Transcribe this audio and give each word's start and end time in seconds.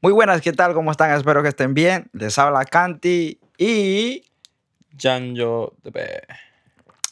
Muy 0.00 0.12
buenas, 0.12 0.40
¿qué 0.42 0.52
tal? 0.52 0.74
¿Cómo 0.74 0.92
están? 0.92 1.10
Espero 1.10 1.42
que 1.42 1.48
estén 1.48 1.74
bien. 1.74 2.08
Les 2.12 2.38
habla 2.38 2.64
Canti 2.64 3.40
y 3.58 4.22
Janjo 4.96 5.74
de 5.82 6.22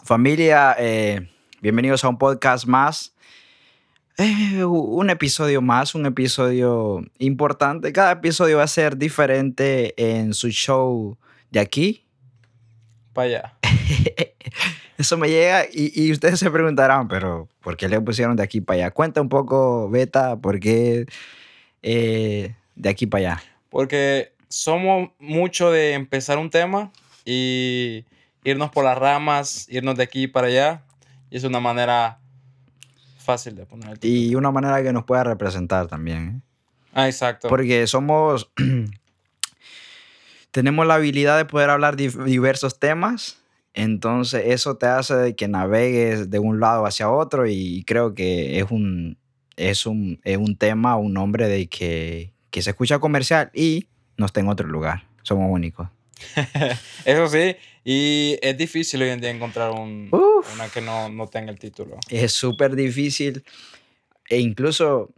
familia, 0.04 0.76
eh, 0.78 1.28
bienvenidos 1.60 2.04
a 2.04 2.08
un 2.08 2.17
podcast 2.17 2.64
más. 2.64 3.12
Eh, 4.18 4.64
un 4.64 5.10
episodio 5.10 5.60
más, 5.60 5.96
un 5.96 6.07
episodio 6.07 7.04
importante. 7.18 7.92
Cada 7.92 8.12
episodio 8.12 8.59
va 8.59 8.62
a 8.62 8.68
ser 8.68 8.96
diferente 8.96 9.93
en 9.96 10.32
su 10.32 10.50
show 10.50 11.18
de 11.50 11.59
aquí. 11.59 12.07
para 13.12 13.27
allá. 13.27 13.59
Eso 14.96 15.16
me 15.16 15.29
llega 15.29 15.64
y, 15.64 15.91
y 15.93 16.12
ustedes 16.12 16.39
se 16.39 16.53
preguntarán, 16.53 17.09
pero 17.09 17.48
¿por 17.62 17.77
qué 17.77 17.89
le 17.89 18.00
pusieron 18.00 18.37
de 18.37 18.45
aquí 18.45 18.61
para 18.61 18.77
allá? 18.77 18.91
Cuenta 18.93 19.21
un 19.21 19.29
poco, 19.29 19.91
Beta, 19.91 20.37
¿por 20.37 20.61
qué 20.61 21.07
eh, 21.82 22.55
de 22.77 22.88
aquí 22.88 23.06
para 23.06 23.32
allá? 23.32 23.43
Porque 23.68 24.32
somos 24.48 25.11
mucho 25.18 25.71
de 25.71 25.94
empezar 25.94 26.39
un 26.39 26.50
tema 26.50 26.93
y 27.25 28.04
irnos 28.44 28.71
por 28.71 28.85
las 28.85 28.96
ramas, 28.96 29.66
irnos 29.68 29.96
de 29.96 30.04
aquí 30.04 30.29
para 30.29 30.46
allá. 30.46 30.82
Y 31.30 31.36
es 31.36 31.44
una 31.44 31.58
manera 31.58 32.21
fácil 33.19 33.57
de 33.57 33.66
poner 33.66 33.99
el. 34.01 34.09
Y 34.09 34.35
una 34.37 34.52
manera 34.52 34.83
que 34.83 34.93
nos 34.93 35.05
pueda 35.05 35.25
representar 35.25 35.89
también. 35.89 36.29
¿eh? 36.29 36.41
Ah, 36.93 37.07
exacto. 37.09 37.49
Porque 37.49 37.87
somos. 37.87 38.51
tenemos 40.57 40.87
la 40.87 40.95
habilidad 40.95 41.37
de 41.37 41.45
poder 41.45 41.69
hablar 41.69 41.97
diversos 41.97 42.79
temas. 42.79 43.43
Entonces, 43.74 44.43
eso 44.47 44.79
te 44.79 44.87
hace 44.87 45.37
que 45.37 45.49
navegues 45.49 46.30
de 46.30 46.38
un 46.38 46.61
lado 46.61 46.87
hacia 46.87 47.11
otro. 47.11 47.47
Y 47.47 47.85
creo 47.87 48.15
que 48.15 48.59
es 48.59 48.71
un, 48.71 49.19
es 49.57 49.85
un, 49.85 50.19
es 50.24 50.38
un 50.38 50.57
tema, 50.57 50.97
un 50.97 51.13
nombre 51.13 51.49
de 51.49 51.69
que, 51.69 52.33
que 52.51 52.63
se 52.63 52.71
escucha 52.71 52.99
comercial 52.99 53.51
y 53.55 53.87
no 54.17 54.27
está 54.27 54.41
en 54.41 54.49
otro 54.49 54.67
lugar. 54.69 55.05
Somos 55.23 55.51
únicos. 55.51 55.89
Eso 57.05 57.29
sí, 57.29 57.57
y 57.85 58.38
es 58.41 58.57
difícil 58.57 59.03
hoy 59.03 59.11
en 59.11 59.21
día 59.21 59.30
encontrar 59.30 59.73
un, 59.73 60.09
una 60.55 60.69
que 60.73 60.80
no, 60.80 61.09
no 61.09 61.27
tenga 61.27 61.51
el 61.51 61.59
título. 61.59 61.99
Es 62.09 62.33
súper 62.33 62.75
difícil. 62.75 63.45
E 64.28 64.41
incluso 64.41 65.11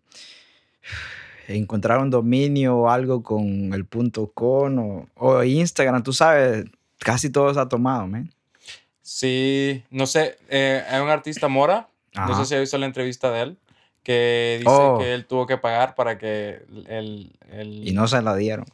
encontrar 1.46 1.98
un 1.98 2.10
dominio 2.10 2.76
o 2.76 2.90
algo 2.90 3.22
con 3.22 3.72
el 3.72 3.84
punto 3.86 4.30
.com 4.34 4.78
o, 4.78 5.08
o 5.14 5.42
Instagram, 5.42 6.02
tú 6.02 6.12
sabes, 6.12 6.66
casi 6.98 7.30
todo 7.30 7.52
se 7.54 7.60
ha 7.60 7.68
tomado, 7.68 8.06
man. 8.06 8.30
Sí, 9.00 9.82
no 9.90 10.06
sé, 10.06 10.36
eh, 10.50 10.84
hay 10.86 11.00
un 11.00 11.08
artista 11.08 11.48
Mora, 11.48 11.88
no 12.14 12.22
Ajá. 12.22 12.44
sé 12.44 12.44
si 12.44 12.54
ha 12.54 12.60
visto 12.60 12.76
la 12.76 12.84
entrevista 12.84 13.30
de 13.30 13.40
él, 13.40 13.58
que 14.08 14.56
dice 14.60 14.70
Oh. 14.70 14.96
que 14.98 15.12
él 15.12 15.26
tuvo 15.26 15.46
que 15.46 15.58
pagar 15.58 15.94
para 15.94 16.16
que 16.16 16.62
el, 16.86 17.30
el- 17.52 17.86
Y 17.86 17.92
no 17.92 18.08
se 18.08 18.22
la 18.22 18.34
dieron. 18.34 18.64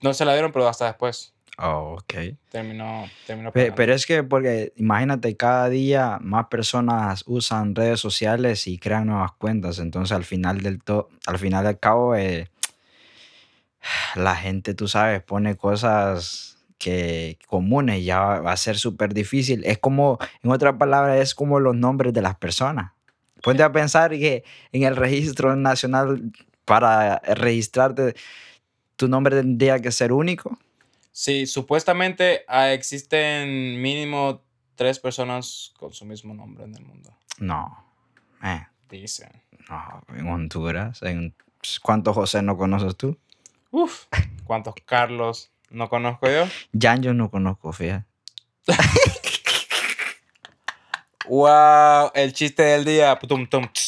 no 0.00 0.14
se 0.14 0.24
la 0.24 0.34
dieron, 0.34 0.52
pero 0.52 0.68
hasta 0.68 0.84
después 0.86 1.34
Oh, 1.60 1.96
ok. 2.00 2.14
terminó, 2.50 3.06
terminó 3.26 3.50
pagando. 3.52 3.74
Pero 3.74 3.92
es 3.92 4.06
que, 4.06 4.22
porque 4.22 4.72
imagínate, 4.76 5.36
cada 5.36 5.68
día 5.68 6.18
más 6.22 6.46
personas 6.46 7.24
usan 7.26 7.74
redes 7.74 7.98
sociales 7.98 8.68
y 8.68 8.78
crean 8.78 9.08
nuevas 9.08 9.32
cuentas. 9.32 9.80
Entonces, 9.80 10.12
al 10.16 10.22
final 10.24 10.60
del, 10.60 10.80
to- 10.80 11.08
al 11.26 11.38
final 11.40 11.64
del 11.64 11.76
cabo, 11.80 12.14
eh, 12.14 12.48
la 14.14 14.36
gente, 14.36 14.74
tú 14.74 14.86
sabes, 14.86 15.20
pone 15.22 15.56
cosas 15.56 16.58
que 16.78 17.36
comunes, 17.48 18.04
ya 18.04 18.20
va, 18.20 18.52
a 18.52 18.56
ser 18.56 18.76
súper 18.78 19.12
difícil. 19.12 19.64
Es 19.64 19.78
como, 19.78 20.18
en 20.44 20.52
otras 20.52 20.76
palabras, 20.76 21.18
es 21.20 21.34
como 21.34 21.58
los 21.58 21.74
nombres 21.74 22.12
de 22.12 22.22
las 22.22 22.36
personas. 22.36 22.92
Ponte 23.42 23.62
a 23.62 23.72
pensar 23.72 24.10
que 24.10 24.44
en 24.72 24.82
el 24.82 24.96
registro 24.96 25.56
nacional, 25.56 26.32
para 26.64 27.18
registrarte, 27.18 28.14
tu 28.96 29.08
nombre 29.08 29.36
tendría 29.36 29.80
que 29.80 29.92
ser 29.92 30.12
único. 30.12 30.58
Sí, 31.12 31.46
supuestamente 31.46 32.44
ah, 32.46 32.72
existen 32.72 33.80
mínimo 33.80 34.42
tres 34.74 34.98
personas 34.98 35.72
con 35.78 35.92
su 35.92 36.04
mismo 36.04 36.34
nombre 36.34 36.64
en 36.64 36.74
el 36.74 36.84
mundo. 36.84 37.12
No. 37.38 37.84
Eh. 38.42 38.66
Dicen. 38.88 39.30
No, 39.68 40.02
en 40.16 40.28
Honduras. 40.28 41.02
En, 41.02 41.34
¿Cuántos 41.82 42.14
José 42.14 42.42
no 42.42 42.56
conoces 42.56 42.96
tú? 42.96 43.18
Uf, 43.70 44.06
¿cuántos 44.44 44.74
Carlos 44.84 45.50
no 45.70 45.88
conozco 45.88 46.28
yo? 46.30 46.46
Jan 46.80 47.02
yo 47.02 47.14
no 47.14 47.30
conozco, 47.30 47.72
fíjate. 47.72 48.06
Wow, 51.28 52.10
el 52.14 52.32
chiste 52.32 52.62
del 52.62 52.84
día. 52.84 53.16
Tum, 53.18 53.46
tum. 53.46 53.66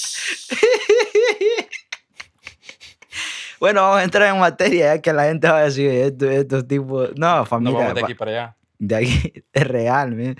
Bueno, 3.58 3.82
vamos 3.82 3.98
a 4.00 4.04
entrar 4.04 4.34
en 4.34 4.40
materia, 4.40 4.94
ya 4.94 5.02
que 5.02 5.12
la 5.12 5.24
gente 5.24 5.46
va 5.46 5.58
a 5.58 5.64
decir, 5.64 5.90
estos, 5.90 6.30
estos 6.30 6.66
tipos... 6.66 7.10
No, 7.16 7.44
familia, 7.44 7.78
vamos 7.80 7.94
de 7.94 8.00
aquí 8.04 8.14
para 8.14 8.30
allá. 8.30 8.56
de 8.78 8.96
aquí 8.96 9.32
es 9.52 9.66
real, 9.66 10.16
man. 10.16 10.36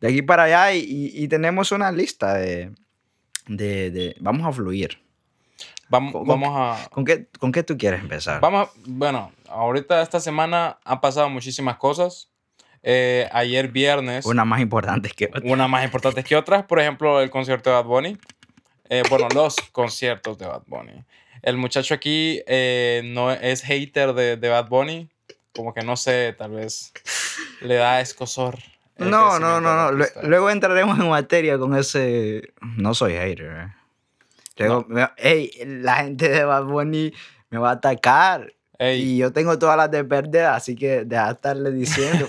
De 0.00 0.08
aquí 0.08 0.22
para 0.22 0.44
allá 0.44 0.72
y, 0.72 0.78
y- 0.80 1.24
y 1.24 1.28
tenemos 1.28 1.72
una 1.72 1.92
lista 1.92 2.32
de, 2.34 2.72
de, 3.48 3.90
de- 3.90 4.16
Vamos 4.20 4.46
a 4.46 4.52
fluir. 4.52 4.98
Vamos, 5.90 6.12
¿Con- 6.12 6.26
vamos 6.26 6.48
a... 6.54 6.88
¿Con 6.88 7.04
qué, 7.04 7.28
¿Con 7.38 7.52
qué 7.52 7.62
tú 7.62 7.76
quieres 7.76 8.00
empezar? 8.00 8.40
Vamos, 8.40 8.68
a- 8.68 8.72
bueno, 8.86 9.30
ahorita 9.50 10.00
esta 10.00 10.18
semana 10.18 10.78
han 10.84 11.02
pasado 11.02 11.28
muchísimas 11.28 11.76
cosas. 11.76 12.30
Eh, 12.86 13.28
ayer 13.32 13.68
viernes, 13.68 14.26
Una 14.26 14.44
más 14.44 14.60
importante 14.60 15.08
que 15.10 15.26
otra. 15.26 15.40
unas 15.44 15.68
más 15.70 15.84
importantes 15.84 16.22
que 16.24 16.36
otras, 16.36 16.64
por 16.66 16.78
ejemplo, 16.80 17.20
el 17.22 17.30
concierto 17.30 17.70
de 17.70 17.76
Bad 17.76 17.84
Bunny. 17.86 18.18
Eh, 18.90 19.02
bueno, 19.08 19.26
los 19.34 19.56
conciertos 19.72 20.36
de 20.38 20.46
Bad 20.46 20.64
Bunny. 20.66 21.02
El 21.42 21.56
muchacho 21.56 21.94
aquí 21.94 22.42
eh, 22.46 23.00
no 23.06 23.30
es 23.32 23.62
hater 23.62 24.12
de, 24.12 24.36
de 24.36 24.48
Bad 24.50 24.68
Bunny, 24.68 25.08
como 25.54 25.72
que 25.72 25.80
no 25.82 25.96
sé, 25.96 26.34
tal 26.36 26.50
vez 26.52 26.92
le 27.62 27.76
da 27.76 28.00
escosor. 28.02 28.58
No, 28.98 29.38
no, 29.38 29.60
no, 29.60 29.90
no. 29.92 30.04
Luego 30.22 30.50
entraremos 30.50 30.98
en 31.00 31.08
materia 31.08 31.58
con 31.58 31.74
ese. 31.74 32.52
No 32.76 32.94
soy 32.94 33.14
hater. 33.14 33.46
eh. 33.50 33.72
Luego, 34.58 34.84
me- 34.88 35.08
ey, 35.16 35.50
la 35.64 35.96
gente 35.96 36.28
de 36.28 36.44
Bad 36.44 36.64
Bunny 36.64 37.12
me 37.50 37.58
va 37.58 37.70
a 37.70 37.74
atacar. 37.74 38.52
Ey, 38.78 39.02
Y 39.02 39.16
yo 39.18 39.32
tengo 39.32 39.58
todas 39.58 39.76
las 39.76 39.90
de 39.90 40.04
perder, 40.04 40.46
así 40.46 40.74
que 40.74 41.04
deja 41.04 41.26
de 41.26 41.32
estarle 41.32 41.70
diciendo. 41.72 42.28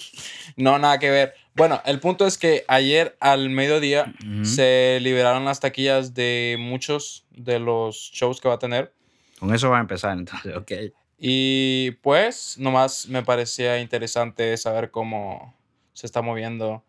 no, 0.56 0.78
nada 0.78 0.98
que 0.98 1.10
ver. 1.10 1.34
Bueno, 1.54 1.80
el 1.86 1.98
punto 1.98 2.26
es 2.26 2.38
que 2.38 2.64
ayer 2.68 3.16
al 3.20 3.50
mediodía 3.50 4.14
se 4.42 4.98
liberaron 5.00 5.44
las 5.44 5.60
taquillas 5.60 6.14
de 6.14 6.56
muchos 6.58 7.26
de 7.30 7.58
los 7.58 7.96
shows 7.96 8.40
que 8.40 8.48
va 8.48 8.54
a 8.54 8.58
tener. 8.58 8.92
Con 9.40 9.52
eso 9.54 9.70
va 9.70 9.78
a 9.78 9.80
empezar, 9.80 10.16
entonces, 10.16 10.56
ok. 10.56 10.72
Y 11.18 11.92
pues, 12.02 12.56
nomás 12.58 13.08
me 13.08 13.24
parecía 13.24 13.80
interesante 13.80 14.56
saber 14.56 14.90
cómo 14.92 15.54
se 15.92 16.06
está 16.06 16.22
moviendo. 16.22 16.84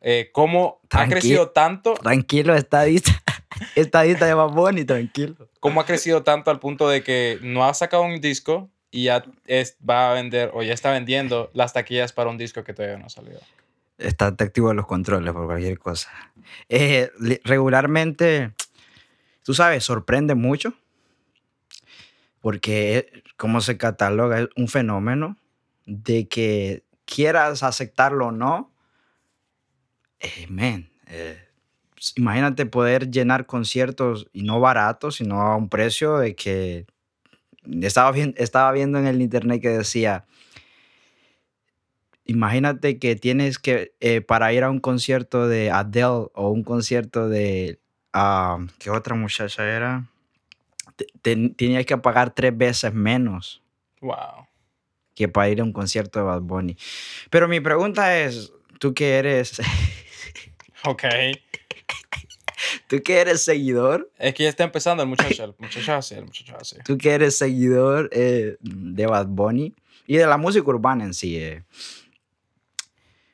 eh, 0.00 0.30
cómo 0.32 0.80
ha 0.90 1.06
crecido 1.06 1.50
tanto, 1.50 1.94
Tranquilo, 1.94 2.54
estadista. 2.56 3.22
Estadista 3.74 4.26
de 4.26 4.34
Bad 4.34 4.50
Bunny, 4.50 4.84
tranquilo. 4.84 5.48
cómo 5.60 5.80
ha 5.80 5.86
crecido 5.86 6.22
tanto 6.22 6.50
al 6.50 6.58
punto 6.58 6.88
de 6.88 7.02
que 7.02 7.38
no 7.42 7.64
ha 7.64 7.74
sacado 7.74 8.02
un 8.02 8.20
disco 8.20 8.70
y 8.90 9.04
ya 9.04 9.24
es- 9.46 9.76
va 9.88 10.10
a 10.10 10.14
vender 10.14 10.50
o 10.54 10.62
ya 10.62 10.72
está 10.74 10.90
vendiendo 10.90 11.50
las 11.54 11.72
taquillas 11.72 12.12
para 12.12 12.30
un 12.30 12.38
disco 12.38 12.64
que 12.64 12.72
todavía 12.74 12.98
no 12.98 13.06
ha 13.06 13.10
salido. 13.10 13.40
Estate 13.98 14.44
activo 14.44 14.72
los 14.72 14.86
controles 14.86 15.32
por 15.34 15.46
cualquier 15.46 15.78
cosa. 15.78 16.10
Eh, 16.68 17.10
regularmente, 17.44 18.52
tú 19.44 19.52
sabes, 19.54 19.84
sorprende 19.84 20.34
mucho. 20.34 20.72
Porque, 22.40 22.96
eh, 22.96 23.22
como 23.36 23.60
se 23.60 23.76
cataloga, 23.76 24.40
es 24.40 24.48
un 24.56 24.68
fenómeno 24.68 25.36
de 25.84 26.26
que 26.28 26.84
quieras 27.04 27.62
aceptarlo 27.62 28.28
o 28.28 28.32
no. 28.32 28.72
eh, 30.20 30.46
man, 30.48 30.90
eh, 31.06 31.48
imagínate 32.16 32.66
poder 32.66 33.10
llenar 33.10 33.46
conciertos 33.46 34.28
y 34.32 34.42
no 34.42 34.60
baratos, 34.60 35.16
sino 35.16 35.40
a 35.42 35.56
un 35.56 35.68
precio 35.68 36.18
de 36.18 36.34
que 36.34 36.86
estaba, 37.82 38.10
vi- 38.12 38.34
estaba 38.36 38.72
viendo 38.72 38.98
en 38.98 39.06
el 39.06 39.20
internet 39.20 39.60
que 39.60 39.68
decía, 39.68 40.24
imagínate 42.24 42.98
que 42.98 43.16
tienes 43.16 43.58
que, 43.58 43.92
eh, 44.00 44.20
para 44.20 44.52
ir 44.52 44.62
a 44.64 44.70
un 44.70 44.80
concierto 44.80 45.48
de 45.48 45.70
Adele 45.70 46.28
o 46.34 46.50
un 46.50 46.62
concierto 46.62 47.28
de, 47.28 47.80
ah, 48.12 48.58
¿qué 48.78 48.90
otra 48.90 49.14
muchacha 49.14 49.64
era? 49.64 50.06
Te- 50.96 51.06
ten- 51.22 51.54
tenías 51.54 51.84
que 51.86 51.96
pagar 51.98 52.30
tres 52.34 52.56
veces 52.56 52.92
menos 52.94 53.62
Wow. 54.00 54.46
que 55.14 55.28
para 55.28 55.48
ir 55.50 55.60
a 55.60 55.64
un 55.64 55.72
concierto 55.72 56.18
de 56.20 56.24
Bad 56.24 56.42
Bunny. 56.42 56.76
Pero 57.30 57.48
mi 57.48 57.60
pregunta 57.60 58.18
es, 58.18 58.52
tú 58.78 58.94
que 58.94 59.16
eres, 59.18 59.60
Ok. 60.84 61.04
Tú 62.88 63.02
que 63.02 63.20
eres 63.20 63.42
seguidor, 63.42 64.10
Es 64.18 64.34
que 64.34 64.44
ya 64.44 64.48
está 64.48 64.64
empezando 64.64 65.02
el 65.02 65.08
muchacho. 65.14 65.44
El 65.44 65.54
muchacho 65.58 65.94
así, 65.94 66.14
el 66.14 66.24
muchacho 66.24 66.56
así. 66.60 66.76
tú 66.84 66.98
que 66.98 67.10
eres 67.10 67.36
seguidor 67.36 68.08
eh, 68.12 68.56
de 68.60 69.06
Bad 69.06 69.26
Bunny 69.26 69.74
y 70.06 70.16
de 70.16 70.26
la 70.26 70.36
música 70.36 70.68
urbana 70.68 71.04
en 71.04 71.14
sí, 71.14 71.36
eh, 71.36 71.64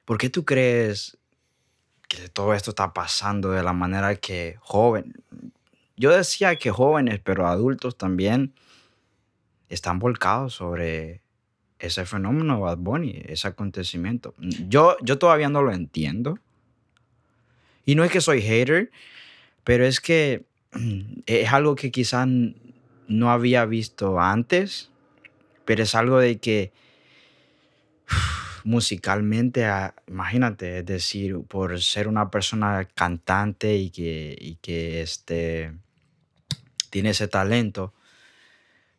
¿por 0.04 0.18
qué 0.18 0.30
tú 0.30 0.44
crees 0.44 1.16
que 2.08 2.28
todo 2.28 2.54
esto 2.54 2.70
está 2.70 2.92
pasando 2.92 3.50
de 3.50 3.62
la 3.62 3.72
manera 3.72 4.14
que 4.14 4.56
joven, 4.60 5.14
yo 5.96 6.10
decía 6.10 6.56
que 6.56 6.70
jóvenes, 6.70 7.20
pero 7.22 7.46
adultos 7.46 7.96
también, 7.96 8.54
están 9.68 9.98
volcados 9.98 10.54
sobre 10.54 11.22
ese 11.78 12.06
fenómeno 12.06 12.60
Bad 12.60 12.78
Bunny, 12.78 13.22
ese 13.26 13.48
acontecimiento. 13.48 14.34
Yo, 14.38 14.96
yo 15.02 15.18
todavía 15.18 15.48
no 15.48 15.62
lo 15.62 15.72
entiendo. 15.72 16.38
Y 17.86 17.94
no 17.94 18.04
es 18.04 18.12
que 18.12 18.20
soy 18.20 18.42
hater, 18.42 18.90
pero 19.64 19.86
es 19.86 20.00
que 20.00 20.44
es 21.26 21.52
algo 21.52 21.74
que 21.74 21.90
quizás 21.90 22.28
no 23.08 23.30
había 23.30 23.64
visto 23.64 24.20
antes, 24.20 24.90
pero 25.64 25.82
es 25.82 25.94
algo 25.94 26.18
de 26.18 26.38
que 26.38 26.72
musicalmente, 28.64 29.64
ah, 29.64 29.94
imagínate, 30.06 30.80
es 30.80 30.86
decir, 30.86 31.40
por 31.48 31.80
ser 31.80 32.08
una 32.08 32.30
persona 32.30 32.86
cantante 32.94 33.76
y 33.76 33.90
que, 33.90 34.36
y 34.38 34.56
que 34.56 35.00
este, 35.00 35.72
tiene 36.90 37.10
ese 37.10 37.28
talento, 37.28 37.94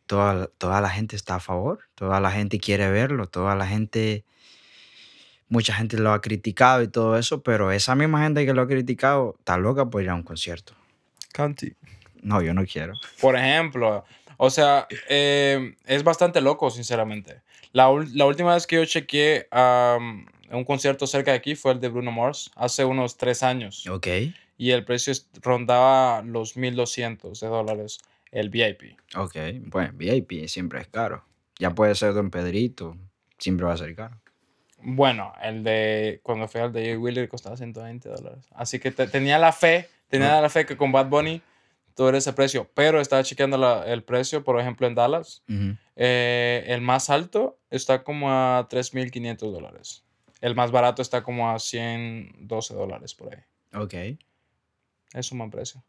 toda, 0.06 0.46
toda 0.58 0.80
la 0.80 0.90
gente 0.90 1.14
está 1.14 1.36
a 1.36 1.40
favor, 1.40 1.80
toda 1.94 2.20
la 2.20 2.32
gente 2.32 2.58
quiere 2.58 2.90
verlo, 2.90 3.28
toda 3.28 3.54
la 3.54 3.66
gente, 3.66 4.24
mucha 5.48 5.74
gente 5.74 5.98
lo 5.98 6.12
ha 6.12 6.20
criticado 6.20 6.82
y 6.82 6.88
todo 6.88 7.18
eso, 7.18 7.42
pero 7.42 7.72
esa 7.72 7.94
misma 7.94 8.22
gente 8.22 8.44
que 8.46 8.54
lo 8.54 8.62
ha 8.62 8.68
criticado 8.68 9.36
está 9.38 9.56
loca 9.56 9.86
por 9.86 10.02
ir 10.02 10.10
a 10.10 10.14
un 10.14 10.22
concierto. 10.22 10.74
Canti. 11.32 11.74
No, 12.22 12.42
yo 12.42 12.52
no 12.54 12.64
quiero. 12.64 12.94
Por 13.20 13.36
ejemplo, 13.36 14.04
o 14.36 14.50
sea, 14.50 14.86
eh, 15.08 15.74
es 15.86 16.02
bastante 16.04 16.40
loco, 16.40 16.70
sinceramente. 16.70 17.42
La, 17.72 17.88
la, 18.14 18.26
última 18.26 18.54
vez 18.54 18.66
que 18.66 18.76
yo 18.76 18.84
chequeé 18.84 19.48
um, 19.52 20.26
un 20.50 20.64
concierto 20.64 21.06
cerca 21.06 21.32
de 21.32 21.38
aquí 21.38 21.54
fue 21.54 21.72
el 21.72 21.80
de 21.80 21.88
Bruno 21.88 22.12
Mars, 22.12 22.50
hace 22.56 22.84
unos 22.84 23.16
tres 23.16 23.42
años. 23.42 23.86
Ok. 23.88 24.06
Y 24.56 24.70
el 24.70 24.84
precio 24.84 25.12
rondaba 25.42 26.22
los 26.22 26.56
1.200 26.56 27.38
de 27.38 27.46
dólares, 27.46 27.98
el 28.32 28.50
VIP. 28.50 28.96
Ok, 29.14 29.36
bueno, 29.66 29.92
VIP 29.94 30.46
siempre 30.48 30.80
es 30.80 30.88
caro. 30.88 31.24
Ya 31.58 31.74
puede 31.74 31.94
ser 31.94 32.14
Don 32.14 32.30
Pedrito, 32.30 32.96
siempre 33.38 33.66
va 33.66 33.74
a 33.74 33.76
ser 33.76 33.94
caro. 33.94 34.16
Bueno, 34.80 35.32
el 35.42 35.64
de 35.64 36.20
cuando 36.22 36.48
fue 36.48 36.62
el 36.62 36.72
de 36.72 36.84
Jay 36.84 36.96
Wheeler 36.96 37.28
costaba 37.28 37.56
120 37.56 38.08
dólares. 38.08 38.46
Así 38.54 38.78
que 38.78 38.90
tenía 38.90 39.38
la 39.38 39.52
fe, 39.52 39.88
tenía 40.08 40.40
la 40.40 40.48
fe 40.48 40.66
que 40.66 40.76
con 40.76 40.92
Bad 40.92 41.08
Bunny 41.08 41.42
todo 41.94 42.10
ese 42.10 42.32
precio, 42.32 42.70
pero 42.74 43.00
estaba 43.00 43.24
chequeando 43.24 43.84
el 43.84 44.04
precio, 44.04 44.44
por 44.44 44.60
ejemplo, 44.60 44.86
en 44.86 44.94
Dallas. 44.94 45.42
Eh, 45.96 46.64
el 46.68 46.80
más 46.80 47.10
alto 47.10 47.58
está 47.70 48.04
como 48.04 48.30
a 48.30 48.68
3.500 48.68 49.50
dólares. 49.50 50.04
El 50.40 50.54
más 50.54 50.70
barato 50.70 51.02
está 51.02 51.24
como 51.24 51.50
a 51.50 51.58
112 51.58 52.74
dólares 52.74 53.14
por 53.14 53.34
ahí. 53.34 53.42
Ok. 53.74 53.94
Es 55.12 55.32
un 55.32 55.38
buen 55.38 55.50
precio. 55.50 55.82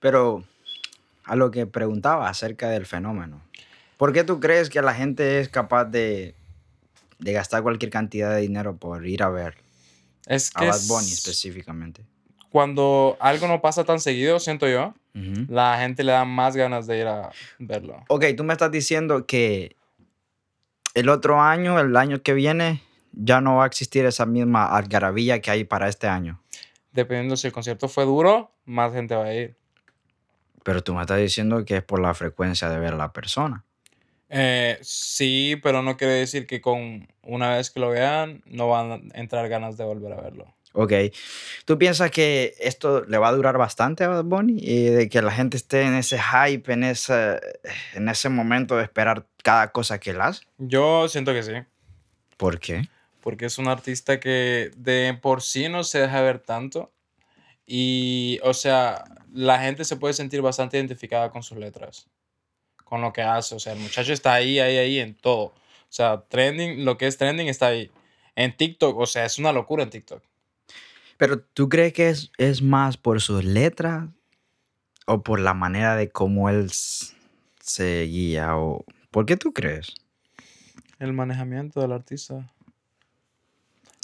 Pero 0.00 0.44
a 1.24 1.34
lo 1.34 1.50
que 1.50 1.66
preguntaba 1.66 2.28
acerca 2.28 2.68
del 2.68 2.86
fenómeno, 2.86 3.42
¿por 3.96 4.12
qué 4.12 4.22
tú 4.22 4.38
crees 4.38 4.70
que 4.70 4.80
la 4.80 4.94
gente 4.94 5.40
es 5.40 5.48
capaz 5.48 5.86
de, 5.86 6.36
de 7.20 7.32
gastar 7.32 7.62
cualquier 7.62 7.90
cantidad 7.90 8.34
de 8.34 8.40
dinero 8.40 8.76
por 8.76 9.06
ir 9.06 9.22
a 9.22 9.28
ver 9.28 9.56
es 10.26 10.50
a 10.54 10.64
Bad 10.64 10.80
Bunny 10.88 11.12
específicamente? 11.12 12.04
cuando 12.50 13.16
algo 13.20 13.46
no 13.46 13.60
pasa 13.60 13.84
tan 13.84 14.00
seguido, 14.00 14.38
siento 14.40 14.68
yo, 14.68 14.94
la 15.48 15.78
gente 15.78 16.04
le 16.04 16.12
da 16.12 16.24
más 16.24 16.56
ganas 16.56 16.86
de 16.86 16.98
ir 16.98 17.06
a 17.06 17.30
verlo. 17.58 18.04
Ok, 18.08 18.26
tú 18.36 18.44
me 18.44 18.52
estás 18.52 18.70
diciendo 18.70 19.26
que 19.26 19.76
el 20.94 21.08
otro 21.08 21.40
año, 21.40 21.78
el 21.78 21.96
año 21.96 22.22
que 22.22 22.34
viene, 22.34 22.82
ya 23.12 23.40
no 23.40 23.56
va 23.56 23.64
a 23.64 23.66
existir 23.66 24.04
esa 24.04 24.26
misma 24.26 24.66
algarabía 24.66 25.40
que 25.40 25.50
hay 25.50 25.64
para 25.64 25.88
este 25.88 26.08
año. 26.08 26.40
Dependiendo 26.92 27.36
si 27.36 27.46
el 27.46 27.52
concierto 27.52 27.88
fue 27.88 28.04
duro, 28.04 28.52
más 28.64 28.92
gente 28.92 29.14
va 29.14 29.24
a 29.24 29.34
ir. 29.34 29.56
Pero 30.64 30.82
tú 30.82 30.94
me 30.94 31.00
estás 31.00 31.18
diciendo 31.18 31.64
que 31.64 31.78
es 31.78 31.82
por 31.82 32.00
la 32.00 32.14
frecuencia 32.14 32.68
de 32.68 32.78
ver 32.78 32.94
a 32.94 32.96
la 32.96 33.12
persona. 33.12 33.64
Eh, 34.30 34.78
sí, 34.80 35.56
pero 35.62 35.82
no 35.82 35.96
quiere 35.96 36.14
decir 36.14 36.46
que 36.46 36.60
con 36.60 37.08
una 37.22 37.56
vez 37.56 37.70
que 37.70 37.80
lo 37.80 37.90
vean 37.90 38.42
no 38.46 38.68
van 38.68 39.10
a 39.12 39.18
entrar 39.18 39.48
ganas 39.48 39.76
de 39.76 39.84
volver 39.84 40.12
a 40.12 40.20
verlo. 40.20 40.54
Ok. 40.72 40.92
¿Tú 41.64 41.78
piensas 41.78 42.12
que 42.12 42.54
esto 42.60 43.04
le 43.04 43.18
va 43.18 43.28
a 43.28 43.32
durar 43.32 43.58
bastante 43.58 44.04
a 44.04 44.08
Bad 44.08 44.24
Bunny? 44.24 44.58
Y 44.60 44.84
de 44.84 45.08
que 45.08 45.20
la 45.20 45.32
gente 45.32 45.56
esté 45.56 45.82
en 45.82 45.94
ese 45.94 46.18
hype, 46.18 46.72
en 46.72 46.84
ese, 46.84 47.40
en 47.94 48.08
ese 48.08 48.28
momento 48.28 48.76
de 48.76 48.84
esperar 48.84 49.26
cada 49.42 49.72
cosa 49.72 49.98
que 49.98 50.10
él 50.10 50.20
hace? 50.20 50.44
Yo 50.58 51.08
siento 51.08 51.32
que 51.32 51.42
sí. 51.42 51.52
¿Por 52.36 52.60
qué? 52.60 52.88
Porque 53.20 53.46
es 53.46 53.58
un 53.58 53.66
artista 53.66 54.20
que 54.20 54.70
de 54.76 55.18
por 55.20 55.42
sí 55.42 55.68
no 55.68 55.82
se 55.82 56.00
deja 56.00 56.20
ver 56.20 56.38
tanto. 56.38 56.92
Y, 57.66 58.38
o 58.42 58.54
sea, 58.54 59.04
la 59.32 59.58
gente 59.58 59.84
se 59.84 59.96
puede 59.96 60.14
sentir 60.14 60.40
bastante 60.40 60.76
identificada 60.78 61.30
con 61.30 61.42
sus 61.42 61.58
letras, 61.58 62.08
con 62.90 63.00
lo 63.00 63.12
que 63.14 63.22
hace. 63.22 63.54
O 63.54 63.60
sea, 63.60 63.72
el 63.72 63.78
muchacho 63.78 64.12
está 64.12 64.34
ahí, 64.34 64.58
ahí, 64.58 64.76
ahí 64.76 64.98
en 64.98 65.14
todo. 65.14 65.44
O 65.44 65.92
sea, 65.92 66.24
trending, 66.28 66.84
lo 66.84 66.98
que 66.98 67.06
es 67.06 67.16
trending 67.16 67.48
está 67.48 67.68
ahí. 67.68 67.90
En 68.34 68.54
TikTok, 68.54 68.98
o 68.98 69.06
sea, 69.06 69.24
es 69.24 69.38
una 69.38 69.52
locura 69.52 69.84
en 69.84 69.90
TikTok. 69.90 70.22
Pero 71.16 71.40
¿tú 71.40 71.68
crees 71.68 71.92
que 71.92 72.10
es, 72.10 72.32
es 72.36 72.62
más 72.62 72.96
por 72.96 73.20
sus 73.20 73.44
letras 73.44 74.08
o 75.06 75.22
por 75.22 75.38
la 75.40 75.54
manera 75.54 75.94
de 75.96 76.10
cómo 76.10 76.50
él 76.50 76.70
se 76.70 78.02
guía? 78.04 78.56
O, 78.56 78.84
¿Por 79.10 79.24
qué 79.24 79.36
tú 79.36 79.52
crees? 79.52 79.94
El 80.98 81.12
manejamiento 81.12 81.80
del 81.80 81.92
artista 81.92 82.50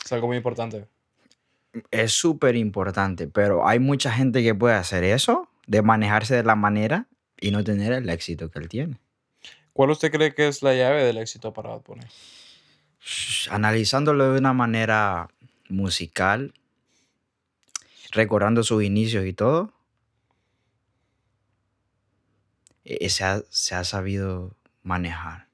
es 0.04 0.12
algo 0.12 0.28
muy 0.28 0.36
importante. 0.36 0.86
Es 1.90 2.12
súper 2.12 2.54
importante, 2.54 3.26
pero 3.26 3.66
hay 3.66 3.80
mucha 3.80 4.12
gente 4.12 4.42
que 4.42 4.54
puede 4.54 4.76
hacer 4.76 5.02
eso, 5.04 5.48
de 5.66 5.82
manejarse 5.82 6.36
de 6.36 6.44
la 6.44 6.54
manera 6.54 7.06
y 7.40 7.50
no 7.50 7.64
tener 7.64 7.92
el 7.92 8.08
éxito 8.08 8.50
que 8.50 8.58
él 8.58 8.68
tiene. 8.68 8.98
¿Cuál 9.72 9.90
usted 9.90 10.10
cree 10.10 10.34
que 10.34 10.48
es 10.48 10.62
la 10.62 10.74
llave 10.74 11.04
del 11.04 11.18
éxito 11.18 11.52
para 11.52 11.70
Bad 11.70 11.82
Bunny? 11.82 12.06
Analizándolo 13.50 14.32
de 14.32 14.38
una 14.38 14.52
manera 14.52 15.28
musical, 15.68 16.54
recordando 18.12 18.62
sus 18.62 18.82
inicios 18.82 19.26
y 19.26 19.32
todo, 19.32 19.72
e-, 22.84 23.08
se 23.10 23.24
ha, 23.24 23.42
se 23.50 23.74
ha 23.74 23.84
sabido 23.84 24.56
manejar. 24.82 25.48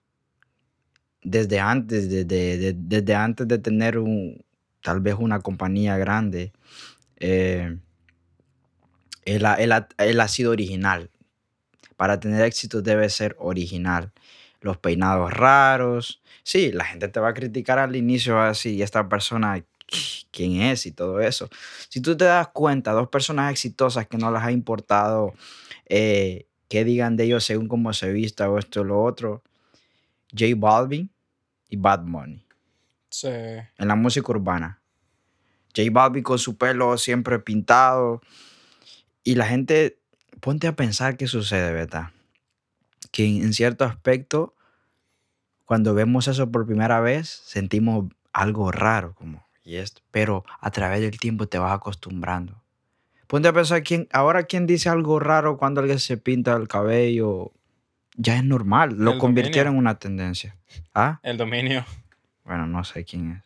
Desde 1.23 1.61
antes, 1.61 2.09
desde, 2.11 2.75
desde 2.75 3.15
antes 3.15 3.49
de 3.49 3.59
tener 3.59 3.99
un, 3.99 4.45
tal 4.83 5.01
vez 5.01 5.17
una 5.19 5.41
compañía 5.41 5.97
grande, 5.97 6.53
eh, 7.17 7.79
él, 9.25 9.47
ha, 9.47 9.55
él 9.55 10.21
ha 10.21 10.29
sido 10.29 10.51
original. 10.51 11.11
Para 11.97 12.21
tener 12.21 12.43
éxito 12.43 12.83
debe 12.83 13.09
ser 13.09 13.37
original. 13.39 14.13
Los 14.61 14.77
peinados 14.79 15.33
raros. 15.33 16.23
Sí, 16.43 16.73
la 16.73 16.85
gente 16.85 17.09
te 17.09 17.21
va 17.21 17.29
a 17.29 17.35
criticar 17.35 17.79
al 17.79 17.97
inicio 17.97 18.41
así, 18.41 18.83
esta 18.83 19.09
persona 19.09 19.63
quién 20.31 20.63
es 20.63 20.87
y 20.87 20.93
todo 20.93 21.21
eso. 21.21 21.49
Si 21.89 22.01
tú 22.01 22.17
te 22.17 22.25
das 22.25 22.49
cuenta, 22.49 22.93
dos 22.93 23.09
personas 23.09 23.51
exitosas 23.51 24.07
que 24.07 24.19
no 24.19 24.31
les 24.33 24.43
ha 24.43 24.53
importado 24.53 25.35
eh, 25.87 26.47
que 26.69 26.85
digan 26.85 27.17
de 27.17 27.25
ellos 27.25 27.45
según 27.45 27.69
cómo 27.69 27.93
se 27.93 28.11
vista 28.13 28.49
o 28.49 28.59
esto 28.59 28.81
o 28.81 28.85
lo 28.85 29.03
otro, 29.03 29.43
J 30.31 30.55
Balvin 30.57 31.11
y 31.69 31.77
Bad 31.77 32.05
Bunny. 32.05 32.45
Sí. 33.11 33.29
En 33.29 33.89
la 33.89 33.95
música 33.95 34.31
urbana. 34.31 34.81
J 35.77 35.89
Balvin 35.91 36.23
con 36.23 36.39
su 36.39 36.57
pelo 36.57 36.97
siempre 36.97 37.39
pintado. 37.39 38.23
Y 39.23 39.35
la 39.35 39.47
gente, 39.47 39.99
ponte 40.43 40.67
a 40.67 40.75
pensar 40.75 41.17
qué 41.17 41.29
sucede, 41.29 41.73
¿verdad? 41.73 42.11
Que 43.13 43.25
en 43.25 43.53
cierto 43.53 43.85
aspecto, 43.85 44.55
cuando 45.65 45.95
vemos 45.95 46.27
eso 46.27 46.51
por 46.51 46.67
primera 46.67 47.01
vez, 47.01 47.29
sentimos 47.29 48.07
algo 48.33 48.73
raro, 48.73 49.15
como, 49.15 49.47
y 49.65 49.77
esto, 49.77 50.03
pero 50.11 50.45
a 50.61 50.71
través 50.73 51.01
del 51.01 51.21
tiempo 51.21 51.47
te 51.47 51.59
vas 51.59 51.73
acostumbrando. 51.73 52.61
Ponte 53.29 53.49
a 53.49 53.53
pensar, 53.53 53.85
¿quién, 53.85 54.09
ahora 54.13 54.43
quién 54.43 54.67
dice 54.67 54.89
algo 54.89 55.21
raro 55.21 55.59
cuando 55.59 55.81
alguien 55.81 56.01
se 56.01 56.17
pinta 56.17 56.55
el 56.57 56.67
cabello, 56.67 57.53
ya 58.17 58.37
es 58.37 58.45
normal, 58.45 58.97
lo 58.99 59.19
convirtieron 59.19 59.75
en 59.75 59.79
una 59.79 60.01
tendencia. 60.01 60.57
¿Ah? 60.93 61.21
El 61.23 61.37
dominio. 61.37 61.87
Bueno, 62.45 62.67
no 62.67 62.83
sé 62.83 63.05
quién 63.05 63.31
es. 63.31 63.45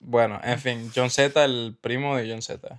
Bueno, 0.00 0.38
en 0.44 0.60
fin, 0.60 0.90
John 0.94 1.08
Z, 1.08 1.42
el 1.42 1.74
primo 1.80 2.14
de 2.14 2.30
John 2.30 2.42
Z. 2.42 2.78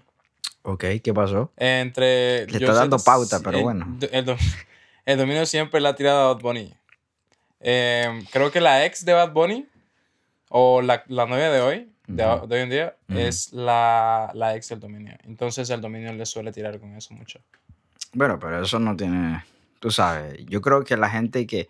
Ok, 0.67 0.83
¿qué 1.03 1.13
pasó? 1.13 1.51
Entre. 1.57 2.47
Le 2.47 2.57
está 2.57 2.73
dando 2.73 2.97
pauta, 2.97 3.39
pero 3.39 3.61
bueno. 3.61 3.97
El, 5.05 5.17
dominio 5.19 5.45
siempre 5.45 5.79
la 5.79 5.89
ha 5.89 5.95
tirado 5.95 6.21
a 6.21 6.33
Bad 6.33 6.41
Bunny. 6.41 6.73
Em, 7.59 8.25
creo 8.25 8.51
que 8.51 8.59
la 8.59 8.83
ex 8.85 9.05
de 9.05 9.13
Bad 9.13 9.31
Bunny, 9.31 9.67
o 10.49 10.81
la, 10.81 11.03
la 11.07 11.27
novia 11.27 11.51
de 11.51 11.61
hoy, 11.61 11.91
de, 12.07 12.25
hoy 12.25 12.59
en 12.59 12.69
día 12.71 12.95
es 13.09 13.53
la, 13.53 14.31
la, 14.33 14.55
ex 14.55 14.69
del 14.69 14.79
dominio. 14.79 15.13
Entonces 15.25 15.69
el 15.69 15.81
dominio 15.81 16.11
le 16.13 16.25
suele 16.25 16.51
tirar 16.51 16.79
con 16.79 16.95
eso 16.95 17.13
mucho. 17.13 17.39
Bueno, 18.13 18.39
pero 18.39 18.63
eso 18.63 18.79
no 18.79 18.95
tiene, 18.95 19.43
tú 19.79 19.91
sabes, 19.91 20.43
yo 20.47 20.61
creo 20.61 20.83
que 20.83 20.97
la 20.97 21.09
gente 21.09 21.45
que... 21.45 21.69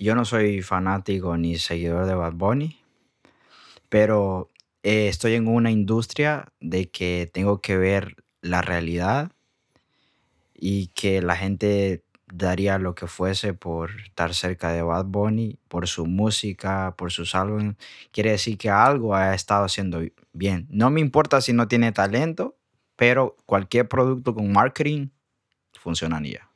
Yo 0.00 0.16
no 0.16 0.24
soy 0.24 0.62
fanático 0.62 1.36
ni 1.36 1.58
seguidor 1.58 2.06
de 2.06 2.14
Bad 2.14 2.32
Bunny, 2.32 2.80
pero 3.88 4.50
eh, 4.84 5.08
estoy 5.08 5.34
en 5.34 5.48
una 5.48 5.70
industria 5.70 6.52
de 6.60 6.90
que 6.90 7.28
tengo 7.32 7.62
que 7.62 7.78
ver 7.78 8.16
la 8.42 8.60
realidad 8.60 9.32
y 10.54 10.88
que 10.88 11.22
la 11.22 11.36
gente 11.36 12.04
daría 12.26 12.76
lo 12.76 12.94
que 12.94 13.06
fuese 13.06 13.54
por 13.54 13.90
estar 14.02 14.34
cerca 14.34 14.72
de 14.72 14.82
Bad 14.82 15.06
Bunny, 15.06 15.58
por 15.68 15.88
su 15.88 16.04
música, 16.04 16.94
por 16.98 17.12
sus 17.12 17.34
álbumes. 17.34 17.76
Quiere 18.12 18.32
decir 18.32 18.58
que 18.58 18.68
algo 18.68 19.14
ha 19.14 19.34
estado 19.34 19.64
haciendo 19.64 20.02
bien. 20.34 20.66
No 20.68 20.90
me 20.90 21.00
importa 21.00 21.40
si 21.40 21.54
no 21.54 21.66
tiene 21.66 21.90
talento, 21.92 22.58
pero 22.96 23.36
cualquier 23.46 23.88
producto 23.88 24.34
con 24.34 24.52
marketing 24.52 25.08
funcionaría. 25.72 26.46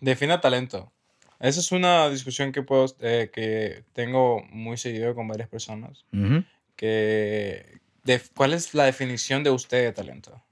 Defina 0.00 0.40
talento. 0.40 0.90
Esa 1.38 1.60
es 1.60 1.70
una 1.70 2.08
discusión 2.10 2.50
que, 2.50 2.62
puedo, 2.62 2.86
eh, 2.98 3.30
que 3.32 3.84
tengo 3.92 4.42
muy 4.50 4.76
seguido 4.76 5.14
con 5.14 5.28
varias 5.28 5.48
personas. 5.48 6.04
Ujú. 6.12 6.42
Que, 6.80 7.82
de- 8.04 8.22
¿Cuál 8.34 8.54
es 8.54 8.72
la 8.72 8.84
definición 8.84 9.44
de 9.44 9.50
usted 9.50 9.84
de 9.84 9.92
talento? 9.92 10.42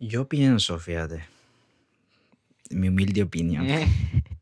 Yo 0.00 0.28
pienso, 0.28 0.80
fíjate, 0.80 1.24
mi 2.70 2.88
humilde 2.88 3.22
opinión. 3.22 3.68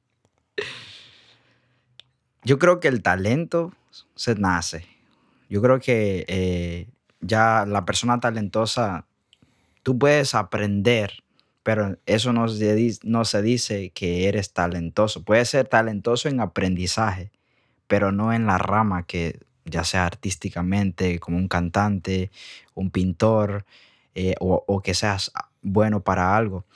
Yo 2.45 2.59
creo 2.59 2.81
que 2.81 2.89
el 2.89 3.03
talento 3.03 3.75
se 4.15 4.35
nace. 4.37 4.87
Yo 5.51 5.61
creo 5.61 5.81
que 5.81 6.25
eh, 6.29 6.89
ya 7.21 7.67
la 7.67 7.85
persona 7.85 8.19
talentosa, 8.19 9.07
tú 9.83 9.99
puedes 9.99 10.35
aprender, 10.35 11.23
pero 11.63 11.99
eso 12.07 12.33
no 12.33 12.49
se, 12.49 12.99
no 13.05 13.27
se 13.27 13.43
dice 13.43 13.91
que 13.91 14.29
eres 14.29 14.55
talentoso. 14.55 15.25
Puedes 15.25 15.51
ser 15.51 15.69
talentoso 15.69 16.31
en 16.31 16.41
aprendizaje, 16.41 17.31
pero 17.87 18.13
no 18.13 18.33
en 18.33 18.47
la 18.47 18.57
rama 18.57 19.05
que 19.07 19.39
ya 19.65 19.85
sea 19.85 20.07
artísticamente, 20.07 21.19
como 21.19 21.37
un 21.37 21.49
cantante, 21.49 22.31
un 22.75 22.91
pintor, 22.91 23.65
eh, 24.15 24.35
o, 24.41 24.65
o 24.67 24.83
que 24.83 24.95
seas 24.95 25.33
bueno 25.63 26.03
para 26.03 26.37
algo. 26.37 26.67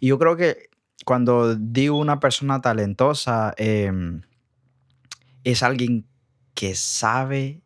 Y 0.00 0.08
yo 0.08 0.18
creo 0.18 0.36
que 0.36 0.68
cuando 1.04 1.54
digo 1.54 1.98
una 1.98 2.20
persona 2.20 2.60
talentosa, 2.60 3.54
em, 3.56 4.22
es 5.44 5.62
alguien 5.62 6.06
que 6.54 6.74
sabe 6.74 7.60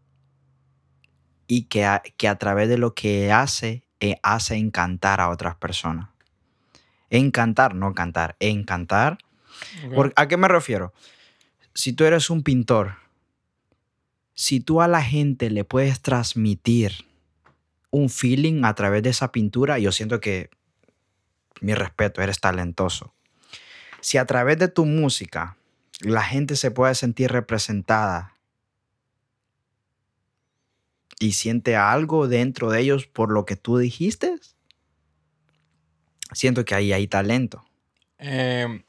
y 1.46 1.62
que 1.64 1.84
a, 1.84 2.02
que 2.16 2.28
a 2.28 2.36
través 2.36 2.68
de 2.68 2.78
lo 2.78 2.94
que 2.94 3.32
hace, 3.32 3.84
eh, 4.00 4.16
hace 4.22 4.56
encantar 4.56 5.20
a 5.20 5.30
otras 5.30 5.56
personas. 5.56 6.10
Encantar, 7.10 7.74
no 7.74 7.94
cantar, 7.94 8.36
encantar. 8.38 9.18
¿A 10.14 10.28
qué 10.28 10.36
me 10.36 10.48
refiero? 10.48 10.92
Si 11.74 11.92
tú 11.92 12.04
eres 12.04 12.28
un 12.28 12.42
pintor, 12.42 12.96
si 14.38 14.60
tú 14.60 14.80
a 14.80 14.86
la 14.86 15.02
gente 15.02 15.50
le 15.50 15.64
puedes 15.64 16.00
transmitir 16.00 16.92
un 17.90 18.08
feeling 18.08 18.62
a 18.64 18.72
través 18.72 19.02
de 19.02 19.10
esa 19.10 19.32
pintura, 19.32 19.80
yo 19.80 19.90
siento 19.90 20.20
que, 20.20 20.48
mi 21.60 21.74
respeto, 21.74 22.22
eres 22.22 22.38
talentoso. 22.38 23.12
Si 24.00 24.16
a 24.16 24.26
través 24.26 24.56
de 24.56 24.68
tu 24.68 24.84
música 24.84 25.56
la 26.02 26.22
gente 26.22 26.54
se 26.54 26.70
puede 26.70 26.94
sentir 26.94 27.32
representada 27.32 28.36
y 31.18 31.32
siente 31.32 31.74
algo 31.74 32.28
dentro 32.28 32.70
de 32.70 32.78
ellos 32.78 33.08
por 33.08 33.32
lo 33.32 33.44
que 33.44 33.56
tú 33.56 33.78
dijiste, 33.78 34.36
siento 36.30 36.64
que 36.64 36.76
ahí 36.76 36.92
hay 36.92 37.08
talento. 37.08 37.64
Em, 38.18 38.84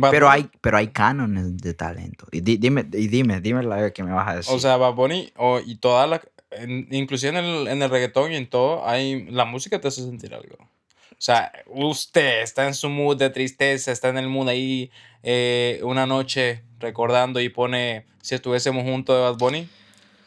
Bad 0.00 0.10
Pero 0.10 0.26
Bunny- 0.26 0.34
hay, 0.42 0.50
pero 0.60 0.76
hay 0.76 0.88
cánones 0.88 1.56
de 1.58 1.74
talento. 1.74 2.26
Y 2.32 2.40
di- 2.40 2.56
dime, 2.56 2.86
y 2.92 3.08
dime, 3.08 3.40
dime 3.40 3.62
la 3.62 3.90
que 3.92 4.02
me 4.04 4.12
vas 4.12 4.28
a 4.28 4.36
decir. 4.36 4.54
O 4.54 4.58
sea, 4.58 4.76
Bad 4.76 4.94
Bunny 4.94 5.32
o- 5.36 5.60
y 5.60 5.76
toda 5.76 6.06
la... 6.06 6.20
en- 6.52 6.86
inclusive 6.90 7.36
en 7.36 7.44
el, 7.44 7.68
en 7.68 7.82
el 7.82 7.90
reggaetón 7.90 8.32
y 8.32 8.36
en 8.36 8.48
todo, 8.48 8.86
hay, 8.88 9.24
la 9.30 9.44
música 9.44 9.80
te 9.80 9.88
hace 9.88 10.02
sentir 10.02 10.32
algo. 10.34 10.56
O 10.60 11.20
sea, 11.20 11.50
usted 11.66 12.42
está 12.42 12.66
en 12.66 12.74
su 12.74 12.88
mood 12.88 13.16
de 13.18 13.30
tristeza, 13.30 13.90
está 13.90 14.08
en 14.08 14.18
el 14.18 14.28
mood 14.28 14.48
ahí 14.48 14.90
eh, 15.24 15.80
una 15.82 16.06
noche 16.06 16.62
recordando 16.78 17.40
y 17.40 17.48
pone 17.48 18.06
si 18.22 18.36
estuviésemos 18.36 18.84
juntos 18.84 19.16
de 19.16 19.22
Bad 19.22 19.36
Bunny. 19.36 19.68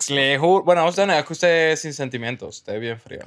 Le 0.09 0.37
juro, 0.37 0.63
bueno, 0.63 0.85
usted 0.87 1.05
no 1.07 1.13
es 1.13 1.23
que 1.23 1.33
usted 1.33 1.71
es 1.71 1.81
sin 1.81 1.93
sentimientos, 1.93 2.57
usted 2.57 2.73
es 2.75 2.81
bien 2.81 2.99
frío. 2.99 3.21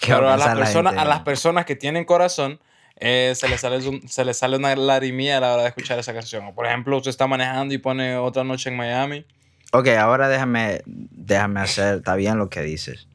¿Qué 0.00 0.12
va 0.12 0.18
Pero 0.18 0.30
a 0.30 0.36
las, 0.36 0.46
la 0.48 0.54
personas, 0.56 0.92
gente? 0.94 1.02
a 1.02 1.04
las 1.08 1.20
personas 1.20 1.64
que 1.66 1.76
tienen 1.76 2.04
corazón, 2.04 2.58
eh, 2.96 3.32
se, 3.36 3.48
les 3.48 3.60
sale, 3.60 3.86
un- 3.88 4.08
se 4.08 4.24
les 4.24 4.36
sale 4.38 4.56
una 4.56 4.74
lagrimilla 4.74 5.36
a 5.38 5.40
la 5.40 5.52
hora 5.54 5.62
de 5.62 5.68
escuchar 5.68 5.98
esa 5.98 6.12
canción. 6.14 6.46
O, 6.46 6.54
por 6.54 6.66
ejemplo, 6.66 6.96
usted 6.96 7.10
está 7.10 7.26
manejando 7.26 7.74
y 7.74 7.78
pone 7.78 8.16
otra 8.16 8.42
noche 8.44 8.70
en 8.70 8.76
Miami. 8.76 9.26
Ok, 9.72 9.88
ahora 9.88 10.28
déjame, 10.28 10.80
déjame 10.86 11.60
hacer, 11.60 11.96
está 11.96 12.14
bien 12.16 12.38
lo 12.38 12.48
que 12.48 12.62
dices. 12.62 13.08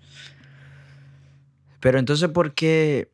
Pero 1.79 1.97
entonces, 1.97 2.29
¿por 2.29 2.53
qué 2.53 3.09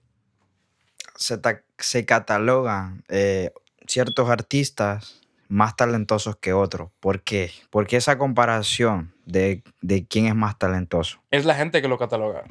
se, 1.15 1.39
se 1.77 2.05
catalogan 2.05 3.03
eh, 3.07 3.51
ciertos 3.87 4.29
artistas 4.29 5.21
más 5.47 5.75
talentosos 5.77 6.35
que 6.35 6.51
otros? 6.51 6.89
¿Por 6.99 7.21
qué? 7.21 7.51
¿Por 7.69 7.87
qué 7.87 7.95
esa 7.97 8.17
comparación 8.17 9.13
de, 9.25 9.63
de 9.81 10.05
quién 10.05 10.25
es 10.25 10.35
más 10.35 10.57
talentoso? 10.59 11.21
Es 11.31 11.45
la 11.45 11.55
gente 11.55 11.81
que 11.81 11.87
lo 11.87 11.97
cataloga. 11.97 12.43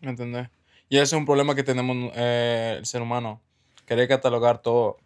¿Me 0.00 0.10
entendés? 0.10 0.48
Y 0.88 0.96
ese 0.96 1.04
es 1.04 1.12
un 1.12 1.26
problema 1.26 1.54
que 1.54 1.62
tenemos 1.62 2.12
eh, 2.14 2.76
el 2.78 2.86
ser 2.86 3.02
humano. 3.02 3.40
Querer 3.86 4.08
catalogar 4.08 4.58
todo. 4.62 4.98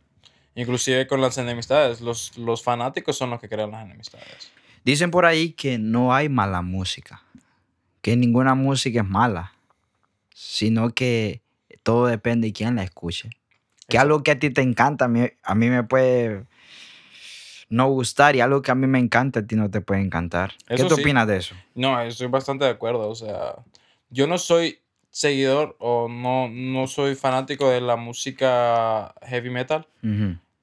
Inclusive 0.54 1.06
con 1.06 1.20
las 1.20 1.38
enemistades. 1.38 2.00
Los, 2.00 2.36
los 2.36 2.62
fanáticos 2.62 3.16
son 3.16 3.30
los 3.30 3.40
que 3.40 3.48
crean 3.48 3.70
las 3.70 3.84
enemistades. 3.84 4.52
Dicen 4.84 5.10
por 5.10 5.24
ahí 5.24 5.52
que 5.52 5.78
no 5.78 6.14
hay 6.14 6.28
mala 6.28 6.60
música, 6.60 7.22
que 8.00 8.16
ninguna 8.16 8.54
música 8.54 9.00
es 9.00 9.06
mala, 9.06 9.52
sino 10.34 10.90
que 10.90 11.40
todo 11.82 12.06
depende 12.06 12.48
de 12.48 12.52
quién 12.52 12.76
la 12.76 12.82
escuche. 12.82 13.30
Que 13.88 13.98
algo 13.98 14.22
que 14.22 14.32
a 14.32 14.38
ti 14.38 14.50
te 14.50 14.62
encanta, 14.62 15.04
a 15.04 15.08
mí, 15.08 15.28
a 15.42 15.54
mí 15.54 15.68
me 15.68 15.84
puede 15.84 16.44
no 17.68 17.88
gustar 17.88 18.36
y 18.36 18.40
algo 18.40 18.60
que 18.60 18.70
a 18.70 18.74
mí 18.74 18.86
me 18.86 18.98
encanta 18.98 19.40
a 19.40 19.46
ti 19.46 19.56
no 19.56 19.70
te 19.70 19.80
puede 19.80 20.02
encantar. 20.02 20.52
¿Qué 20.66 20.76
tú 20.76 20.94
sí. 20.94 21.00
opinas 21.00 21.26
de 21.26 21.38
eso? 21.38 21.54
No, 21.74 22.00
estoy 22.00 22.26
bastante 22.26 22.64
de 22.64 22.70
acuerdo. 22.70 23.08
O 23.08 23.14
sea, 23.14 23.56
yo 24.10 24.26
no 24.26 24.36
soy 24.36 24.81
seguidor 25.12 25.76
o 25.78 26.08
no, 26.08 26.48
no 26.50 26.88
soy 26.88 27.14
fanático 27.14 27.68
de 27.70 27.80
la 27.80 27.94
música 27.96 29.14
heavy 29.22 29.50
metal, 29.50 29.86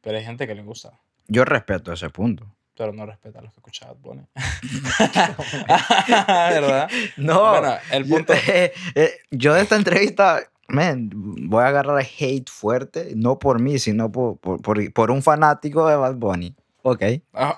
pero 0.02 0.18
hay 0.18 0.26
gente 0.26 0.46
que 0.48 0.56
le 0.56 0.64
gusta. 0.64 1.00
Yo 1.28 1.46
respeto 1.46 1.94
ese 1.94 2.10
punto. 2.10 2.46
Pero 2.76 2.92
no 2.94 3.06
respeta 3.06 3.40
a 3.40 3.42
los 3.44 3.52
que 3.54 3.60
escuchan 3.60 3.90
Bad 3.90 3.98
Bunny. 3.98 4.24
¿Verdad? 5.68 6.90
No, 7.18 7.50
Bueno, 7.52 7.76
el 7.92 8.06
punto. 8.06 8.34
Yo, 8.34 8.40
eh, 8.96 9.12
yo 9.32 9.54
de 9.54 9.62
esta 9.62 9.76
entrevista, 9.76 10.42
man, 10.68 11.10
voy 11.14 11.64
a 11.64 11.68
agarrar 11.68 12.00
hate 12.02 12.50
fuerte, 12.50 13.12
no 13.16 13.38
por 13.40 13.60
mí, 13.60 13.80
sino 13.80 14.12
por, 14.12 14.38
por, 14.38 14.62
por- 14.62 14.94
por 14.94 15.12
un 15.12 15.22
fanático 15.22 15.88
de 15.88 15.96
Bad 15.96 16.16
Bunny. 16.16 16.56
Ok. 16.82 17.04
Ah, 17.34 17.58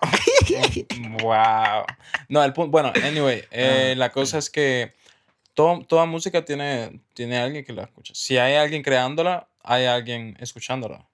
wow. 1.21 1.83
No, 2.29 2.43
el 2.43 2.53
punto. 2.53 2.71
Bueno, 2.71 2.91
anyway, 3.03 3.43
eh, 3.51 3.93
la 3.95 4.09
cosa 4.11 4.37
es 4.39 4.49
que 4.49 4.93
todo- 5.53 5.85
toda 5.85 6.05
música 6.05 6.43
tiene, 6.45 7.01
tiene 7.13 7.37
alguien 7.37 7.63
que 7.65 7.73
la 7.73 7.83
escucha. 7.83 8.13
Si 8.15 8.37
hay 8.37 8.55
alguien 8.55 8.83
creándola, 8.83 9.47
hay 9.63 9.85
alguien 9.85 10.35
escuchándola. 10.39 11.05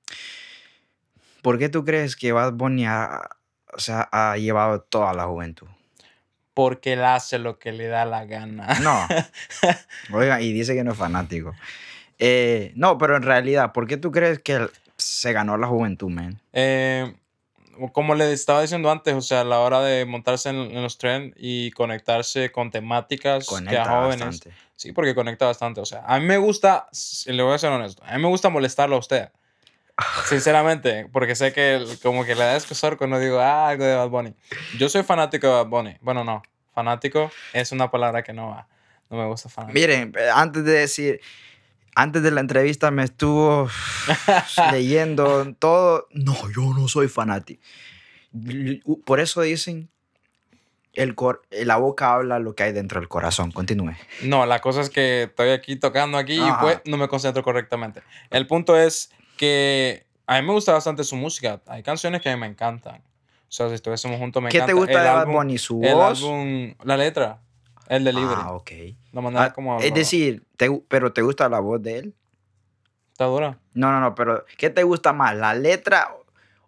¿Por 1.42 1.58
qué 1.60 1.70
tú 1.70 1.86
crees 1.86 2.16
que 2.16 2.32
Bad 2.32 2.54
Bunny 2.54 2.86
ha, 2.86 3.30
o 3.74 3.80
sea, 3.80 4.08
ha 4.12 4.38
llevado 4.38 4.82
toda 4.82 5.14
la 5.14 5.26
juventud? 5.26 5.68
Porque 6.54 6.94
él 6.94 7.04
hace 7.04 7.38
lo 7.38 7.60
que 7.60 7.72
le 7.72 7.88
da 7.88 8.06
la 8.06 8.26
gana. 8.26 8.68
No. 8.82 9.08
Oiga, 10.18 10.42
y 10.42 10.52
dice 10.54 10.74
que 10.76 10.84
no 10.84 10.92
es 10.94 10.98
fanático. 10.98 11.54
Eh, 12.20 12.72
no, 12.76 12.98
pero 12.98 13.16
en 13.16 13.22
realidad, 13.24 13.72
¿por 13.74 13.86
qué 13.86 13.98
tú 13.98 14.12
crees 14.12 14.40
que 14.40 14.54
él 14.54 14.70
se 14.98 15.32
ganó 15.34 15.56
la 15.58 15.68
juventud, 15.68 16.10
man? 16.10 16.42
Eh, 16.54 17.14
como 17.92 18.16
le 18.16 18.32
estaba 18.32 18.62
diciendo 18.62 18.92
antes, 18.92 19.14
o 19.14 19.22
sea, 19.22 19.42
a 19.42 19.44
la 19.44 19.60
hora 19.60 19.82
de 19.82 20.06
montarse 20.06 20.50
en, 20.50 20.56
en 20.56 20.82
los 20.82 20.98
trenes 20.98 21.34
y 21.38 21.72
conectarse 21.72 22.52
con 22.52 22.72
temáticas 22.72 23.48
que 23.48 23.78
a 23.78 23.86
jóvenes. 23.86 24.20
bastante. 24.20 24.52
Sí, 24.76 24.92
porque 24.92 25.16
conecta 25.16 25.46
bastante. 25.46 25.82
O 25.82 25.86
sea, 25.86 26.04
a 26.06 26.20
mí 26.20 26.26
me 26.26 26.38
gusta, 26.38 26.88
le 27.26 27.44
voy 27.44 27.54
a 27.54 27.58
ser 27.58 27.72
honesto, 27.72 28.04
a 28.06 28.16
mí 28.16 28.22
me 28.22 28.30
gusta 28.30 28.50
molestarlo 28.50 28.96
a 28.96 29.00
usted. 29.00 29.30
Sinceramente, 30.26 31.08
porque 31.12 31.36
sé 31.36 31.54
que 31.54 31.84
como 32.04 32.24
que 32.24 32.36
le 32.36 32.42
da 32.42 32.56
escosor 32.56 32.98
cuando 32.98 33.20
digo 33.20 33.40
ah, 33.40 33.70
algo 33.70 33.84
de 33.84 33.96
Bad 33.96 34.10
Bunny. 34.10 34.34
Yo 34.78 34.90
soy 34.90 35.04
fanático 35.04 35.48
de 35.48 35.54
Bad 35.54 35.68
Bunny. 35.68 35.98
Bueno, 36.02 36.24
no. 36.24 36.44
Fanático 36.74 37.32
es 37.54 37.72
una 37.72 37.90
palabra 37.90 38.24
que 38.24 38.34
no 38.34 38.50
va. 38.50 38.68
No 39.10 39.18
me 39.18 39.26
gusta 39.26 39.50
fanático. 39.50 39.80
Miren, 39.80 40.14
antes 40.34 40.64
de 40.64 40.72
decir, 40.72 41.22
antes 41.98 42.22
de 42.24 42.32
la 42.32 42.42
entrevista 42.42 42.92
me 42.92 43.04
estuvo 43.04 43.68
leyendo 44.72 45.54
todo. 45.60 46.08
No, 46.12 46.36
yo 46.52 46.74
no 46.74 46.88
soy 46.88 47.08
fanático. 47.08 47.62
Por 49.06 49.20
eso 49.20 49.42
dicen, 49.42 49.90
el 50.94 51.16
cor- 51.16 51.42
la 51.52 51.78
boca 51.78 52.14
habla 52.14 52.40
lo 52.40 52.56
que 52.56 52.64
hay 52.64 52.72
dentro 52.72 53.00
del 53.00 53.10
corazón. 53.10 53.52
Continúe. 53.52 53.94
No, 54.24 54.46
la 54.46 54.60
cosa 54.60 54.82
es 54.82 54.90
que 54.90 55.24
estoy 55.24 55.50
aquí 55.50 55.76
tocando 55.76 56.18
aquí 56.18 56.40
Ajá. 56.40 56.50
y 56.50 56.62
pues 56.62 56.82
no 56.86 56.98
me 56.98 57.08
concentro 57.08 57.44
correctamente. 57.44 58.02
El 58.30 58.48
punto 58.48 58.78
es 58.78 59.12
que 59.38 60.06
a 60.28 60.40
mí 60.40 60.46
me 60.48 60.54
gusta 60.54 60.74
bastante 60.74 61.04
su 61.04 61.16
música. 61.16 61.62
Hay 61.68 61.84
canciones 61.84 62.22
que 62.22 62.30
a 62.30 62.36
mí 62.36 62.40
me 62.42 62.48
encantan. 62.48 62.98
O 62.98 63.52
sea, 63.52 63.70
si 63.70 63.76
estuviésemos 63.76 64.18
juntos 64.20 64.44
me 64.44 64.50
¿Qué 64.50 64.58
encanta. 64.58 64.74
te 64.74 64.78
gusta 64.78 64.92
El 64.94 65.00
de 65.00 65.10
Bad 65.10 65.22
álbum- 65.24 65.34
Bunny? 65.34 65.58
¿Su 65.58 65.82
El 65.82 65.94
voz? 65.96 66.22
álbum, 66.22 66.74
la 66.84 66.98
letra, 66.98 67.40
el 67.90 68.04
delivery, 68.04 68.42
Ah, 68.44 68.54
ok. 68.54 68.72
la 69.14 69.22
manera 69.22 69.44
Ah, 69.46 69.54
como 69.54 69.80
es 69.80 69.94
decir, 69.94 70.46
te 70.58 70.70
pero 70.88 71.14
¿te 71.14 71.22
gusta 71.22 71.48
la 71.50 71.60
voz 71.60 71.82
de 71.82 71.98
él? 72.00 72.16
Está 73.12 73.26
dura. 73.26 73.60
No, 73.74 73.92
no, 73.92 74.00
no, 74.00 74.14
pero 74.16 74.46
¿qué 74.58 74.70
te 74.70 74.84
gusta 74.84 75.12
más? 75.14 75.36
¿La 75.36 75.54
letra 75.56 76.10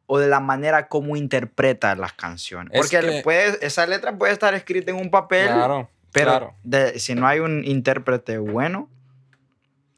o 0.08 0.18
de 0.18 0.28
la 0.28 0.40
manera 0.40 0.88
como 0.88 1.16
interpreta 1.16 1.96
las 1.96 2.14
canciones? 2.14 2.72
Es 2.74 2.80
Porque 2.82 3.00
que- 3.06 3.22
puede- 3.22 3.66
esa 3.66 3.86
letra 3.86 4.18
puede 4.18 4.34
estar 4.34 4.54
escrita 4.56 4.92
en 4.92 4.98
un 4.98 5.12
papel, 5.12 5.48
Claro. 5.48 5.90
pero 6.12 6.32
claro. 6.32 6.56
de- 6.64 7.00
si 7.00 7.14
no 7.16 7.28
hay 7.28 7.40
un 7.40 7.64
intérprete 7.66 8.38
bueno, 8.40 8.90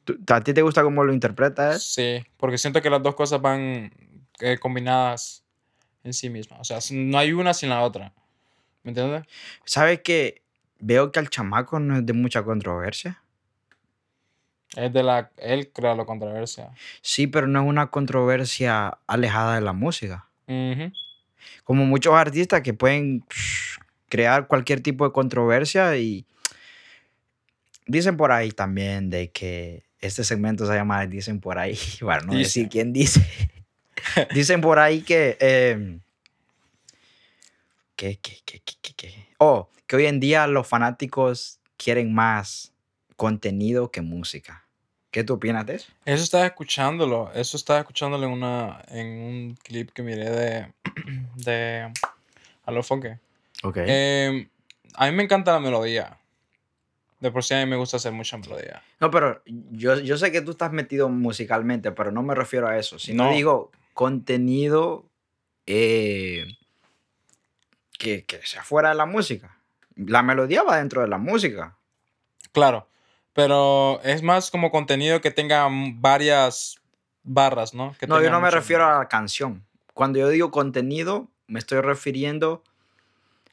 ¿tú- 0.04 0.18
¿a 0.34 0.42
ti 0.42 0.54
te 0.54 0.62
gusta 0.62 0.84
cómo 0.84 1.04
lo 1.04 1.14
interpreta 1.14 1.74
él? 1.74 1.80
Sí, 1.80 2.24
porque 2.38 2.58
siento 2.58 2.82
que 2.82 2.90
las 2.90 3.02
dos 3.02 3.16
cosas 3.16 3.42
van 3.42 3.92
eh, 4.40 4.58
combinadas 4.60 5.46
en 6.04 6.14
sí 6.14 6.30
mismas. 6.30 6.60
O 6.60 6.64
sea, 6.64 6.80
no 6.92 7.18
hay 7.20 7.32
una 7.32 7.54
sin 7.54 7.70
la 7.70 7.82
otra. 7.84 8.12
¿Me 8.84 8.90
entiendes? 8.90 9.24
¿Sabes 9.66 10.02
que 10.02 10.42
veo 10.82 11.12
que 11.12 11.20
al 11.20 11.30
chamaco 11.30 11.80
no 11.80 11.98
es 11.98 12.06
de 12.06 12.14
mucha 12.14 12.44
controversia? 12.44 13.22
Es 14.76 14.92
de 14.94 15.04
la. 15.04 15.32
Él 15.38 15.70
crea 15.74 15.96
la 15.96 16.06
controversia. 16.06 16.70
Sí, 17.02 17.28
pero 17.28 17.48
no 17.48 17.62
es 17.62 17.68
una 17.68 17.88
controversia 17.88 18.98
alejada 19.08 19.56
de 19.56 19.62
la 19.62 19.74
música. 19.74 20.28
Como 21.64 21.86
muchos 21.86 22.14
artistas 22.14 22.62
que 22.62 22.74
pueden 22.74 23.24
crear 24.10 24.48
cualquier 24.48 24.82
tipo 24.82 25.06
de 25.06 25.14
controversia 25.14 25.96
y 25.98 26.26
dicen 27.86 28.18
por 28.18 28.32
ahí 28.34 28.52
también 28.52 29.10
de 29.10 29.30
que 29.32 29.84
este 30.00 30.24
segmento 30.24 30.66
se 30.66 30.74
llama 30.74 31.06
Dicen 31.06 31.40
por 31.40 31.58
ahí, 31.58 31.78
para 32.02 32.22
no 32.24 32.34
decir 32.34 32.64
Dice. 32.64 32.70
quién 32.70 32.92
dice. 32.94 33.26
dicen 34.34 34.60
por 34.62 34.80
ahí 34.80 35.02
que... 35.02 35.38
eh, 35.40 36.00
que, 38.02 38.18
que, 38.18 38.40
que, 38.46 38.60
que, 38.62 38.74
que, 38.82 38.94
que- 38.96 39.28
Oh, 39.38 39.70
que 39.86 39.96
hoy 39.96 40.08
en 40.08 40.20
día 40.20 40.48
los 40.48 40.68
fanáticos 40.68 41.60
quieren 41.78 42.14
más 42.16 42.74
contenido 43.16 43.92
que 43.92 44.02
música. 44.02 44.66
¿Qué 45.12 45.24
tú 45.24 45.34
opinas 45.36 45.66
de 45.68 45.76
eso? 45.76 45.92
Eso 46.06 46.24
estaba 46.24 46.46
escuchándolo. 46.48 47.32
Eso 47.36 47.58
estaba 47.58 47.80
escuchándolo 47.80 48.26
en, 48.26 48.32
una, 48.32 48.82
en 48.88 49.08
un 49.08 49.56
clip 49.62 49.92
que 49.92 50.02
miré 50.02 50.30
de. 50.32 50.74
de. 51.36 51.92
Aló 52.64 52.82
Funke. 52.82 53.20
Ok. 53.64 53.78
Em, 53.86 54.50
a 54.96 55.06
mí 55.06 55.16
me 55.16 55.24
encanta 55.24 55.52
la 55.54 55.60
melodía. 55.60 56.18
De 57.20 57.30
por 57.30 57.44
sí 57.44 57.54
a 57.54 57.60
mí 57.64 57.70
me 57.70 57.76
gusta 57.76 57.98
hacer 57.98 58.14
mucha 58.14 58.38
melodía. 58.38 58.82
No, 59.00 59.12
pero 59.12 59.44
yo, 59.46 60.00
yo 60.00 60.18
sé 60.18 60.32
que 60.32 60.42
tú 60.42 60.52
estás 60.52 60.72
metido 60.72 61.08
musicalmente, 61.10 61.92
pero 61.92 62.12
no 62.12 62.24
me 62.24 62.34
refiero 62.34 62.68
a 62.68 62.80
eso. 62.80 62.98
Sino 62.98 63.26
No. 63.26 63.32
digo 63.36 63.72
contenido 63.94 65.06
eh, 65.68 66.46
que, 68.02 68.26
que 68.26 68.44
sea 68.48 68.64
fuera 68.64 68.90
de 68.90 68.96
la 68.96 69.06
música. 69.06 69.56
La 69.96 70.24
melodía 70.24 70.64
va 70.64 70.78
dentro 70.78 71.02
de 71.02 71.08
la 71.08 71.20
música. 71.20 71.78
Claro. 72.52 72.88
Pero 73.34 74.02
es 74.04 74.24
más 74.24 74.50
como 74.50 74.72
contenido 74.72 75.22
que 75.22 75.30
tenga 75.30 75.68
varias 75.70 76.82
barras, 77.22 77.76
¿no? 77.76 77.96
Que 78.00 78.08
No, 78.08 78.20
yo 78.20 78.32
no 78.32 78.42
me 78.42 78.50
refiero 78.50 78.86
a 78.86 78.98
la 78.98 79.08
canción. 79.08 79.64
Cuando 79.94 80.18
yo 80.18 80.30
digo 80.30 80.50
contenido, 80.50 81.28
me 81.46 81.60
estoy 81.60 81.80
refiriendo 81.82 82.64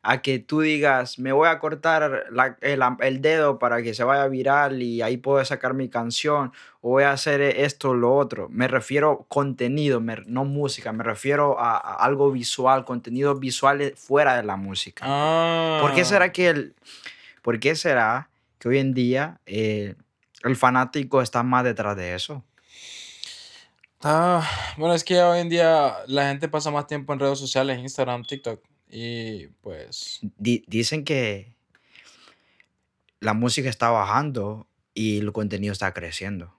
a 0.03 0.23
que 0.23 0.39
tú 0.39 0.61
digas, 0.61 1.19
me 1.19 1.33
voy 1.33 1.49
a 1.49 1.59
cortar 1.59 2.27
la- 2.31 2.57
el, 2.61 2.81
el 3.01 3.21
dedo 3.21 3.59
para 3.59 3.83
que 3.83 3.95
se 3.95 4.05
vaya 4.05 4.27
viral 4.29 4.81
y 4.83 5.03
ahí 5.03 5.17
puedo 5.17 5.45
sacar 5.45 5.75
mi 5.75 5.89
canción, 5.89 6.53
o 6.81 6.91
voy 6.91 7.03
a 7.05 7.13
hacer 7.13 7.41
esto 7.41 7.91
o 7.91 7.95
lo 7.95 8.15
otro. 8.17 8.49
Me 8.51 8.69
refiero 8.69 9.27
contenido, 9.29 10.01
me- 10.01 10.23
no 10.27 10.45
música, 10.45 10.93
me 10.93 11.05
refiero 11.05 11.59
a, 11.61 11.77
a 11.77 11.95
algo 12.05 12.31
visual, 12.31 12.85
contenidos 12.85 13.39
visuales 13.41 13.99
fuera 13.99 14.37
de 14.37 14.45
la 14.45 14.57
música. 14.57 15.05
¿Por 15.81 15.93
qué 15.95 16.03
Ah. 16.03 16.05
será 16.05 16.33
que 16.33 16.49
el, 16.49 16.75
por 17.43 17.59
qué 17.61 17.75
será 17.75 18.29
que 18.59 18.69
hoy 18.69 18.79
en 18.79 18.95
día 18.95 19.39
eh, 19.47 19.95
el 20.45 20.57
fanático 20.57 21.21
está 21.23 21.43
más 21.43 21.65
detrás 21.65 21.97
de 21.97 22.15
eso? 22.15 22.45
Ah, 24.03 24.49
bueno, 24.77 24.95
es 24.95 25.03
que 25.03 25.21
hoy 25.21 25.41
en 25.41 25.49
día 25.49 25.97
la 26.07 26.29
gente 26.29 26.49
pasa 26.49 26.71
más 26.71 26.87
tiempo 26.87 27.13
en 27.13 27.19
redes 27.19 27.39
sociales, 27.39 27.79
Instagram, 27.81 28.23
TikTok. 28.25 28.61
Y 28.91 29.49
pues. 29.61 30.21
Di- 30.39 30.65
dicen 30.67 31.05
que 31.05 31.55
la 33.21 33.35
música 33.35 33.69
está 33.69 33.91
bajando 33.91 34.67
y 34.95 35.19
el 35.19 35.33
contenido 35.33 35.73
está 35.73 35.93
creciendo. 35.93 36.55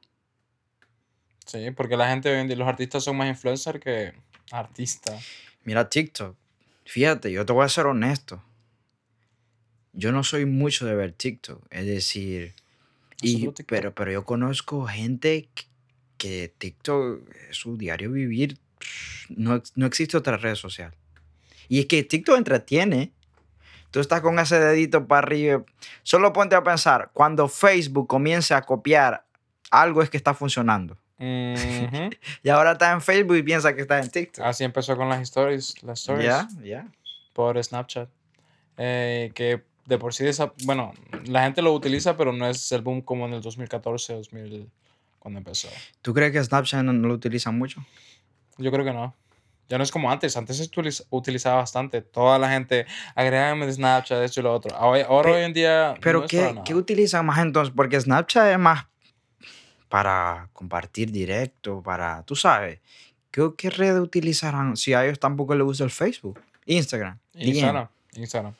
Sí, 1.45 1.71
porque 1.71 1.97
la 1.97 2.09
gente 2.09 2.29
hoy 2.31 2.39
en 2.39 2.47
día, 2.47 2.55
los 2.57 2.67
artistas 2.67 3.03
son 3.03 3.17
más 3.17 3.27
influencers 3.27 3.79
que 3.79 4.13
artistas. 4.51 5.25
Mira 5.63 5.89
TikTok. 5.89 6.35
Fíjate, 6.85 7.31
yo 7.31 7.45
te 7.45 7.53
voy 7.53 7.65
a 7.65 7.69
ser 7.69 7.85
honesto. 7.87 8.43
Yo 9.93 10.11
no 10.11 10.23
soy 10.23 10.45
mucho 10.45 10.85
de 10.85 10.95
ver 10.95 11.13
TikTok. 11.13 11.65
Es 11.71 11.85
decir, 11.85 12.53
y- 13.21 13.33
Solo 13.39 13.53
TikTok. 13.53 13.65
pero, 13.67 13.95
pero 13.95 14.11
yo 14.11 14.25
conozco 14.25 14.85
gente 14.85 15.49
que, 15.55 15.63
que 16.17 16.53
TikTok 16.57 17.27
es 17.49 17.57
su 17.57 17.77
diario 17.77 18.11
vivir. 18.11 18.59
No, 19.29 19.61
no 19.75 19.85
existe 19.87 20.17
otra 20.17 20.37
red 20.37 20.55
social. 20.55 20.93
Y 21.69 21.79
es 21.79 21.85
que 21.85 22.03
TikTok 22.03 22.37
entretiene. 22.37 23.13
Tú 23.91 23.99
estás 23.99 24.21
con 24.21 24.37
ese 24.37 24.59
dedito 24.59 25.07
para 25.07 25.19
arriba. 25.25 25.63
Solo 26.03 26.33
ponte 26.33 26.55
a 26.55 26.63
pensar, 26.63 27.09
cuando 27.13 27.47
Facebook 27.47 28.07
comience 28.07 28.53
a 28.53 28.61
copiar, 28.61 29.23
algo 29.71 30.03
es 30.03 30.09
que 30.09 30.17
está 30.17 30.33
funcionando. 30.33 30.97
Y 32.43 32.49
ahora 32.49 32.73
está 32.73 32.91
en 32.91 33.01
Facebook 33.01 33.35
y 33.37 33.43
piensa 33.43 33.73
que 33.75 33.81
está 33.81 33.99
en 33.99 34.09
TikTok. 34.09 34.45
Así 34.45 34.63
empezó 34.63 34.95
con 34.95 35.09
las 35.09 35.21
stories, 35.21 35.81
las 35.83 35.99
stories 35.99 36.25
Ya, 36.25 36.47
ya. 36.63 36.87
por 37.33 37.61
Snapchat. 37.61 38.09
Eh, 38.77 39.31
que 39.35 39.63
de 39.85 39.97
por 39.97 40.13
sí, 40.13 40.25
esa, 40.25 40.53
bueno, 40.65 40.93
la 41.25 41.43
gente 41.43 41.61
lo 41.61 41.73
utiliza, 41.73 42.15
pero 42.15 42.31
no 42.31 42.47
es 42.47 42.71
el 42.71 42.81
boom 42.81 43.01
como 43.01 43.25
en 43.25 43.33
el 43.33 43.41
2014, 43.41 44.13
2000, 44.13 44.69
cuando 45.17 45.39
empezó. 45.39 45.67
¿Tú 46.01 46.13
crees 46.13 46.31
que 46.31 46.43
Snapchat 46.43 46.83
no, 46.83 46.93
no 46.93 47.07
lo 47.07 47.13
utilizan 47.15 47.57
mucho? 47.57 47.83
Yo 48.57 48.71
creo 48.71 48.85
que 48.85 48.93
no. 48.93 49.13
Ya 49.69 49.77
no 49.77 49.83
es 49.83 49.91
como 49.91 50.11
antes. 50.11 50.35
Antes 50.35 50.57
se 50.57 50.63
utiliz- 50.69 51.05
utilizaba 51.11 51.57
bastante. 51.57 52.01
Toda 52.01 52.37
la 52.39 52.49
gente, 52.49 52.85
agrégame 53.15 53.65
de 53.67 53.73
Snapchat, 53.73 54.21
esto 54.23 54.39
y 54.39 54.43
lo 54.43 54.53
otro. 54.53 54.75
Ahora, 54.75 55.05
ahora 55.07 55.29
Pe- 55.31 55.37
hoy 55.37 55.43
en 55.43 55.53
día. 55.53 55.93
Pero 56.01 56.21
no 56.21 56.27
¿qué. 56.27 56.55
¿qué 56.65 56.75
utilizan 56.75 57.25
más 57.25 57.37
entonces? 57.39 57.73
Porque 57.75 58.01
Snapchat 58.01 58.51
es 58.51 58.59
más 58.59 58.87
para 59.87 60.49
compartir 60.53 61.11
directo, 61.11 61.81
para, 61.81 62.23
tú 62.23 62.35
sabes. 62.35 62.79
¿Qué, 63.31 63.47
qué 63.57 63.69
red 63.69 63.99
utilizarán 63.99 64.75
si 64.75 64.93
a 64.93 65.05
ellos 65.05 65.19
tampoco 65.19 65.55
les 65.55 65.63
gusta 65.63 65.83
el 65.83 65.91
Facebook? 65.91 66.41
Instagram. 66.65 67.19
DM. 67.33 67.43
Instagram. 67.47 67.87
Instagram. 68.15 68.53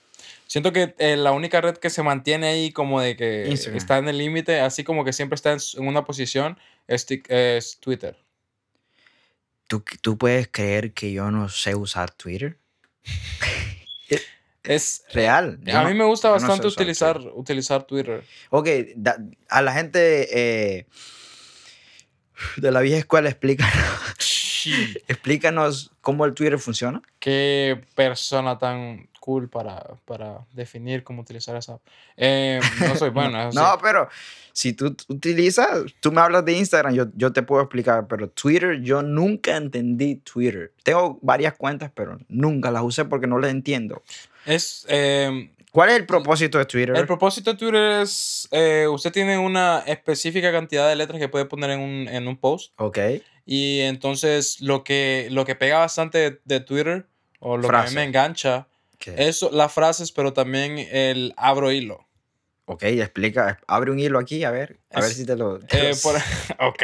Siento 0.48 0.72
que 0.74 0.96
eh, 0.98 1.16
la 1.16 1.32
única 1.32 1.62
red 1.62 1.78
que 1.78 1.90
se 1.90 2.02
mantiene 2.04 2.48
ahí 2.48 2.72
como 2.72 3.02
de 3.02 3.16
que 3.16 3.48
Instagram. 3.50 3.78
está 3.78 3.98
en 4.00 4.08
el 4.10 4.18
límite, 4.18 4.60
así 4.62 4.84
como 4.84 5.04
que 5.06 5.14
siempre 5.14 5.36
está 5.36 5.52
en, 5.54 5.60
una 5.88 6.04
posición, 6.06 6.58
es 6.88 7.78
Twitter. 7.80 8.18
¿Tú, 9.70 9.84
tú 10.02 10.18
puedes 10.18 10.48
creer 10.50 10.94
que 10.94 11.12
yo 11.14 11.30
no 11.32 11.48
sé 11.48 11.76
usar 11.76 12.12
Twitter? 12.12 12.58
Es, 14.62 15.04
Real. 15.14 15.58
yo 15.64 15.78
a 15.80 15.84
no- 15.84 15.90
mí 15.90 15.96
me 15.96 16.04
gusta 16.04 16.28
yo 16.28 16.34
no 16.34 16.40
sé 16.42 16.46
bastante 16.48 16.68
utilizar, 16.68 17.16
Twitter. 17.16 17.32
utilizar 17.34 17.84
Twitter. 17.86 18.24
Ok, 18.50 18.68
da- 18.98 19.18
a 19.48 19.62
la 19.62 19.72
gente 19.74 20.28
eh, 20.78 20.86
de 22.58 22.72
la 22.72 22.82
vieja 22.82 22.98
escuela, 23.00 23.30
explícanos, 24.66 25.04
explícanos 25.08 25.92
cómo 26.02 26.26
el 26.26 26.34
Twitter 26.34 26.60
funciona. 26.60 27.02
Qué 27.20 27.82
persona 27.96 28.58
tan 28.58 29.10
cool 29.20 29.50
para, 29.50 29.96
para 30.06 30.46
definir 30.54 31.04
cómo 31.04 31.22
utilizar 31.22 31.56
esa. 31.56 31.80
Eh, 32.18 32.60
no 32.80 32.96
soy 32.96 33.10
bueno, 33.12 33.52
sí. 33.52 33.58
No, 33.58 33.78
pero 33.82 34.10
si 34.54 34.74
tú 34.74 34.96
utilizas, 35.08 35.86
tú 36.00 36.12
me 36.12 36.22
hablas 36.22 36.46
de 36.46 36.54
Instagram, 36.54 36.94
yo, 36.94 37.06
yo 37.16 37.32
te 37.32 37.44
puedo 37.44 37.62
explicar, 37.62 38.08
pero 38.08 38.30
Twitter, 38.30 38.82
yo 38.82 39.02
nunca 39.02 39.56
entendí 39.56 40.16
Twitter. 40.16 40.74
Tengo 40.84 41.20
varias 41.22 41.54
cuentas, 41.56 41.92
pero 41.94 42.18
nunca 42.28 42.72
las 42.72 42.84
usé 42.84 43.06
porque 43.06 43.28
no 43.28 43.40
las 43.40 43.52
entiendo. 43.52 44.02
Es, 44.46 44.86
eh, 44.90 45.52
¿Cuál 45.72 45.90
es 45.90 45.96
el 45.98 46.06
propósito 46.06 46.58
de 46.58 46.66
Twitter? 46.66 46.96
el 46.96 47.06
propósito 47.06 47.52
de 47.52 47.58
Twitter 47.58 48.02
es, 48.02 48.48
eh, 48.52 48.88
usted 48.90 49.12
tiene 49.12 49.38
una 49.38 49.84
específica 49.86 50.52
cantidad 50.52 50.90
de 50.90 50.96
letras 50.96 51.20
que 51.20 51.30
puede 51.30 51.46
poner 51.46 51.70
en 51.72 51.80
un, 51.80 52.08
en 52.08 52.28
un 52.28 52.38
post. 52.38 52.74
ok, 52.78 52.98
Y 53.52 53.80
entonces 53.80 54.62
lo 54.62 54.84
que, 54.84 55.28
lo 55.32 55.44
que 55.44 55.56
pega 55.56 55.80
bastante 55.80 56.18
de, 56.20 56.40
de 56.46 56.60
Twitter, 56.60 57.08
o 57.40 57.58
lo 57.58 57.64
que 57.64 57.68
a 57.68 57.70
Frase. 57.80 57.90
mí 57.90 57.96
me 57.96 58.04
engancha, 58.04 58.68
¿qué? 59.00 59.16
es 59.18 59.42
las 59.52 59.74
frases, 59.74 60.12
pero 60.12 60.34
también 60.34 60.78
el 60.78 61.34
abro 61.36 61.72
hilo. 61.72 62.06
ok, 62.66 62.84
explica, 62.84 63.60
abre 63.68 63.90
un 63.90 63.98
hilo 63.98 64.20
aquí, 64.20 64.44
a 64.44 64.52
ver, 64.52 64.78
a 64.92 65.02
ver 65.02 65.10
Es- 65.10 65.18
si 65.18 65.26
te 65.26 65.36
lo... 65.36 65.58
te 65.58 65.90
Eh, 65.90 65.96
por- 66.04 66.16
ok. 66.60 66.84